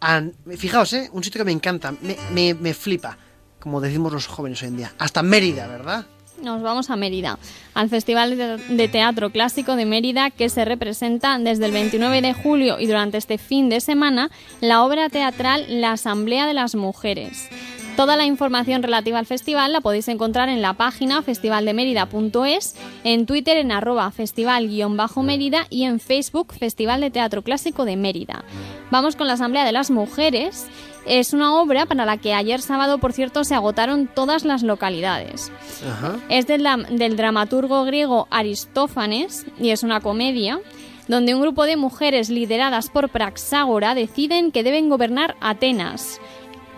[0.00, 0.22] a...
[0.56, 1.08] Fijaos, ¿eh?
[1.12, 3.16] Un sitio que me encanta, me, me, me flipa,
[3.58, 4.92] como decimos los jóvenes hoy en día.
[4.98, 6.06] Hasta Mérida, ¿verdad?
[6.42, 7.38] Nos vamos a Mérida,
[7.72, 8.36] al Festival
[8.68, 13.16] de Teatro Clásico de Mérida que se representa desde el 29 de julio y durante
[13.16, 14.30] este fin de semana
[14.60, 17.48] la obra teatral La Asamblea de las Mujeres.
[17.96, 23.56] Toda la información relativa al festival la podéis encontrar en la página festivaldemerida.es, en Twitter
[23.56, 28.44] en arroba festival-mérida y en Facebook Festival de Teatro Clásico de Mérida.
[28.90, 30.66] Vamos con la Asamblea de las Mujeres.
[31.06, 35.50] Es una obra para la que ayer sábado, por cierto, se agotaron todas las localidades.
[35.88, 36.16] Ajá.
[36.28, 40.60] Es del dramaturgo griego Aristófanes y es una comedia
[41.08, 46.20] donde un grupo de mujeres lideradas por Praxágora deciden que deben gobernar Atenas.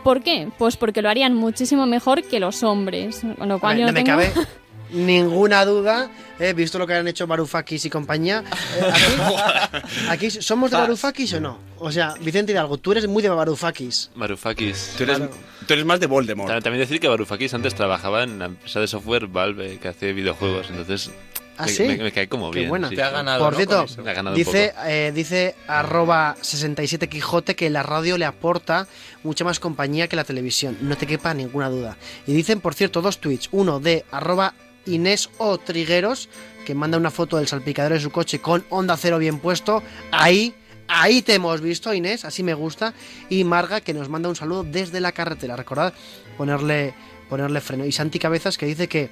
[0.09, 0.49] ¿Por qué?
[0.57, 3.21] Pues porque lo harían muchísimo mejor que los hombres.
[3.37, 4.33] Con lo cual A ver, yo no me tengo- cabe
[4.91, 6.11] ninguna duda,
[6.41, 8.43] he visto lo que han hecho Varoufakis y compañía.
[8.81, 8.91] Eh,
[10.09, 11.59] aquí, aquí ¿Somos de Varoufakis o no?
[11.79, 14.11] O sea, Vicente Hidalgo, tú eres muy de Varoufakis.
[14.15, 14.95] Varoufakis.
[14.97, 15.19] Tú eres,
[15.67, 16.49] tú eres más de Voldemort.
[16.49, 20.15] Ta- También decir que Varoufakis antes trabajaba en la empresa de software Valve que hace
[20.15, 21.11] videojuegos, entonces
[21.59, 21.83] ¿Ah, me, sí?
[21.85, 22.71] me- me cae como Qué bien.
[22.71, 22.89] buena.
[22.89, 22.97] sí.
[22.97, 24.87] Por cierto, Me ha ganado un dice, poco.
[24.89, 28.87] eh, dice arroba 67 Quijote que la radio le aporta
[29.25, 31.97] mucha más compañía que la televisión, no te quepa ninguna duda.
[32.27, 34.55] Y dicen, por cierto, dos tweets, uno de arroba
[34.87, 36.29] Inés O Trigueros,
[36.65, 39.83] que manda una foto del salpicadero de su coche con onda cero bien puesto,
[40.13, 40.55] ahí,
[40.87, 42.95] ahí te hemos visto Inés, así me gusta,
[43.29, 45.93] y Marga que nos manda un saludo desde la carretera, recordad
[46.37, 46.95] ponerle,
[47.29, 47.85] ponerle freno.
[47.85, 49.11] Y Santi Cabezas que dice que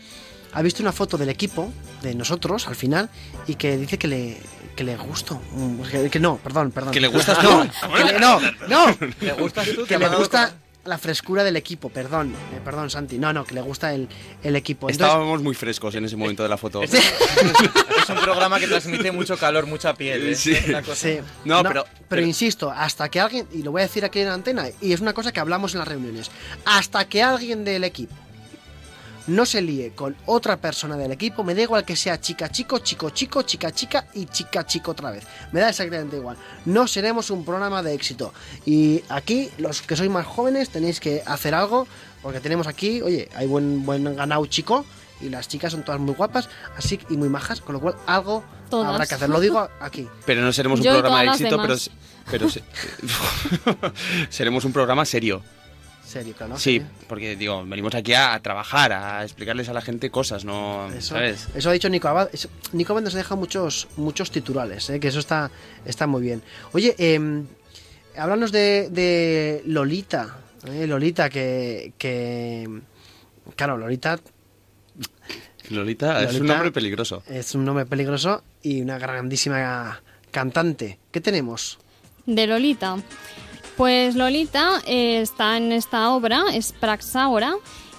[0.59, 1.71] ha visto una foto del equipo,
[2.03, 3.11] de nosotros, al final,
[3.47, 4.39] y que dice que le,
[4.75, 5.41] que le gustó.
[5.53, 6.93] Mm, Que, que no, perdón, perdón.
[6.93, 7.71] ¿Que le gustas no, tú?
[7.97, 8.97] que le- no, no.
[9.21, 9.83] ¿Le gustas tú?
[9.87, 10.55] ¿Te Que le gusta
[10.85, 12.33] la frescura del equipo, perdón.
[12.55, 13.19] eh, perdón, Santi.
[13.19, 14.09] No, no, que le gusta el,
[14.45, 14.89] el equipo.
[14.89, 16.81] Entonces, Estábamos muy frescos en ese momento de la foto.
[16.83, 20.29] Es un programa que transmite mucho calor, mucha piel.
[20.29, 20.35] ¿eh?
[20.37, 20.55] Sí.
[20.85, 21.19] Cosa- Sí.
[21.45, 24.35] No, pero- pero insisto, hasta que alguien, y lo voy a decir aquí en la
[24.35, 26.31] antena, y es una cosa que hablamos en las reuniones,
[26.65, 28.15] hasta que alguien del equipo
[29.27, 32.79] no se líe con otra persona del equipo, me da igual que sea chica chico,
[32.79, 35.25] chico chico, chica chica y chica chico otra vez.
[35.53, 36.37] Me da exactamente igual.
[36.65, 38.33] No seremos un programa de éxito.
[38.65, 41.87] Y aquí, los que sois más jóvenes, tenéis que hacer algo,
[42.23, 44.85] porque tenemos aquí, oye, hay buen, buen ganado chico.
[45.19, 48.45] Y las chicas son todas muy guapas, así y muy majas, con lo cual algo
[48.69, 48.93] Todas.
[48.93, 49.31] habrá que hacer.
[49.31, 50.07] Lo digo aquí.
[50.27, 51.91] Pero no seremos un Yo programa de éxito, pero, demás.
[52.31, 52.63] pero se-
[54.29, 55.43] seremos un programa serio.
[56.07, 56.57] Serio, claro.
[56.57, 60.87] Sí, porque digo, venimos aquí a, a trabajar, a explicarles a la gente cosas, no,
[60.93, 61.49] Eso, ¿sabes?
[61.55, 62.29] eso ha dicho Nico Abad.
[62.33, 65.01] Eso- Nico Abad nos deja muchos, muchos titulares, ¿eh?
[65.01, 65.51] que eso está,
[65.85, 66.43] está muy bien.
[66.73, 67.43] Oye, eh,
[68.17, 70.39] háblanos de, de Lolita.
[70.69, 70.87] ¿eh?
[70.87, 72.69] Lolita, que, que.
[73.57, 74.19] Claro, Lolita
[75.71, 77.23] Lolita, es un Lolita nombre peligroso.
[77.27, 80.01] es un nombre peligroso y una grandísima
[80.31, 80.99] cantante.
[81.11, 81.79] ¿Qué tenemos?
[82.27, 82.97] de Lolita.
[83.77, 87.57] Pues Lolita eh, está en esta obra, es Praxaura,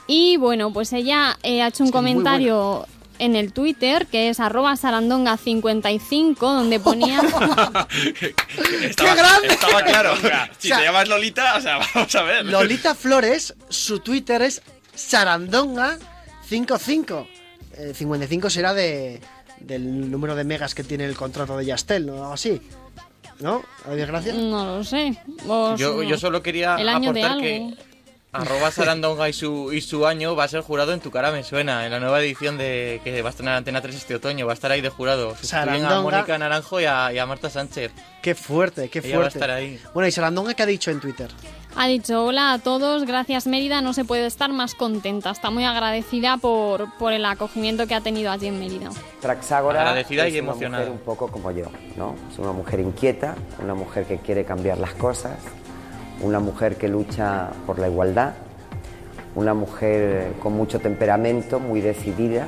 [0.07, 2.87] y bueno, pues ella eh, ha hecho un comentario
[3.19, 7.19] en el Twitter, que es arroba sarandonga55, donde ponía...
[8.81, 9.49] Estaba, grande!
[9.49, 10.15] Estaba claro.
[10.15, 12.43] si O sea, te llamas Lolita, o sea, vamos a ver.
[12.45, 14.63] Lolita Flores, su Twitter es
[14.95, 17.27] sarandonga55.
[17.77, 19.21] Eh, 55 será de,
[19.59, 22.15] del número de megas que tiene el contrato de Yastel, ¿no?
[22.15, 22.59] Algo así.
[23.39, 23.64] ¿No?
[23.85, 24.34] ¿A desgracia?
[24.34, 25.18] No lo sé.
[25.77, 27.41] Yo, yo solo quería el año de aportar algo.
[27.43, 27.88] que
[28.34, 31.43] arroba Sarandonga y su, y su año va a ser jurado en Tu cara me
[31.43, 34.51] suena, en la nueva edición de que va a estrenar Antena 3 este otoño, va
[34.51, 35.31] a estar ahí de jurado.
[35.31, 36.01] Sustituyen a Sarandonga.
[36.01, 37.91] Mónica Naranjo y a, y a Marta Sánchez.
[38.22, 39.38] Qué fuerte, qué Ella va a fuerte.
[39.39, 39.80] estar ahí.
[39.93, 41.30] Bueno, y Sarandonga, ¿qué ha dicho en Twitter?
[41.79, 45.29] Ha dicho, hola a todos, gracias Mérida, no se puede estar más contenta.
[45.29, 48.89] Está muy agradecida por, por el acogimiento que ha tenido allí en Mérida.
[49.21, 50.83] Praxágora Agradecida es y una emocionada.
[50.85, 52.15] mujer un poco como yo, ¿no?
[52.31, 55.37] Es una mujer inquieta, una mujer que quiere cambiar las cosas,
[56.21, 58.33] una mujer que lucha por la igualdad,
[59.35, 62.47] una mujer con mucho temperamento, muy decidida,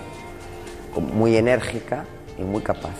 [0.99, 2.05] muy enérgica
[2.39, 2.95] y muy capaz.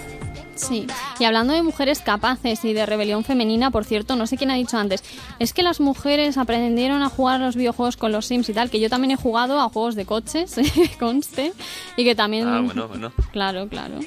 [0.60, 0.88] Sí,
[1.20, 4.56] y hablando de mujeres capaces y de rebelión femenina, por cierto, no sé quién ha
[4.56, 5.04] dicho antes,
[5.40, 8.70] es que las mujeres aprendieron a jugar a los videojuegos con los Sims y tal,
[8.70, 10.56] que yo también he jugado a juegos de coches,
[11.00, 11.54] conste,
[11.96, 12.46] y que también...
[12.46, 13.14] Ah, bueno, bueno.
[13.32, 14.00] Claro, claro.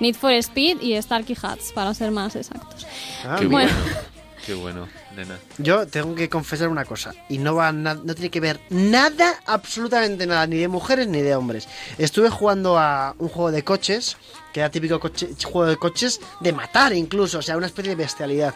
[0.00, 2.86] Need for Speed y Starkey Hats, para ser más exactos.
[3.24, 3.70] Ah, bueno.
[4.44, 5.38] Qué bueno, nena.
[5.58, 10.26] Yo tengo que confesar una cosa, y no va no tiene que ver nada, absolutamente
[10.26, 11.68] nada, ni de mujeres ni de hombres.
[11.96, 14.16] Estuve jugando a un juego de coches,
[14.52, 15.00] que era típico
[15.44, 18.54] juego de coches de matar incluso, o sea, una especie de bestialidad.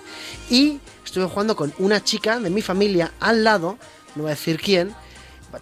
[0.51, 3.79] Y estuve jugando con una chica de mi familia al lado,
[4.17, 4.93] no voy a decir quién,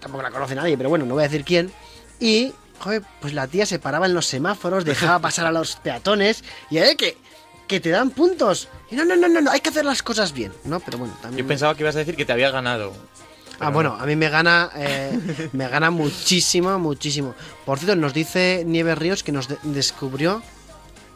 [0.01, 1.71] tampoco la conoce nadie, pero bueno, no voy a decir quién.
[2.19, 6.45] Y, joder, pues la tía se paraba en los semáforos, dejaba pasar a los peatones,
[6.71, 7.19] y eh, que,
[7.67, 8.69] que te dan puntos.
[8.91, 10.81] Y no, no, no, no, no, hay que hacer las cosas bien, ¿no?
[10.81, 11.45] Pero bueno, también...
[11.45, 12.93] Yo pensaba que ibas a decir que te había ganado.
[13.61, 14.03] Ah, bueno, no.
[14.03, 17.35] a mí me gana, eh, me gana muchísimo, muchísimo.
[17.65, 20.43] Por cierto, nos dice Nieves Ríos que nos de- descubrió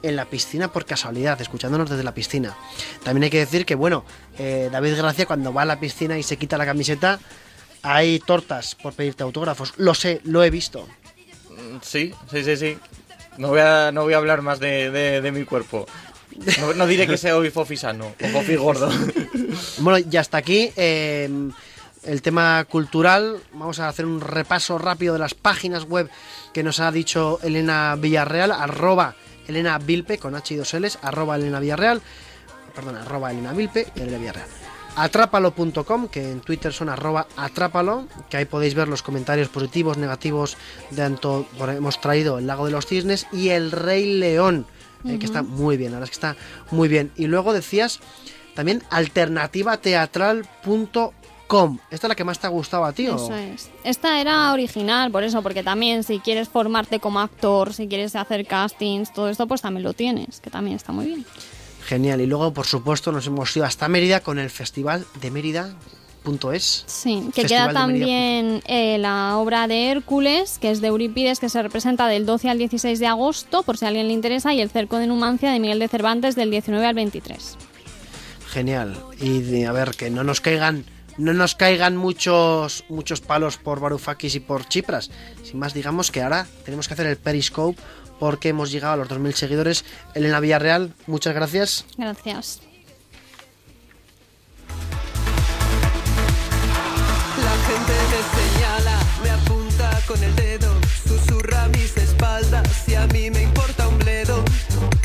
[0.03, 2.57] en la piscina por casualidad, escuchándonos desde la piscina.
[3.03, 4.05] También hay que decir que, bueno,
[4.39, 7.19] eh, David Gracia cuando va a la piscina y se quita la camiseta,
[7.83, 9.75] hay tortas por pedirte autógrafos.
[9.77, 10.87] Lo sé, lo he visto.
[11.51, 12.79] Mm, Sí, sí, sí, sí.
[13.37, 15.87] No voy a, no voy a hablar más de, de- de mi cuerpo.
[16.77, 18.90] No, diré que sea hoy fofi sano o fofi gordo.
[19.78, 21.28] Bueno, y hasta aquí eh,
[22.05, 23.39] el tema cultural.
[23.52, 26.09] Vamos a hacer un repaso rápido de las páginas web
[26.52, 29.15] que nos ha dicho Elena Villarreal, arroba
[29.47, 32.02] Elena Vilpe, con H y dos L's, arroba Elena Villarreal,
[32.74, 34.48] perdón, arroba Elena Vilpe y Elena Villarreal.
[34.97, 40.56] Atrápalo.com, que en Twitter son arroba atrápalo, que ahí podéis ver los comentarios positivos, negativos
[40.90, 44.66] de Anto, bueno, hemos traído el lago de los cisnes y el Rey León,
[45.05, 46.37] eh, que está muy bien, la verdad es que está
[46.70, 47.12] muy bien.
[47.16, 48.01] Y luego decías
[48.55, 51.12] también alternativateatral.org.
[51.49, 51.79] Com.
[51.91, 53.07] ¿Esta es la que más te ha gustado a ti?
[53.07, 53.70] Eso es.
[53.83, 58.47] Esta era original, por eso, porque también si quieres formarte como actor, si quieres hacer
[58.47, 61.25] castings, todo esto, pues también lo tienes, que también está muy bien.
[61.87, 62.20] Genial.
[62.20, 65.31] Y luego, por supuesto, nos hemos ido hasta Mérida con el Festival de
[66.86, 71.48] Sí, que Festival queda también eh, la obra de Hércules, que es de Eurípides, que
[71.48, 74.60] se representa del 12 al 16 de agosto, por si a alguien le interesa, y
[74.60, 77.56] el Cerco de Numancia de Miguel de Cervantes del 19 al 23.
[78.50, 78.96] Genial.
[79.20, 80.84] Y de- a ver, que no nos caigan,
[81.18, 85.10] no nos caigan muchos, muchos palos por Varoufakis y por Chipras.
[85.42, 87.80] Sin más, digamos que ahora tenemos que hacer el Periscope
[88.18, 89.84] porque hemos llegado a los 2.000 seguidores.
[90.14, 91.84] Elena Villarreal, muchas gracias.
[91.96, 92.60] Gracias.
[100.09, 100.74] Con el dedo,
[101.06, 104.43] susurra mis espaldas y a mí me importa un bledo.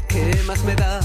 [0.07, 1.01] ¿Qué más me da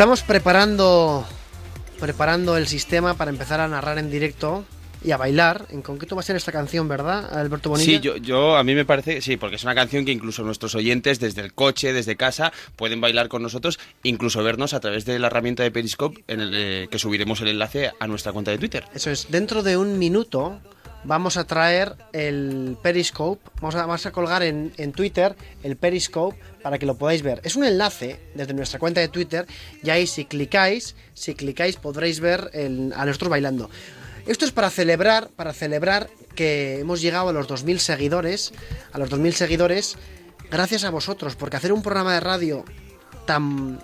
[0.00, 1.26] Estamos preparando,
[2.00, 4.64] preparando el sistema para empezar a narrar en directo
[5.04, 5.66] y a bailar.
[5.68, 7.98] En concreto va a ser esta canción, ¿verdad, Alberto Bonilla?
[7.98, 10.74] Sí, yo, yo a mí me parece, sí, porque es una canción que incluso nuestros
[10.74, 15.18] oyentes desde el coche, desde casa, pueden bailar con nosotros, incluso vernos a través de
[15.18, 18.56] la herramienta de Periscope, en el, eh, que subiremos el enlace a nuestra cuenta de
[18.56, 18.86] Twitter.
[18.94, 20.62] Eso es, dentro de un minuto
[21.04, 26.36] vamos a traer el Periscope, vamos a, vamos a colgar en, en Twitter el Periscope
[26.62, 27.40] para que lo podáis ver.
[27.44, 29.46] Es un enlace desde nuestra cuenta de Twitter
[29.82, 33.70] y ahí si clicáis, si clicáis podréis ver el- a nosotros bailando.
[34.26, 38.52] Esto es para celebrar, para celebrar que hemos llegado a los 2.000 seguidores,
[38.92, 39.96] a los 2.000 seguidores,
[40.50, 42.64] gracias a vosotros, porque hacer un programa de radio
[43.26, 43.80] tan,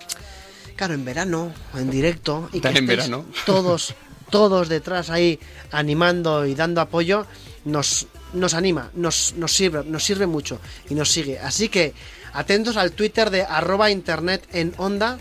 [0.77, 3.25] claro, en verano, en directo, y que en verano.
[3.47, 3.95] todos,
[4.31, 5.39] todos detrás ahí
[5.70, 7.27] animando y dando apoyo,
[7.65, 11.39] nos, nos anima, nos, nos sirve, nos sirve mucho y nos sigue.
[11.39, 11.94] Así que
[12.32, 15.19] atentos al Twitter de arroba internet en onda,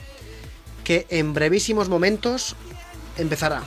[0.84, 2.56] que en brevísimos momentos
[3.18, 3.64] empezará.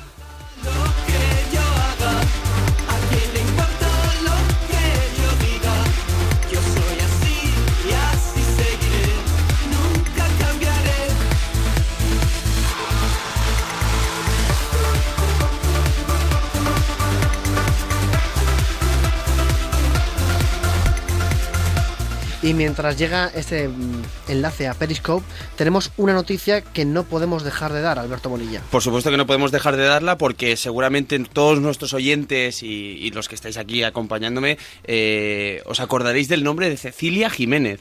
[22.42, 27.72] Y mientras llega este mm, enlace a Periscope, tenemos una noticia que no podemos dejar
[27.72, 28.62] de dar, Alberto Bonilla.
[28.70, 33.10] Por supuesto que no podemos dejar de darla porque seguramente todos nuestros oyentes y, y
[33.10, 37.80] los que estáis aquí acompañándome eh, os acordaréis del nombre de Cecilia Jiménez.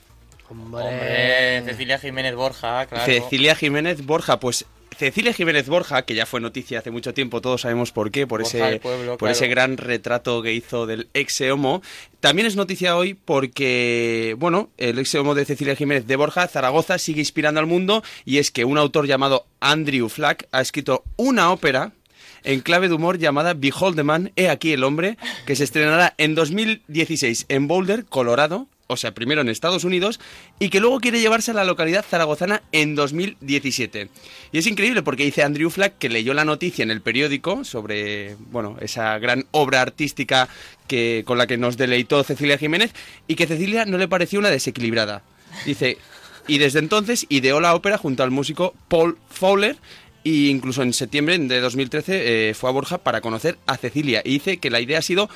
[0.49, 3.05] Hombre, Cecilia Jiménez Borja, claro.
[3.05, 4.65] Cecilia Jiménez Borja, pues
[4.98, 8.41] Cecilia Jiménez Borja, que ya fue noticia hace mucho tiempo, todos sabemos por qué, por,
[8.41, 9.32] Borja ese, pueblo, por claro.
[9.32, 11.84] ese gran retrato que hizo del ex homo.
[12.19, 16.98] También es noticia hoy porque, bueno, el ex homo de Cecilia Jiménez de Borja, Zaragoza,
[16.98, 21.52] sigue inspirando al mundo y es que un autor llamado Andrew Flack ha escrito una
[21.52, 21.91] ópera
[22.44, 26.15] en clave de humor llamada Behold the Man, He aquí el hombre, que se estrenará
[26.18, 30.19] en 2016 en Boulder, Colorado, o sea, primero en Estados Unidos,
[30.59, 34.09] y que luego quiere llevarse a la localidad zaragozana en 2017.
[34.51, 38.35] Y es increíble porque dice Andrew Flack que leyó la noticia en el periódico sobre,
[38.51, 40.47] bueno, esa gran obra artística
[40.88, 42.93] que, con la que nos deleitó Cecilia Jiménez,
[43.27, 45.22] y que Cecilia no le pareció una desequilibrada.
[45.65, 45.97] Dice,
[46.47, 49.77] y desde entonces ideó la ópera junto al músico Paul Fowler,
[50.27, 54.22] y incluso en septiembre de 2013 eh, fue a Borja para conocer a Cecilia.
[54.26, 55.30] Y dice que la idea ha sido,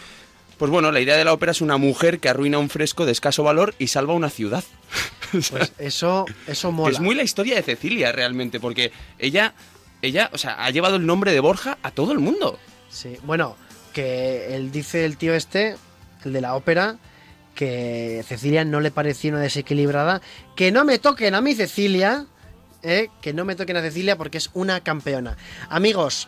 [0.62, 3.12] pues bueno, la idea de la ópera es una mujer que arruina un fresco de
[3.12, 4.64] escaso valor y salva una ciudad.
[5.32, 6.92] Pues eso, eso mola.
[6.94, 9.56] Es muy la historia de Cecilia realmente, porque ella,
[10.04, 12.60] ella, o sea, ha llevado el nombre de Borja a todo el mundo.
[12.90, 13.56] Sí, bueno,
[13.92, 15.78] que él dice el tío este,
[16.26, 16.98] el de la ópera,
[17.56, 20.22] que Cecilia no le pareció una desequilibrada.
[20.56, 22.28] Que no me toquen a mí Cecilia,
[22.84, 23.08] ¿eh?
[23.24, 25.38] que no me toquen a Cecilia porque es una campeona.
[25.70, 26.28] Amigos,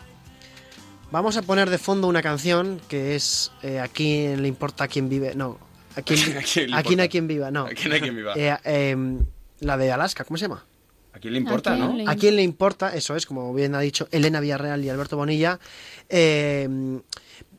[1.14, 5.08] Vamos a poner de fondo una canción que es eh, Aquí le importa a quien
[5.08, 5.36] vive.
[5.36, 5.60] No,
[5.94, 7.08] a quien, ¿A quién le aquí no hay importa?
[7.08, 7.66] quien viva, no.
[7.66, 8.34] ¿A quién hay quien viva?
[8.36, 8.96] Eh, eh,
[9.60, 10.66] la de Alaska, ¿cómo se llama?
[11.12, 12.10] ¿A quién le importa, no?
[12.10, 12.96] ¿A quién le importa?
[12.96, 15.60] Eso es, como bien ha dicho Elena Villarreal y Alberto Bonilla.
[16.08, 16.68] Eh,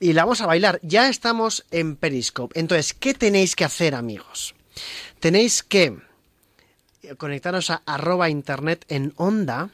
[0.01, 0.81] y la vamos a bailar.
[0.83, 2.59] Ya estamos en Periscope.
[2.59, 4.53] Entonces, ¿qué tenéis que hacer, amigos?
[5.21, 5.97] Tenéis que
[7.17, 9.69] conectaros a arroba internet en onda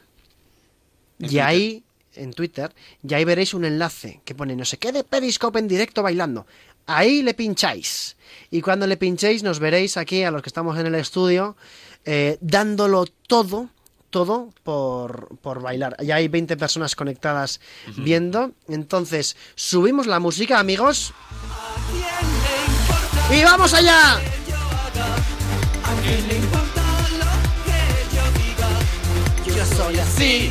[1.18, 1.82] y ahí,
[2.14, 2.74] en Twitter,
[3.06, 6.46] y ahí veréis un enlace que pone no sé qué de Periscope en directo bailando.
[6.86, 8.16] Ahí le pincháis.
[8.50, 11.56] Y cuando le pinchéis nos veréis aquí a los que estamos en el estudio
[12.04, 13.68] eh, dándolo todo,
[14.10, 15.96] todo por, por bailar.
[16.02, 17.60] Ya hay 20 personas conectadas
[17.96, 18.52] viendo.
[18.68, 21.14] Entonces, subimos la música, amigos.
[23.30, 24.16] ¡Y vamos allá!
[24.16, 24.20] ¿A
[26.02, 26.82] quién le importa
[27.18, 27.32] lo
[27.64, 29.56] que yo diga?
[29.56, 30.50] Yo soy así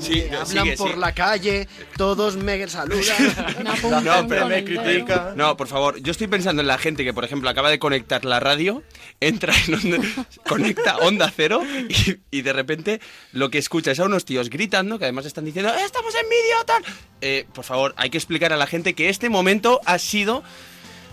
[0.00, 0.98] Sí, Eh, hablan sigue, por sí.
[0.98, 3.04] la calle, todos me saludan.
[4.04, 5.32] No, pero me critica.
[5.36, 8.24] No, por favor, yo estoy pensando en la gente que, por ejemplo, acaba de conectar
[8.24, 8.82] la radio,
[9.20, 10.08] entra en onda,
[10.48, 13.00] conecta onda cero y, y de repente
[13.32, 16.28] lo que escucha es a unos tíos gritando que además están diciendo "Eh, estamos en
[16.28, 16.82] vídeo tal.
[17.20, 20.42] Eh, por favor, hay que explicar a la gente que este momento ha sido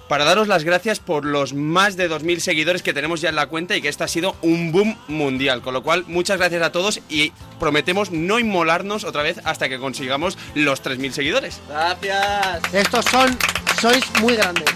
[0.07, 3.47] para daros las gracias por los más de 2.000 seguidores que tenemos ya en la
[3.47, 5.61] cuenta y que esto ha sido un boom mundial.
[5.61, 9.79] Con lo cual, muchas gracias a todos y prometemos no inmolarnos otra vez hasta que
[9.79, 11.61] consigamos los 3.000 seguidores.
[11.67, 12.73] Gracias.
[12.73, 13.38] Estos son,
[13.81, 14.69] sois muy grandes.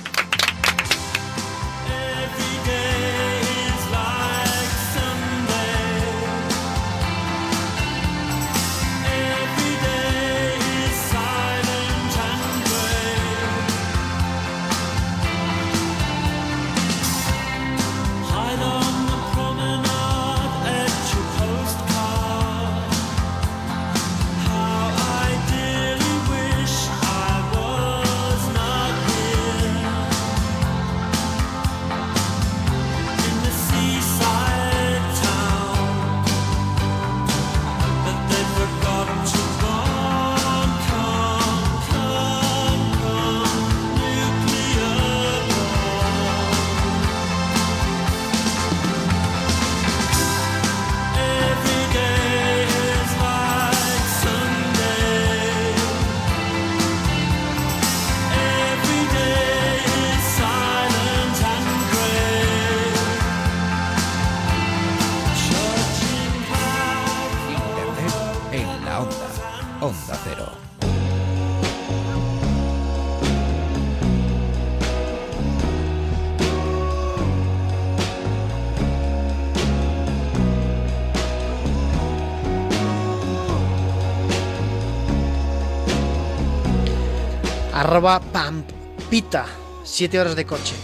[87.91, 89.45] Arroba Pampita.
[89.83, 90.75] Siete horas de coche.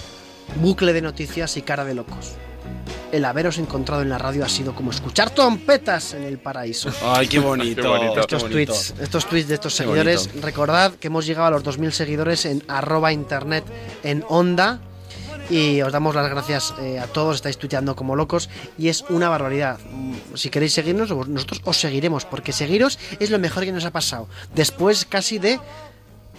[0.58, 2.34] Bucle de noticias y cara de locos.
[3.14, 6.90] El haberos encontrado en la radio ha sido como escuchar trompetas en el paraíso.
[7.02, 7.82] Ay, qué bonito.
[7.82, 8.74] Qué bonito, Estos qué bonito.
[8.74, 10.28] tweets, estos tweets de estos Qué seguidores.
[10.28, 10.46] bonito.
[10.46, 13.64] Recordad que hemos llegado a los 2.000 seguidores en arroba internet
[14.04, 14.82] en onda.
[15.50, 19.30] Y os damos las gracias eh, a todos, estáis tuiteando como locos y es una
[19.30, 19.80] barbaridad.
[19.90, 23.92] Mm, Si queréis seguirnos, nosotros os seguiremos, porque seguiros es lo mejor que nos ha
[23.92, 24.28] pasado.
[24.54, 25.58] Después casi de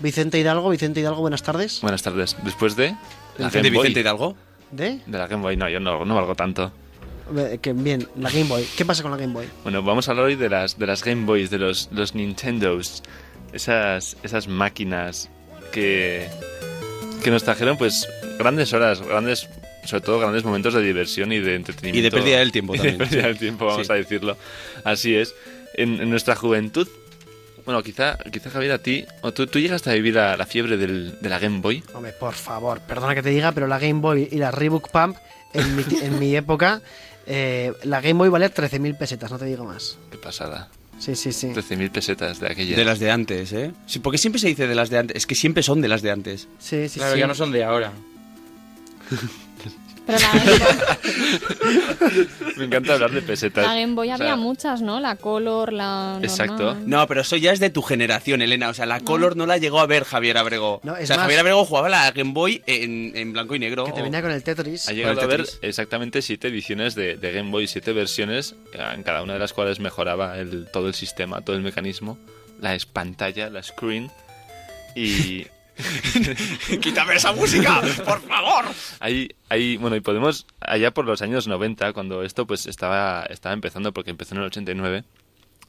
[0.01, 1.81] Vicente Hidalgo, Vicente Hidalgo, buenas tardes.
[1.81, 2.37] Buenas tardes.
[2.45, 2.95] Después de...
[3.39, 3.83] la ¿De Game Boy.
[3.89, 4.37] Vicente Hidalgo?
[4.71, 5.01] ¿De?
[5.07, 6.73] De la Game Boy, no, yo no, no valgo tanto.
[7.61, 8.65] Que bien, la Game Boy.
[8.77, 9.47] ¿Qué pasa con la Game Boy?
[9.63, 13.03] Bueno, vamos a hablar hoy de las, de las Game Boys, de los, los Nintendos.
[13.53, 15.31] Esas, esas máquinas
[15.73, 16.29] que,
[17.25, 18.07] que nos trajeron pues
[18.39, 19.49] grandes horas, grandes,
[19.85, 21.99] sobre todo grandes momentos de diversión y de entretenimiento.
[21.99, 23.29] Y de pérdida del tiempo Y de también, pérdida sí.
[23.29, 23.93] del tiempo, vamos Sí.
[23.93, 24.37] a decirlo.
[24.85, 25.35] Así es.
[25.75, 26.89] En, en nuestra juventud,
[27.69, 30.79] bueno, quizá, quizá Javier, a ti, o tú, tú llegaste a vivir la, la fiebre
[30.79, 31.85] del- de la Game Boy.
[31.93, 35.19] Hombre, por favor, perdona que te diga, pero la Game Boy y la Reebok Pump
[35.53, 36.81] en mi, en mi época,
[37.27, 39.99] eh, la Game Boy valía 13.000 pesetas, no te digo más.
[40.11, 40.71] Qué pasada.
[40.99, 41.49] Sí, sí, sí.
[41.49, 42.75] 13.000 pesetas de aquella.
[42.75, 43.73] De las de antes, ¿eh?
[43.87, 45.17] Sí, porque siempre se dice de las de antes.
[45.19, 46.49] Es que siempre son de las de antes.
[46.59, 47.21] Sí, sí, Claro, sí.
[47.21, 47.93] ya no son de ahora.
[50.09, 52.27] Pero la Game Boy,
[52.57, 53.65] Me encanta hablar de pesetas.
[53.67, 55.01] la Game Boy O sea, había muchas, ¿no?
[55.01, 56.83] La Color, la normal.
[56.87, 58.71] No, pero eso ya es de tu generación, Elena.
[58.71, 60.81] O sea, la Color no la llegó a ver Javier Abrego.
[60.83, 63.59] No, o es sea, más- Javier Abrego jugaba la Game Boy en, en blanco y
[63.59, 63.85] negro.
[63.85, 64.89] Que te venía con el Tetris.
[64.89, 65.59] Ha llegado a Tetris.
[65.61, 69.53] exactamente siete ediciones de, de Game Boy, siete versiones, eh, en cada una de las
[69.53, 72.19] cuales mejoraba el, todo el sistema, todo el mecanismo,
[72.61, 74.11] la pantalla, la screen
[74.97, 75.47] y...
[76.81, 78.65] ¡Quítame esa música, por favor!
[79.01, 83.53] Ahí, ahí, bueno, y podemos, allá por los años 90, cuando esto pues estaba, estaba
[83.53, 85.05] empezando, porque empezó en el 89,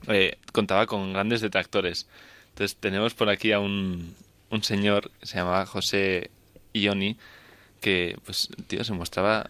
[0.07, 2.07] eh, contaba con grandes detractores.
[2.49, 4.15] Entonces tenemos por aquí a un,
[4.49, 6.31] un señor que se llamaba José
[6.73, 7.17] Ioni,
[7.81, 9.49] que, pues, tío, se mostraba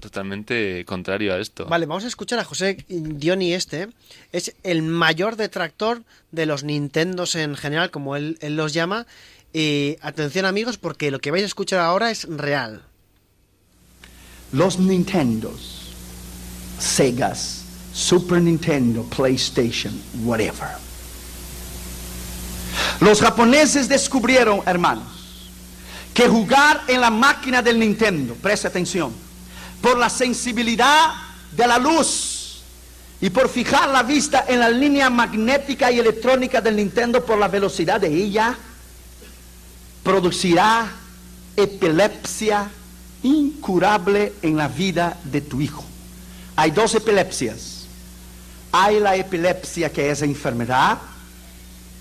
[0.00, 1.66] totalmente contrario a esto.
[1.66, 3.88] Vale, vamos a escuchar a José Dioni este.
[4.32, 9.06] Es el mayor detractor de los Nintendos en general, como él, él los llama.
[9.56, 12.82] Y atención amigos, porque lo que vais a escuchar ahora es real.
[14.50, 15.92] Los Nintendos,
[16.80, 17.62] Segas,
[17.92, 19.94] Super Nintendo, PlayStation,
[20.24, 20.70] whatever.
[22.98, 25.06] Los japoneses descubrieron, hermanos,
[26.12, 29.12] que jugar en la máquina del Nintendo, preste atención,
[29.80, 31.12] por la sensibilidad
[31.52, 32.60] de la luz
[33.20, 37.46] y por fijar la vista en la línea magnética y electrónica del Nintendo por la
[37.46, 38.58] velocidad de ella,
[40.04, 40.86] producirá
[41.56, 42.70] epilepsia
[43.24, 45.84] incurable en la vida de tu hijo.
[46.56, 47.86] Hay dos epilepsias.
[48.70, 50.98] Hay la epilepsia que es enfermedad,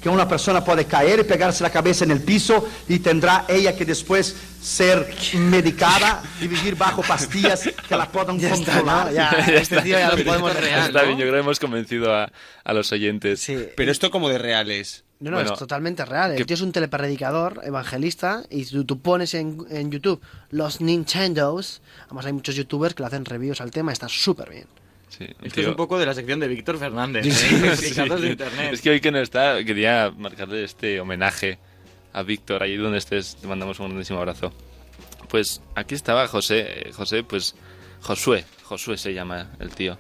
[0.02, 3.76] que una persona puede caer y pegarse la cabeza en el piso y tendrá ella
[3.76, 9.06] que después ser medicada y vivir bajo pastillas que la puedan Ya está, controlar.
[9.08, 9.12] ¿no?
[9.14, 11.08] Ya, este tío ya lo podemos Está ¿no?
[11.08, 12.30] bien, yo creo que hemos convencido a,
[12.64, 13.48] a los oyentes.
[13.78, 15.06] Pero esto como de reales.
[15.24, 16.32] No, no, Bueno, es totalmente real.
[16.32, 20.82] El que- tío es un telepredicador evangelista y tú, tú pones en, en YouTube los
[20.82, 21.82] Nintendos.
[22.06, 23.92] Además hay muchos youtubers que le hacen reviews al tema.
[23.94, 24.66] Está súper bien.
[25.10, 27.24] Sí, Esto es tío- un poco de la sección de Víctor Fernández.
[27.26, 27.60] Sí, ¿eh?
[27.60, 28.32] sí, Explicados de sí.
[28.34, 28.74] internet.
[28.74, 31.58] Es que hoy que no está, quería marcarle este homenaje
[32.12, 34.52] a Víctor, allí donde estés, te mandamos un grandísimo abrazo.
[35.30, 36.60] Pues aquí estaba José,
[36.90, 37.56] eh, José, pues
[38.02, 39.98] Josué, Josué se llama el tío.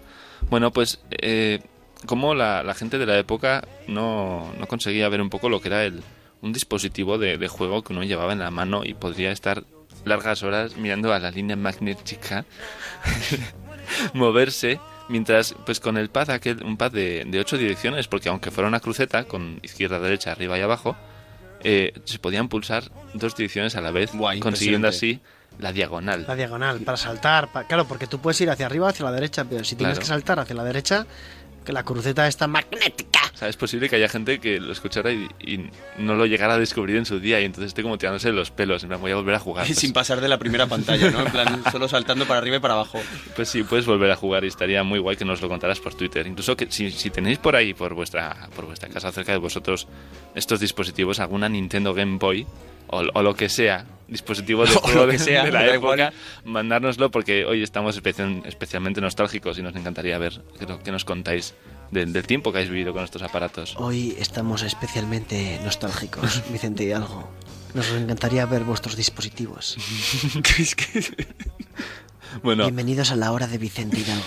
[0.50, 1.62] Bueno, pues eh,
[2.06, 5.68] como la, la gente de la época no, no conseguía ver un poco lo que
[5.70, 6.02] era el,
[6.42, 9.64] un dispositivo de, de juego que uno llevaba en la mano y podría estar
[10.06, 12.46] largas horas mirando a la línea magnética
[14.14, 18.52] moverse mientras pues con el pad aquel un pad de, de ocho direcciones porque aunque
[18.52, 20.96] fuera una cruceta con izquierda derecha arriba y abajo
[21.64, 24.12] eh, se podían pulsar dos direcciones a la vez
[24.42, 25.22] consiguiendo así
[25.60, 27.52] la diagonal La diagonal, para saltar.
[27.52, 29.94] pa- claro, porque tú puedes ir hacia arriba o hacia la derecha, pero si tienes
[29.98, 30.02] Claro.
[30.02, 31.06] que saltar hacia la derecha,
[31.64, 33.19] que la cruceta está magnética.
[33.34, 36.53] O sea, es posible que haya gente que lo escuchara y, y no lo llegara
[36.53, 39.11] a descubrir en su día y entonces esté como tirándose los pelos, en plan voy
[39.11, 39.65] a volver a jugar.
[39.68, 41.22] Pues- Sin pasar de la primera pantalla, ¿no?
[41.26, 42.99] En plan, solo saltando para arriba y para abajo.
[43.35, 45.95] Pues sí, puedes volver a jugar y estaría muy guay que nos lo contaras por
[45.95, 46.27] Twitter.
[46.27, 49.88] Incluso que si, si tenéis por ahí, por vuestra, por vuestra casa, cerca de vosotros,
[50.35, 52.45] estos dispositivos, alguna Nintendo Game Boy
[52.95, 56.14] o, o lo que sea, dispositivo de juego que sea, de la época, igual.
[56.45, 60.41] mandárnoslo porque hoy estamos especial- especialmente nostálgicos y nos encantaría ver
[60.84, 61.53] qué nos contáis
[61.91, 63.76] del- del tiempo que habéis vivido con estos aparatos.
[63.78, 67.30] Hoy estamos especialmente nostálgicos, Vicente Hidalgo.
[67.74, 69.78] Nos encantaría ver vuestros dispositivos.
[72.41, 74.24] Bueno, Bienvenidos a la hora de Vicente Hidalgo.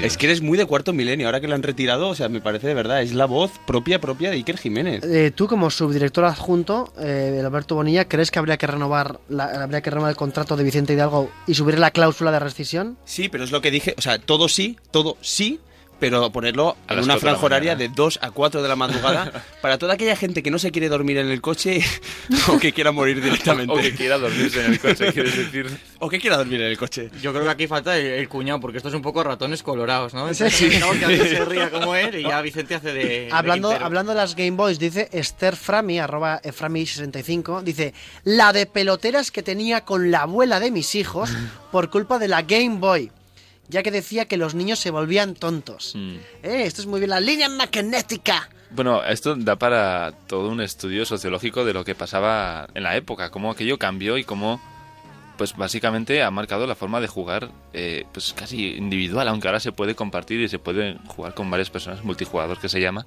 [0.06, 1.26] Es que eres muy de cuarto milenio.
[1.26, 3.02] Ahora que lo han retirado, o sea, me parece de verdad.
[3.02, 5.04] Es la voz propia, propia de Iker Jiménez.
[5.04, 9.80] Eh, tú como subdirector adjunto, eh, Alberto Bonilla, ¿crees que habría que renovar la- habría
[9.80, 12.96] que renovar el contrato de Vicente Hidalgo y subir la cláusula de rescisión?
[13.04, 13.94] Sí, pero es lo que dije.
[13.98, 15.60] O sea, todo sí, todo sí.
[15.98, 19.32] Pero ponerlo A en una de franja horaria de 2 a 4 de la madrugada
[19.62, 21.80] para toda aquella gente que no se quiere dormir en el coche
[22.48, 23.72] o que quiera morir directamente.
[23.76, 25.66] O que quiera dormirse en el coche, quieres decir.
[25.98, 27.10] O que quiera dormir en el coche.
[27.22, 30.12] Yo creo que aquí falta el, el cuñado, porque esto es un poco ratones colorados,
[30.14, 30.32] ¿no?
[30.34, 30.68] Sí.
[30.68, 33.04] Que alguien se ría como él y ya Vicente hace de.
[33.04, 33.86] de Hablando, Quintero.
[33.86, 37.94] hablando de las Game Boys, dice Esther Frami, arroba Frami65, dice,
[38.24, 41.30] la de peloteras que tenía con la abuela de mis hijos
[41.72, 43.10] por culpa de la Game Boy,
[43.68, 45.92] ya que decía que los niños se volvían tontos.
[45.94, 46.16] Mm.
[46.42, 48.48] Eh, esto es muy bien, la línea magnética.
[48.70, 53.30] Bueno, esto da para todo un estudio sociológico de lo que pasaba en la época,
[53.30, 54.60] cómo aquello cambió y cómo,
[55.38, 59.70] pues básicamente ha marcado la forma de jugar, eh, pues casi individual, aunque ahora se
[59.70, 63.06] puede compartir y se puede jugar con varias personas, multijugador que se llama,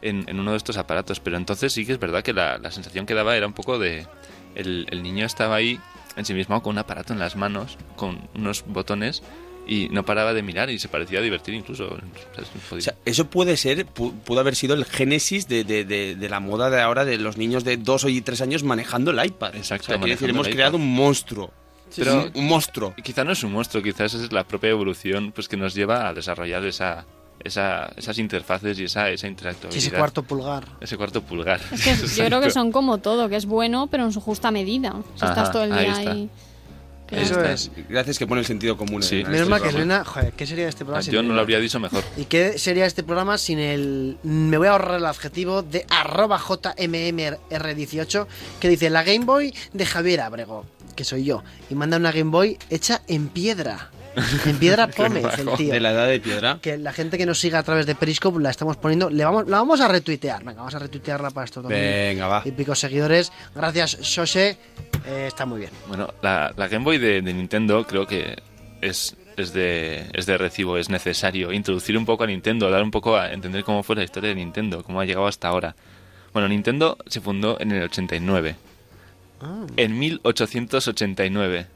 [0.00, 1.20] en, en uno de estos aparatos.
[1.20, 3.78] Pero entonces sí que es verdad que la, la sensación que daba era un poco
[3.78, 4.06] de,
[4.54, 5.78] el, el niño estaba ahí
[6.16, 9.22] en sí mismo con un aparato en las manos, con unos botones.
[9.68, 11.86] Y no paraba de mirar y se parecía divertir incluso.
[11.86, 16.14] O sea, O eso puede ser, pu- pudo haber sido el génesis de, de- de-
[16.14, 19.24] de la moda de ahora de los niños de 2 y 3 años manejando el
[19.26, 19.56] iPad.
[19.56, 21.50] Exacto, O sea, decir, hemos creado un monstruo.
[21.96, 22.94] pero un monstruo.
[23.02, 26.14] Quizá no es un monstruo, quizás es la propia evolución pues que nos lleva a
[26.14, 27.04] desarrollar esa,
[27.42, 29.80] esa, esas interfaces y esa, esa interactualidad.
[29.80, 30.64] Sí, ese cuarto pulgar.
[30.80, 31.60] Ese cuarto pulgar.
[31.72, 34.50] Es que yo creo que son como todo, que es bueno, pero en su justa
[34.52, 34.94] medida.
[35.16, 36.30] Si Ajá, estás todo el día ahí.
[37.10, 37.70] Eso es.
[37.88, 39.02] Gracias que pone el sentido común.
[39.02, 39.20] Sí.
[39.20, 39.68] en Menos mal que.
[39.68, 41.02] Elena, joder, ¿qué sería este programa?
[41.02, 42.02] sin Yo no lo habría dicho mejor.
[42.16, 44.18] ¿Y qué sería este programa sin el...
[44.22, 48.26] Me voy a ahorrar el adjetivo de arroba JMMR18
[48.60, 52.30] que dice la Game Boy de Javier Abrego, que soy yo, y manda una Game
[52.30, 53.90] Boy hecha en piedra.
[54.46, 55.72] En piedra Pómez, el tío.
[55.72, 56.58] De la edad de piedra.
[56.60, 59.46] Que la gente que nos siga a través de Periscope la estamos poniendo, le vamos,
[59.48, 60.40] la vamos a retuitear.
[60.44, 62.42] Venga, vamos a retuitearla para estos dos Venga, va.
[62.44, 63.30] y pico seguidores.
[63.54, 64.56] Gracias, Shoshe.
[65.06, 65.70] Eh, está muy bien.
[65.88, 68.36] Bueno, la, la Game Boy de, de Nintendo creo que
[68.80, 72.90] es, es, de, es de recibo, es necesario introducir un poco a Nintendo, dar un
[72.90, 75.76] poco a entender cómo fue la historia de Nintendo, cómo ha llegado hasta ahora.
[76.32, 78.56] Bueno, Nintendo se fundó en el 89.
[79.40, 79.66] Ah.
[79.76, 81.66] En 1889.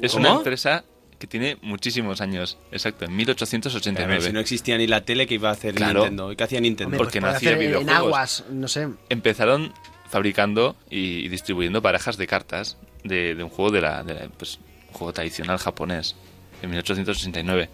[0.00, 0.28] Es ¿Cómo?
[0.28, 0.84] una empresa
[1.18, 2.58] que tiene muchísimos años.
[2.72, 4.12] Exacto, en A 1889.
[4.14, 6.00] ver, si no existía ni la tele, que iba a hacer Claro.
[6.00, 6.32] Nintendo?
[6.32, 6.86] ¿Y qué hacía Nintendo?
[6.88, 7.96] Hombre, Porque pues no puede hacía hacer en videojuegos.
[8.06, 8.88] aguas, no sé.
[9.08, 9.72] Empezaron
[10.08, 14.58] fabricando y, distribuyendo barajas de cartas de, de un juego de la, de la- pues,
[14.88, 16.14] un juego tradicional japonés
[16.62, 17.68] en 1869.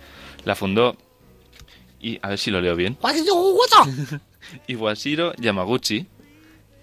[0.44, 0.96] La fundó
[2.00, 2.96] y a ver si lo leo bien.
[4.68, 6.06] Iwashiro Yamaguchi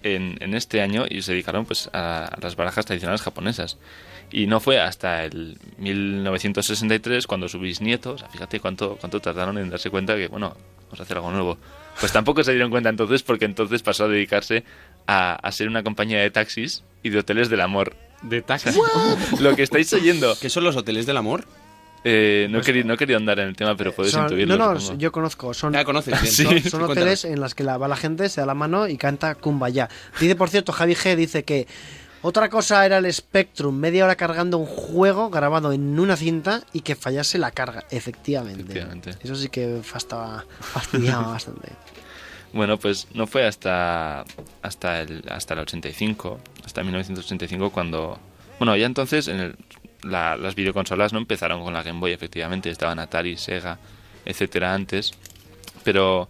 [0.02, 3.78] en, en este año y se dedicaron pues a las barajas tradicionales japonesas.
[4.30, 9.58] Y no fue hasta el 1963 cuando su bisnieto, o sea, fíjate cuánto, cuánto tardaron
[9.58, 11.58] en darse cuenta que, bueno, vamos a hacer algo nuevo.
[12.00, 14.64] Pues tampoco se dieron cuenta entonces porque entonces pasó a dedicarse
[15.06, 17.96] a, a ser una compañía de taxis y de hoteles del amor.
[18.22, 18.78] ¿De taxis?
[19.40, 20.36] Lo que estáis oyendo.
[20.40, 21.44] ¿Qué son los hoteles del amor?
[22.04, 24.56] Eh, no, he querido, no querido andar en el tema, pero puedes Son- intuirlo.
[24.56, 25.00] no, no, supongo.
[25.00, 25.52] yo conozco.
[25.54, 26.32] Son, Ya conoces bien.
[26.32, 26.44] Sí.
[26.44, 26.90] son, Sí, son cuéntanos.
[26.90, 29.88] hoteles en las que la, va la gente, se da la mano y canta Kumbaya.
[30.20, 31.66] Dice, por cierto, Javi G dice que
[32.22, 36.80] otra cosa era el Spectrum, media hora cargando un juego grabado en una cinta y
[36.80, 37.84] que fallase la carga.
[37.90, 38.62] Efectivamente.
[38.62, 39.10] Efectivamente.
[39.22, 41.68] Eso sí que fastaba, fastidiaba bastante.
[42.52, 44.24] Bueno, pues no fue hasta
[44.62, 48.18] hasta el hasta el 85, hasta 1985 cuando
[48.58, 49.56] bueno, ya entonces en el-
[50.02, 53.78] la- las videoconsolas no empezaron con la Game Boy, efectivamente, estaban Atari, Sega,
[54.24, 55.12] etcétera antes,
[55.84, 56.28] pero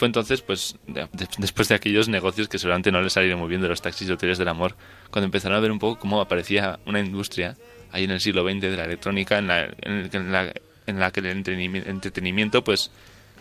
[0.00, 3.48] fue entonces pues de- de- después de aquellos negocios que seguramente no les salieron muy
[3.50, 4.74] bien de los taxis y hoteles del amor,
[5.10, 7.54] cuando empezaron a ver un poco cómo aparecía una industria
[7.92, 10.52] ahí en el siglo XX de la electrónica en la, en la,
[10.86, 12.90] en la que el entretenimi- entretenimiento pues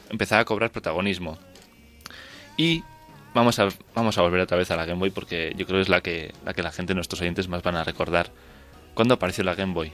[0.10, 1.40] empezaba a cobrar protagonismo.
[2.58, 2.84] Y
[3.34, 5.84] vamos a, vamos a volver otra vez a la Game Boy porque yo creo que
[5.84, 8.32] es la que, la que la gente, nuestros oyentes, más van a recordar.
[8.96, 9.94] ¿Cuándo apareció la Game Boy?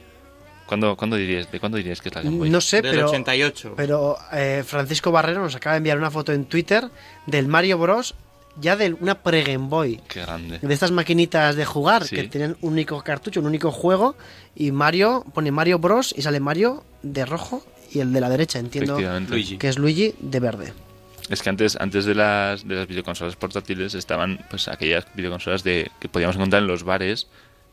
[0.65, 2.49] ¿Cuándo, cuándo dirías, ¿De cuándo dirías que es la Game Boy?
[2.49, 3.73] No sé, Del pero, 88.
[3.77, 6.89] pero eh, Francisco Barrero nos acaba de enviar una foto en Twitter
[7.27, 8.15] del Mario Bros.
[8.59, 9.99] ya de una pre-Game Boy.
[10.07, 10.59] Qué grande.
[10.59, 12.15] De estas maquinitas de jugar Sí.
[12.15, 14.15] que tienen un único cartucho, un único juego
[14.55, 16.13] y Mario pone Mario Bros.
[16.17, 19.31] y sale Mario de rojo y el de la derecha entiendo Efectivamente.
[19.31, 19.57] Luigi.
[19.57, 20.73] que es Luigi de verde.
[21.29, 25.91] Es que antes, antes de las, de las videoconsolas portátiles estaban pues aquellas videoconsolas de,
[25.99, 27.27] que podíamos encontrar en los bares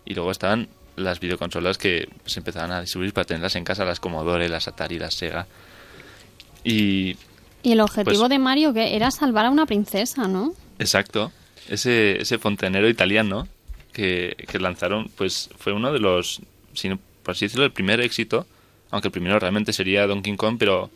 [0.04, 4.00] y luego estaban las videoconsolas que se empezaban a distribuir para tenerlas en casa, las
[4.00, 5.46] Commodore, las Atari, las Sega.
[6.64, 7.16] Y
[7.62, 10.54] Y el objetivo Pues- de Mario que era salvar a una princesa, ¿no?
[10.78, 11.32] Exacto.
[11.68, 13.46] Ese, ese fontanero italiano
[13.92, 16.40] que, que lanzaron, pues fue uno de los,
[16.74, 18.46] si no- por así decirlo, el primer éxito,
[18.90, 20.90] aunque el primero realmente sería Donkey Kong, pero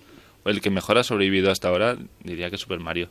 [0.44, 3.09] el que mejor ha sobrevivido hasta ahora diría que Super Mario.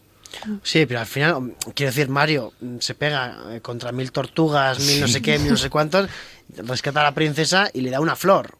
[0.63, 4.79] Sí, pero al final, mm, quiero decir, Mario mm, se pega eh, contra mil tortugas,
[4.79, 6.09] mil no sé qué, mil no sé cuántos,
[6.57, 8.57] rescata a la princesa y le da una flor.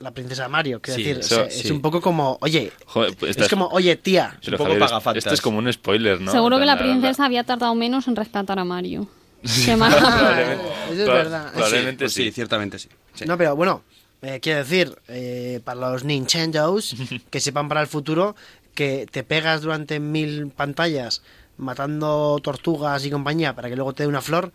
[0.00, 1.70] La princesa Mario, quiero Sí, decir, eso, es sí.
[1.70, 5.24] un poco como, oye, Joder, pues es como, oye, tía, poco Javier, pagafantas.
[5.24, 6.32] Esto es como un spoiler, ¿no?
[6.32, 9.06] Seguro que la La- princesa había tardado menos en rescatar a Mario.
[9.66, 11.52] Probablemente, Eso es verdad.
[11.52, 12.24] Probablemente Pues sí.
[12.24, 12.88] sí, ciertamente sí.
[13.14, 13.24] Sí.
[13.26, 13.82] No, pero bueno,
[14.22, 16.94] eh, quiero decir, eh, para los Nintendos,
[17.30, 18.34] que sepan para el futuro
[18.74, 21.22] que te pegas durante mil pantallas
[21.56, 24.52] matando tortugas y compañía para que luego te dé una flor,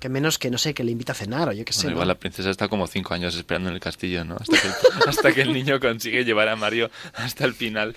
[0.00, 1.82] que menos que, no sé, que le invita a cenar o yo qué sé.
[1.82, 1.96] Bueno, ¿no?
[1.96, 4.36] igual la princesa está como cinco años esperando en el castillo, ¿no?
[4.36, 4.68] Hasta que,
[5.08, 7.94] hasta que el niño consigue llevar a Mario hasta el final.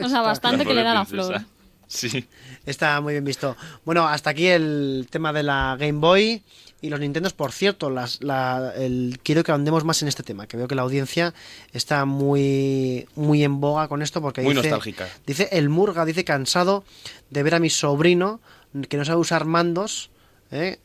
[0.00, 1.42] O sea, bastante que le da la flor.
[1.86, 2.26] Sí.
[2.66, 3.56] Está muy bien visto.
[3.84, 6.42] Bueno, hasta aquí el tema de la Game Boy
[6.84, 7.32] y los Nintendos.
[7.32, 10.74] Por cierto, las, la- el, quiero que andemos más en este tema, que veo que
[10.74, 11.32] la audiencia
[11.72, 15.08] está muy, muy en boga con esto porque Muy dice, nostálgica.
[15.26, 16.84] dice el Murga, dice cansado
[17.30, 18.40] de ver a mi sobrino
[18.88, 20.10] que no sabe usar mandos.
[20.50, 20.78] ¿eh?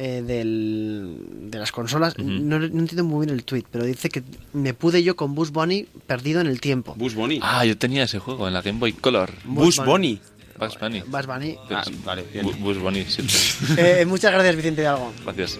[0.00, 1.18] eh, del,
[1.50, 4.22] de las consolas, no, no entiendo muy bien el tweet, pero dice que
[4.52, 6.94] me pude yo con Bush Bunny perdido en el tiempo.
[6.96, 7.40] Bush Bunny.
[7.42, 9.32] Ah, yo tenía ese juego en la Game Boy Color.
[9.44, 10.20] Bush Bunny.
[10.58, 11.02] Bugs Bunny.
[11.06, 11.58] Bugs Bunny.
[11.70, 11.84] Ah,
[12.16, 15.12] eh, eh, muchas gracias, Vicente Hidalgo.
[15.24, 15.58] Gracias.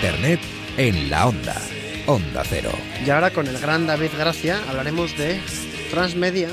[0.00, 0.40] Internet
[0.78, 1.69] en la onda.
[2.44, 2.70] Cero.
[3.06, 5.40] Y ahora con el gran David Gracia hablaremos de
[5.90, 6.48] Transmedia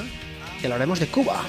[0.62, 1.42] y hablaremos de Cuba.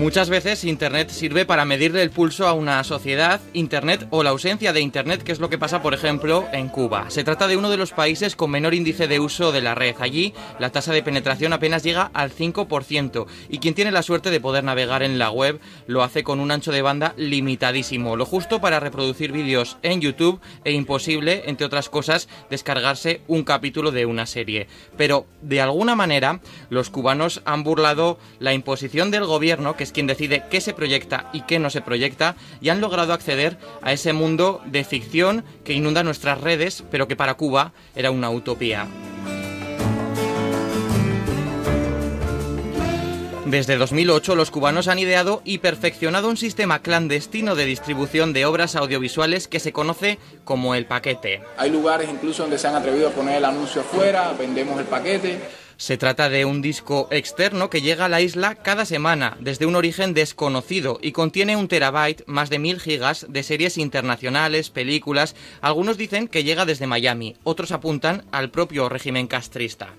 [0.00, 4.72] Muchas veces Internet sirve para medirle el pulso a una sociedad, Internet o la ausencia
[4.72, 7.10] de Internet, que es lo que pasa, por ejemplo, en Cuba.
[7.10, 9.94] Se trata de uno de los países con menor índice de uso de la red.
[10.00, 14.40] Allí la tasa de penetración apenas llega al 5% y quien tiene la suerte de
[14.40, 18.58] poder navegar en la web lo hace con un ancho de banda limitadísimo, lo justo
[18.58, 24.24] para reproducir vídeos en YouTube e imposible, entre otras cosas, descargarse un capítulo de una
[24.24, 24.66] serie.
[24.96, 26.40] Pero, de alguna manera,
[26.70, 31.42] los cubanos han burlado la imposición del gobierno, que quien decide qué se proyecta y
[31.42, 36.02] qué no se proyecta, y han logrado acceder a ese mundo de ficción que inunda
[36.02, 38.88] nuestras redes, pero que para Cuba era una utopía.
[43.50, 48.76] Desde 2008 los cubanos han ideado y perfeccionado un sistema clandestino de distribución de obras
[48.76, 51.42] audiovisuales que se conoce como el paquete.
[51.56, 55.40] Hay lugares incluso donde se han atrevido a poner el anuncio afuera, vendemos el paquete.
[55.80, 59.76] Se trata de un disco externo que llega a la isla cada semana, desde un
[59.76, 65.34] origen desconocido, y contiene un terabyte, más de mil gigas, de series internacionales, películas.
[65.62, 69.94] Algunos dicen que llega desde Miami, otros apuntan al propio régimen castrista.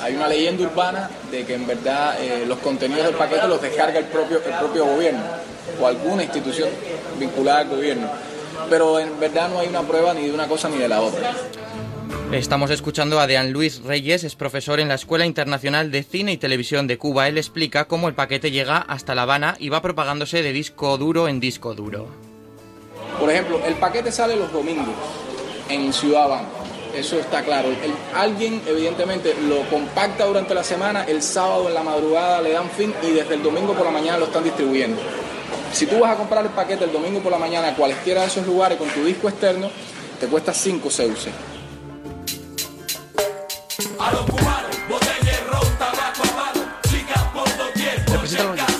[0.00, 3.98] Hay una leyenda urbana de que en verdad eh, los contenidos del paquete los descarga
[3.98, 5.24] el propio, el propio gobierno
[5.80, 6.68] o alguna institución
[7.18, 8.08] vinculada al gobierno.
[8.70, 11.34] Pero en verdad no hay una prueba ni de una cosa ni de la otra.
[12.32, 16.36] Estamos escuchando a Dean Luis Reyes, es profesor en la Escuela Internacional de Cine y
[16.36, 17.28] Televisión de Cuba.
[17.28, 21.28] Él explica cómo el paquete llega hasta La Habana y va propagándose de disco duro
[21.28, 22.08] en disco duro.
[23.20, 24.94] Por ejemplo, el paquete sale los domingos
[25.68, 26.48] en Ciudad Habana.
[26.94, 27.68] Eso está claro.
[28.14, 32.92] Alguien evidentemente lo compacta durante la semana, el sábado en la madrugada le dan fin
[33.02, 35.00] y desde el domingo por la mañana lo están distribuyendo.
[35.72, 38.26] Si tú vas a comprar el paquete el domingo por la mañana a cualquiera de
[38.26, 39.70] esos lugares con tu disco externo,
[40.18, 41.53] te cuesta 5 CUC.
[43.76, 48.73] A los cubanos, botella de ron, tabaco a mano, chicas por doquier, porque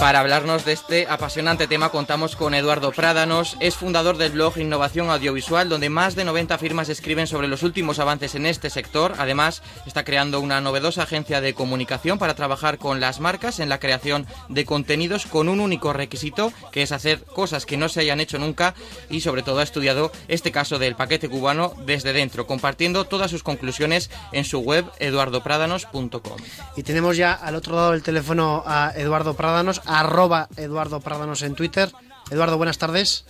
[0.00, 0.20] para...
[0.20, 5.70] Hablarnos de este apasionante tema contamos con Eduardo Prádanos, es fundador del blog Innovación Audiovisual,
[5.70, 9.14] donde más de 90 firmas escriben sobre los últimos avances en este sector.
[9.16, 13.80] Además, está creando una novedosa agencia de comunicación para trabajar con las marcas en la
[13.80, 18.20] creación de contenidos con un único requisito, que es hacer cosas que no se hayan
[18.20, 18.74] hecho nunca
[19.08, 23.42] y sobre todo ha estudiado este caso del paquete cubano desde dentro, compartiendo todas sus
[23.42, 26.36] conclusiones en su web eduardoprádanos.com.
[26.76, 31.54] Y tenemos ya al otro lado del teléfono a Eduardo Prádanos, arroba Eduardo Prádanos en
[31.54, 31.88] Twitter.
[32.30, 33.24] Eduardo, buenas tardes.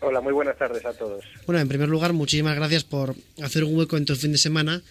[0.00, 1.24] Hola, muy buenas tardes a todos.
[1.46, 4.82] Bueno, en primer lugar, muchísimas gracias por hacer un hueco en tu fin de semana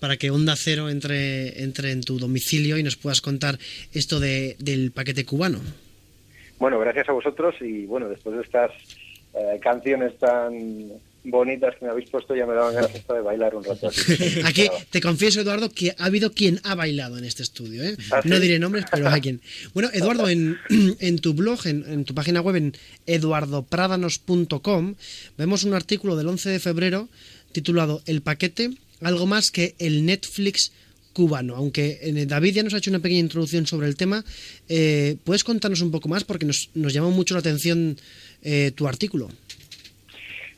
[0.00, 3.58] para que Onda Cero entre, entre en tu domicilio y nos puedas contar
[3.92, 5.60] esto de, del paquete cubano.
[6.58, 8.70] Bueno, gracias a vosotros y bueno, después de estas
[9.34, 10.90] eh, canciones tan
[11.24, 13.88] bonitas que me habéis puesto ya me daban ganas hasta de bailar un rato.
[13.88, 14.40] así.
[14.44, 17.82] Aquí te confieso, Eduardo, que ha habido quien ha bailado en este estudio.
[17.82, 17.96] ¿eh?
[18.12, 18.20] ¿Ah?
[18.24, 19.40] No diré nombres, pero hay quien.
[19.72, 20.58] Bueno, Eduardo, en,
[21.00, 22.76] en tu blog, en, en tu página web, en
[23.06, 24.94] eduardoprádanos.com,
[25.38, 27.08] vemos un artículo del 11 de febrero
[27.52, 28.70] titulado El paquete,
[29.00, 30.72] algo más que el Netflix
[31.14, 31.56] cubano.
[31.56, 34.22] Aunque eh, David ya nos ha hecho una pequeña introducción sobre el tema,
[34.68, 36.24] eh, ¿puedes contarnos un poco más?
[36.24, 37.96] Porque nos, nos llamó mucho la atención
[38.42, 39.30] eh, tu artículo.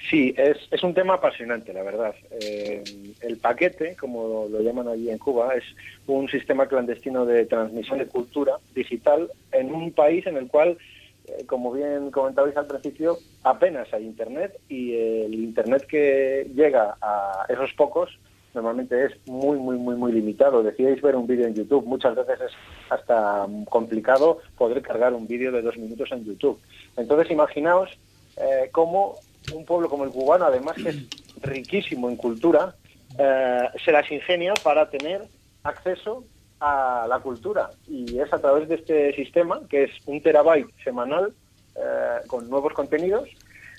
[0.08, 2.14] Sí, es, es un tema apasionante, la verdad.
[2.40, 2.84] Eh,
[3.20, 5.64] el paquete, como lo llaman allí en Cuba, es
[6.06, 10.78] un sistema clandestino de transmisión de cultura digital en un país en el cual,
[11.26, 17.44] eh, como bien comentabais al principio, apenas hay Internet y el Internet que llega a
[17.48, 18.16] esos pocos
[18.56, 20.62] normalmente es muy, muy, muy, muy limitado.
[20.62, 22.52] Decíais ver un vídeo en YouTube, muchas veces es
[22.88, 26.58] hasta complicado poder cargar un vídeo de dos minutos en YouTube.
[26.96, 27.90] Entonces, imaginaos
[28.38, 29.16] eh, cómo
[29.52, 30.96] un pueblo como el cubano, además que es
[31.42, 32.74] riquísimo en cultura,
[33.18, 35.22] eh, se las ingenia para tener
[35.62, 36.24] acceso
[36.60, 37.70] a la cultura.
[37.86, 41.32] Y es a través de este sistema, que es un terabyte semanal
[41.76, 43.28] eh, con nuevos contenidos,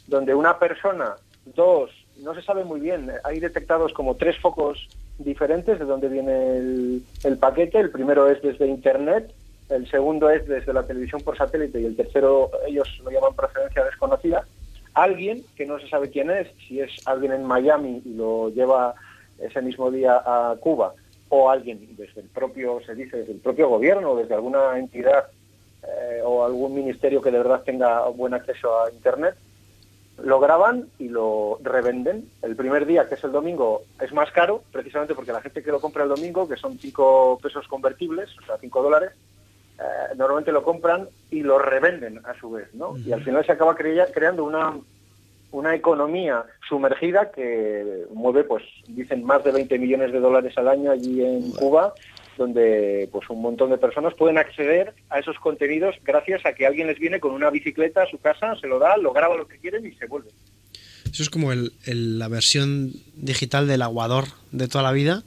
[0.08, 1.16] donde una persona,
[1.46, 4.88] dos, no se sabe muy bien, hay detectados como tres focos
[5.18, 7.80] diferentes de donde viene el, el paquete.
[7.80, 9.34] El primero es desde Internet,
[9.70, 13.84] el segundo es desde la televisión por satélite y el tercero ellos lo llaman procedencia
[13.84, 14.46] desconocida
[14.98, 18.96] alguien que no se sabe quién es, si es alguien en Miami y lo lleva
[19.40, 20.94] ese mismo día a Cuba,
[21.30, 25.26] o alguien desde el propio, se dice, desde el propio gobierno, desde alguna entidad
[25.84, 29.36] eh, o algún ministerio que de verdad tenga buen acceso a Internet,
[30.24, 32.28] lo graban y lo revenden.
[32.42, 35.72] El primer día, que es el domingo, es más caro, precisamente porque la gente que
[35.72, 39.12] lo compra el domingo, que son 5 pesos convertibles, o sea, 5 dólares,
[39.80, 42.98] eh, normalmente lo compran y lo revenden a su vez, ¿no?
[43.06, 44.74] Y al final se acaba crea- creando una,
[45.52, 50.92] una economía sumergida que mueve, pues, dicen, más de 20 millones de dólares al año
[50.92, 51.94] allí en Cuba,
[52.38, 56.86] donde pues un montón de personas pueden acceder a esos contenidos gracias a que alguien
[56.88, 59.58] les viene con una bicicleta a su casa, se lo da, lo graba lo que
[59.58, 60.30] quieren y se vuelve.
[61.12, 65.24] Eso es como el, el- la versión digital del aguador de toda la vida,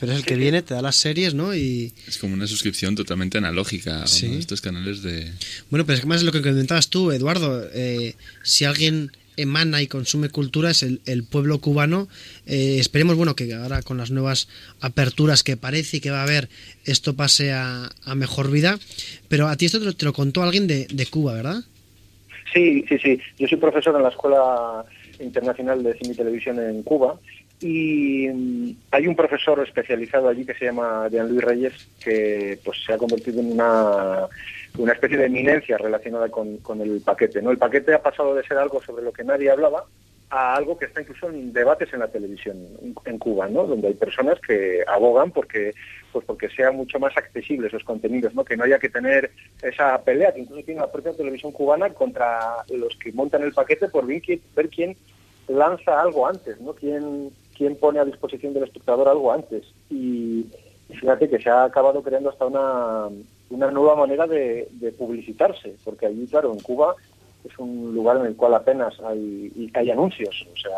[0.00, 1.54] pero es el que viene, te da las series, ¿no?
[1.54, 4.26] Y Es como una suscripción totalmente analógica a Sí.
[4.26, 5.32] uno de estos canales de...
[5.70, 7.66] bueno, pero es que más es lo que comentabas tú, Eduardo.
[7.72, 12.08] eh, si alguien emana y consume cultura es el, el pueblo cubano.
[12.46, 14.48] Eh, esperemos, bueno, que ahora con las nuevas
[14.80, 16.48] aperturas que parece que va a haber,
[16.84, 18.80] esto pase a, a mejor vida.
[19.28, 21.62] Pero a ti esto te lo, te lo contó alguien de, de Cuba, ¿verdad?
[22.52, 23.18] Sí, sí, sí.
[23.38, 24.84] Yo soy profesor en la Escuela
[25.20, 27.18] Internacional de Cine y Televisión en Cuba
[27.60, 32.78] y mm, hay un profesor especializado allí que se llama Jean Luis Reyes que pues
[32.84, 34.26] se ha convertido en una,
[34.78, 37.42] una especie de eminencia relacionada con, con el paquete.
[37.42, 37.50] ¿no?
[37.50, 39.84] El paquete ha pasado de ser algo sobre lo que nadie hablaba
[40.30, 42.56] a algo que está incluso en debates en la televisión
[43.04, 43.64] en, Cuba, ¿no?
[43.64, 45.72] Donde hay personas que abogan porque
[46.12, 48.44] pues porque sea mucho más accesible esos contenidos, ¿no?
[48.44, 49.30] Que no haya que tener
[49.62, 53.88] esa pelea que incluso tiene la propia televisión cubana contra los que montan el paquete
[53.88, 54.96] por ver quién, ver quién
[55.48, 56.74] lanza algo antes, ¿no?
[56.74, 59.64] Quién, quién pone a disposición del espectador algo antes.
[59.88, 60.46] Y
[60.88, 63.08] fíjate que se ha acabado creando hasta una,
[63.50, 66.94] una nueva manera de, de publicitarse, porque allí, claro, en Cuba
[67.44, 70.46] es un lugar en el cual apenas hay, anuncios.
[70.52, 70.72] O sea,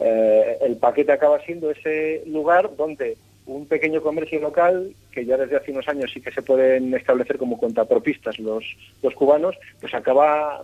[0.00, 3.16] eh, el paquete acaba siendo ese lugar donde
[3.46, 7.38] un pequeño comercio local, que ya desde hace unos años sí que se pueden establecer
[7.38, 8.64] como cuentapropistas los,
[9.02, 10.62] los cubanos, pues acaba,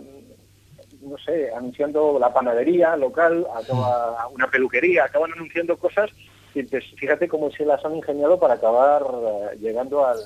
[1.03, 6.11] no sé, anunciando la panadería local, acaba una peluquería, acaban anunciando cosas
[6.55, 10.19] y pues, fíjate cómo se las han ingeniado para acabar eh, llegando al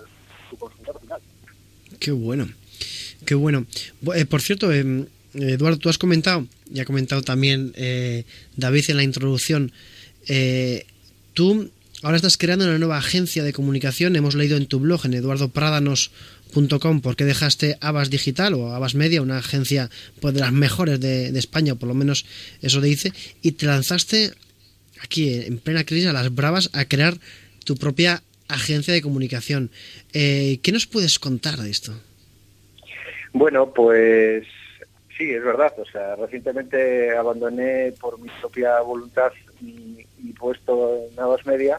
[0.50, 1.20] su consumidor final.
[1.98, 2.46] Qué bueno,
[3.24, 3.66] qué bueno.
[4.02, 8.24] Bu- eh, por cierto, eh, Eduardo, tú has comentado, y ha comentado también eh,
[8.56, 9.72] David en la introducción,
[10.28, 10.86] eh,
[11.34, 11.70] tú
[12.02, 17.00] ahora estás creando una nueva agencia de comunicación, hemos leído en tu blog, en eduardoprádanos.com,
[17.00, 19.88] por qué dejaste Abas Digital o Abas Media, una agencia
[20.20, 22.24] pues, de las mejores de, de España, o por lo menos
[22.60, 23.12] eso te dice,
[23.42, 24.32] y te lanzaste
[25.00, 27.18] aquí en plena crisis a las bravas a crear
[27.64, 29.70] tu propia agencia de comunicación.
[30.12, 31.98] Eh, ¿Qué nos puedes contar de esto?
[33.32, 34.46] Bueno, pues
[35.16, 35.72] sí, es verdad.
[35.78, 40.04] O sea, recientemente abandoné por mi propia voluntad mi,
[40.38, 41.78] puesto en Navas Media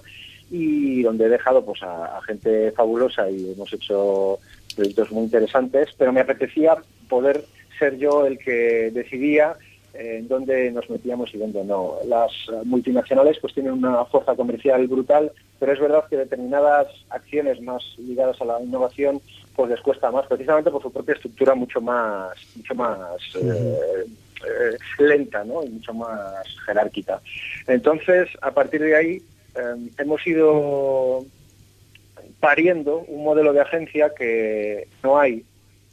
[0.49, 4.39] y donde he dejado pues a, gente fabulosa y hemos hecho
[4.75, 6.77] proyectos muy interesantes, pero me apetecía
[7.09, 7.43] poder
[7.80, 9.55] ser yo el que decidía
[9.93, 11.95] eh, en dónde nos metíamos y dónde no.
[12.05, 12.31] Las
[12.63, 18.39] multinacionales pues tienen una fuerza comercial brutal, pero es verdad que determinadas acciones más ligadas
[18.41, 19.21] a la innovación
[19.55, 24.05] pues les cuesta más, precisamente por su propia estructura mucho más, mucho más eh,
[24.45, 25.63] eh, lenta, ¿no?
[25.63, 27.21] Y mucho más jerárquica.
[27.67, 29.21] Entonces, a partir de ahí
[29.55, 31.25] eh, hemos ido
[32.39, 35.45] pariendo un modelo de agencia que no hay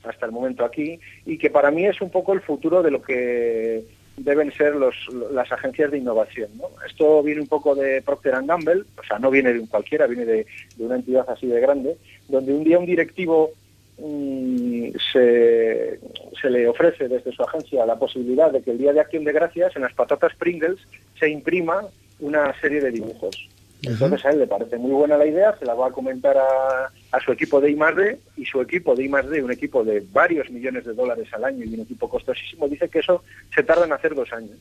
[0.02, 3.02] hasta el momento aquí y que para mí es un poco el futuro de lo
[3.02, 3.84] que
[4.24, 4.94] deben ser los,
[5.32, 6.51] las agencias de innovación.
[6.56, 6.68] ¿no?
[6.86, 10.24] Esto viene un poco de Procter Gamble, o sea, no viene de un cualquiera, viene
[10.24, 11.97] de, de una entidad así de grande,
[12.28, 13.51] donde un día un directivo
[13.98, 16.01] mm, se,
[16.40, 19.32] se le ofrece desde su agencia la posibilidad de que el Día de Acción de
[19.32, 20.78] Gracias en las patatas Pringles
[21.18, 21.86] se imprima
[22.20, 23.48] una serie de dibujos.
[23.82, 26.90] Entonces a él le parece muy buena la idea, se la va a comentar a,
[27.12, 28.19] a su equipo de I+.D.
[28.36, 31.74] y su equipo de I+.D., un equipo de varios millones de dólares al año y
[31.74, 33.24] un equipo costosísimo, dice que eso
[33.55, 34.59] se tarda en hacer dos años.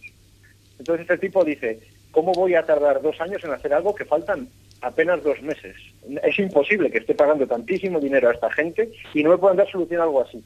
[0.80, 1.80] Entonces este tipo dice,
[2.12, 4.48] ¿cómo voy a tardar dos años en hacer algo que faltan
[4.82, 5.76] apenas dos meses?
[6.24, 9.70] Es imposible que esté pagando tantísimo dinero a esta gente y no me puedan dar
[9.70, 10.41] solución a algo así.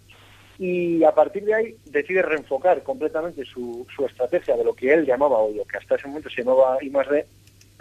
[0.58, 5.06] Y a partir de ahí decide reenfocar completamente su, su estrategia de lo que él
[5.06, 7.26] llamaba, o lo que hasta ese momento se llamaba I+.D.,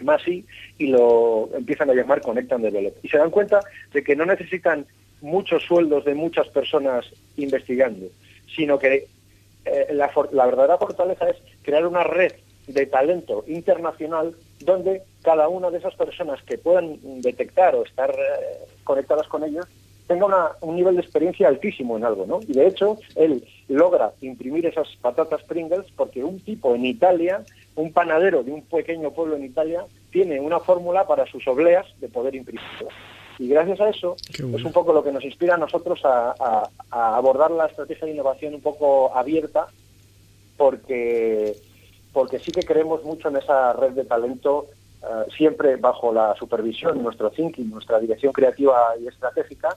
[0.03, 0.45] Masi
[0.79, 2.95] y lo empiezan a llamar Connect and Develop.
[3.03, 3.61] Y se dan cuenta
[3.93, 4.87] de que no necesitan
[5.21, 7.07] muchos sueldos de muchas personas
[7.37, 8.07] investigando,
[8.55, 9.07] sino que
[9.65, 12.33] eh, la, la verdadera fortaleza es crear una red
[12.67, 18.59] de talento internacional donde cada una de esas personas que puedan detectar o estar eh,
[18.85, 19.67] conectadas con ellos
[20.13, 22.41] tenga una- un nivel de experiencia altísimo en algo, ¿no?
[22.47, 27.45] Y de hecho, él logra imprimir esas patatas Pringles porque un tipo en Italia,
[27.77, 32.09] un panadero de un pequeño pueblo en Italia, tiene una fórmula para sus obleas de
[32.09, 32.93] poder imprimirlas.
[33.39, 34.59] Y gracias a eso bueno.
[34.59, 38.07] es un poco lo que nos inspira a nosotros a, a- a abordar la estrategia
[38.07, 39.69] de innovación un poco abierta
[40.57, 41.57] porque,
[42.13, 44.67] porque sí que creemos mucho en esa red de talento,
[45.03, 45.07] eh,
[45.37, 49.77] siempre bajo la supervisión, nuestro thinking, nuestra dirección creativa y estratégica,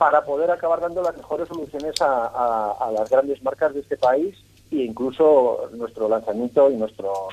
[0.00, 4.34] para poder acabar dando las mejores soluciones a, las grandes marcas de este país
[4.72, 7.28] e incluso nuestro lanzamiento y nuestro-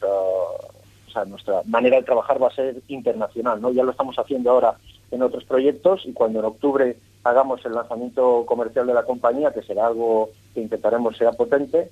[0.00, 3.60] o sea, nuestra manera de trabajar va a ser internacional.
[3.60, 3.70] ¿no?
[3.70, 4.78] Ya lo estamos haciendo ahora
[5.10, 9.60] en otros proyectos y cuando en octubre hagamos el lanzamiento comercial de la compañía, que
[9.62, 11.90] será algo que intentaremos sea potente,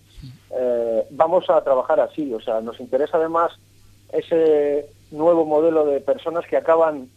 [0.57, 2.33] eh, vamos a trabajar así.
[2.33, 3.53] O sea, nos interesa además
[4.11, 7.11] ese nuevo modelo de personas que acaban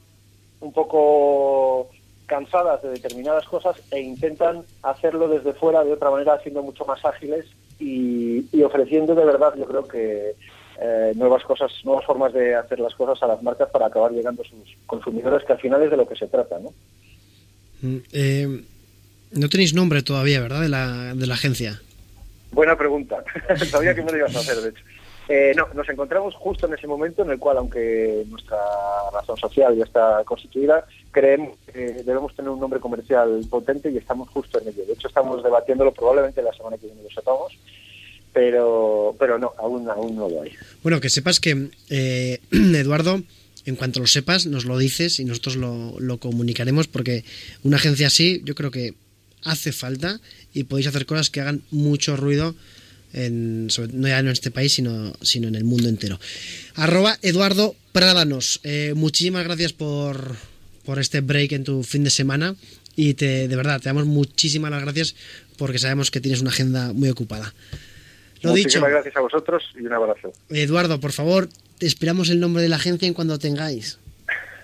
[0.60, 1.88] un poco
[2.28, 7.04] cansadas de determinadas cosas e intentan hacerlo desde fuera de otra manera, siendo mucho más
[7.04, 7.45] ágiles
[7.80, 10.36] y, y ofreciendo de verdad, yo creo que
[10.80, 14.44] eh, nuevas cosas, nuevas formas de hacer las cosas a las marcas para acabar llegando
[14.44, 16.74] a sus consumidores, que al final es de lo que se trata, ¿no?
[17.82, 18.62] Mm, eh,
[19.32, 20.62] no tenéis nombre todavía, ¿verdad?
[20.62, 21.82] De la, de la agencia.
[22.52, 23.24] Buena pregunta.
[23.66, 24.84] Sabía que me lo ibas a hacer, de hecho.
[25.30, 28.58] Eh, no, nos encontramos justo en ese momento en el cual, aunque nuestra
[29.12, 34.30] razón social ya está constituida, creemos que debemos tener un nombre comercial potente y estamos
[34.30, 34.86] justo en ello.
[34.86, 37.58] De hecho, estamos debatiéndolo, probablemente la semana que viene lo sepamos,
[38.32, 40.54] pero, pero no, aún, aún no lo hay.
[40.82, 43.22] Bueno, que sepas que, eh, Eduardo,
[43.66, 47.26] en cuanto lo sepas, nos lo dices y nosotros lo, lo comunicaremos porque
[47.64, 48.94] una agencia así yo creo que
[49.44, 50.22] hace falta
[50.54, 52.56] y podéis hacer cosas que hagan mucho ruido,
[53.14, 56.20] en, sobre- no ya en este país, sino, sino en el mundo entero.
[56.76, 58.60] Arroba Eduardo Prádanos.
[58.64, 60.36] Eh, muchísimas gracias por,
[60.86, 62.56] por este break en tu fin de semana
[62.96, 65.16] y te, de verdad, te damos muchísimas las gracias
[65.58, 67.54] porque sabemos que tienes una agenda muy ocupada.
[68.42, 68.68] Lo dicho.
[68.68, 70.32] Muchísimas gracias a vosotros y un abrazo.
[70.50, 73.98] Eduardo, por favor, te esperamos el nombre de la agencia en cuando tengáis.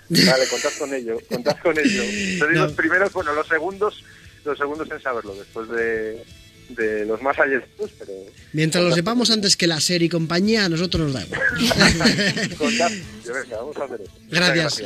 [0.08, 2.02] Vale, contad con ello, contad con ello.
[2.38, 2.64] Sois No.
[2.66, 4.04] los primeros, bueno, los segundos,
[4.44, 6.22] los segundos en saberlo, después de,
[6.68, 8.12] de los más allegados, pero
[8.52, 11.40] Mientras lo sepamos antes que la serie y compañía, a nosotros nos da igual.
[12.58, 12.90] contad.
[13.24, 14.12] Venga, vamos a hacer eso.
[14.22, 14.82] Muchas Gracias.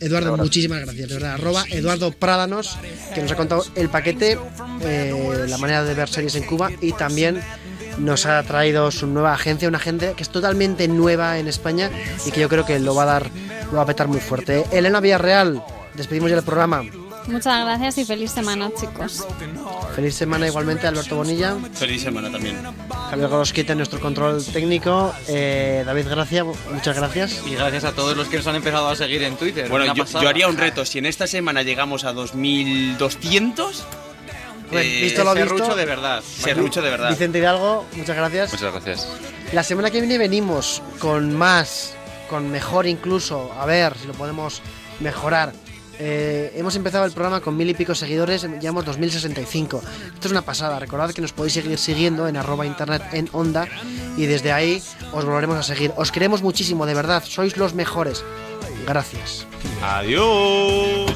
[0.00, 1.08] Eduardo, muchísimas gracias.
[1.08, 2.78] De verdad, arroba Eduardo Prádanos,
[3.14, 4.38] que nos ha contado el paquete,
[4.82, 7.40] eh, la manera de ver series en Cuba y también
[7.98, 11.90] nos ha traído su nueva agencia, una agencia que es totalmente nueva en España
[12.26, 13.30] y que yo creo que lo va a dar,
[13.70, 14.64] lo va a petar muy fuerte.
[14.72, 15.62] Elena Villarreal,
[15.96, 16.84] despedimos ya el programa.
[17.30, 19.24] Muchas gracias y feliz semana, chicos.
[19.94, 21.56] Feliz semana igualmente, Alberto Bonilla.
[21.74, 22.58] Feliz semana también.
[23.10, 25.14] Javier Gorosquita nuestro control técnico.
[25.28, 27.42] Eh, David Gracia, muchas gracias.
[27.46, 29.68] Y gracias a todos los que nos han empezado a seguir en Twitter.
[29.68, 30.84] Bueno, yo, haría un reto.
[30.84, 33.84] Si en esta semana llegamos a 2200.
[34.70, 36.22] Bueno, eh, visto lo visto, serrucho de verdad.
[36.22, 37.10] Serrucho de verdad.
[37.10, 38.52] Vicente Hidalgo, muchas gracias.
[38.52, 39.08] Muchas gracias.
[39.52, 41.94] La semana que viene venimos con más,
[42.28, 44.62] con mejor incluso, a ver si lo podemos
[45.00, 45.52] mejorar.
[46.02, 49.82] Eh, hemos empezado el programa con mil y pico seguidores, llevamos 2065.
[50.14, 53.68] Esto es una pasada, recordad que nos podéis seguir siguiendo en arroba internet en onda
[54.16, 54.82] y desde ahí
[55.12, 55.92] os volveremos a seguir.
[55.96, 58.24] Os queremos muchísimo, de verdad, sois los mejores.
[58.86, 59.46] Gracias.
[59.82, 61.12] Adiós.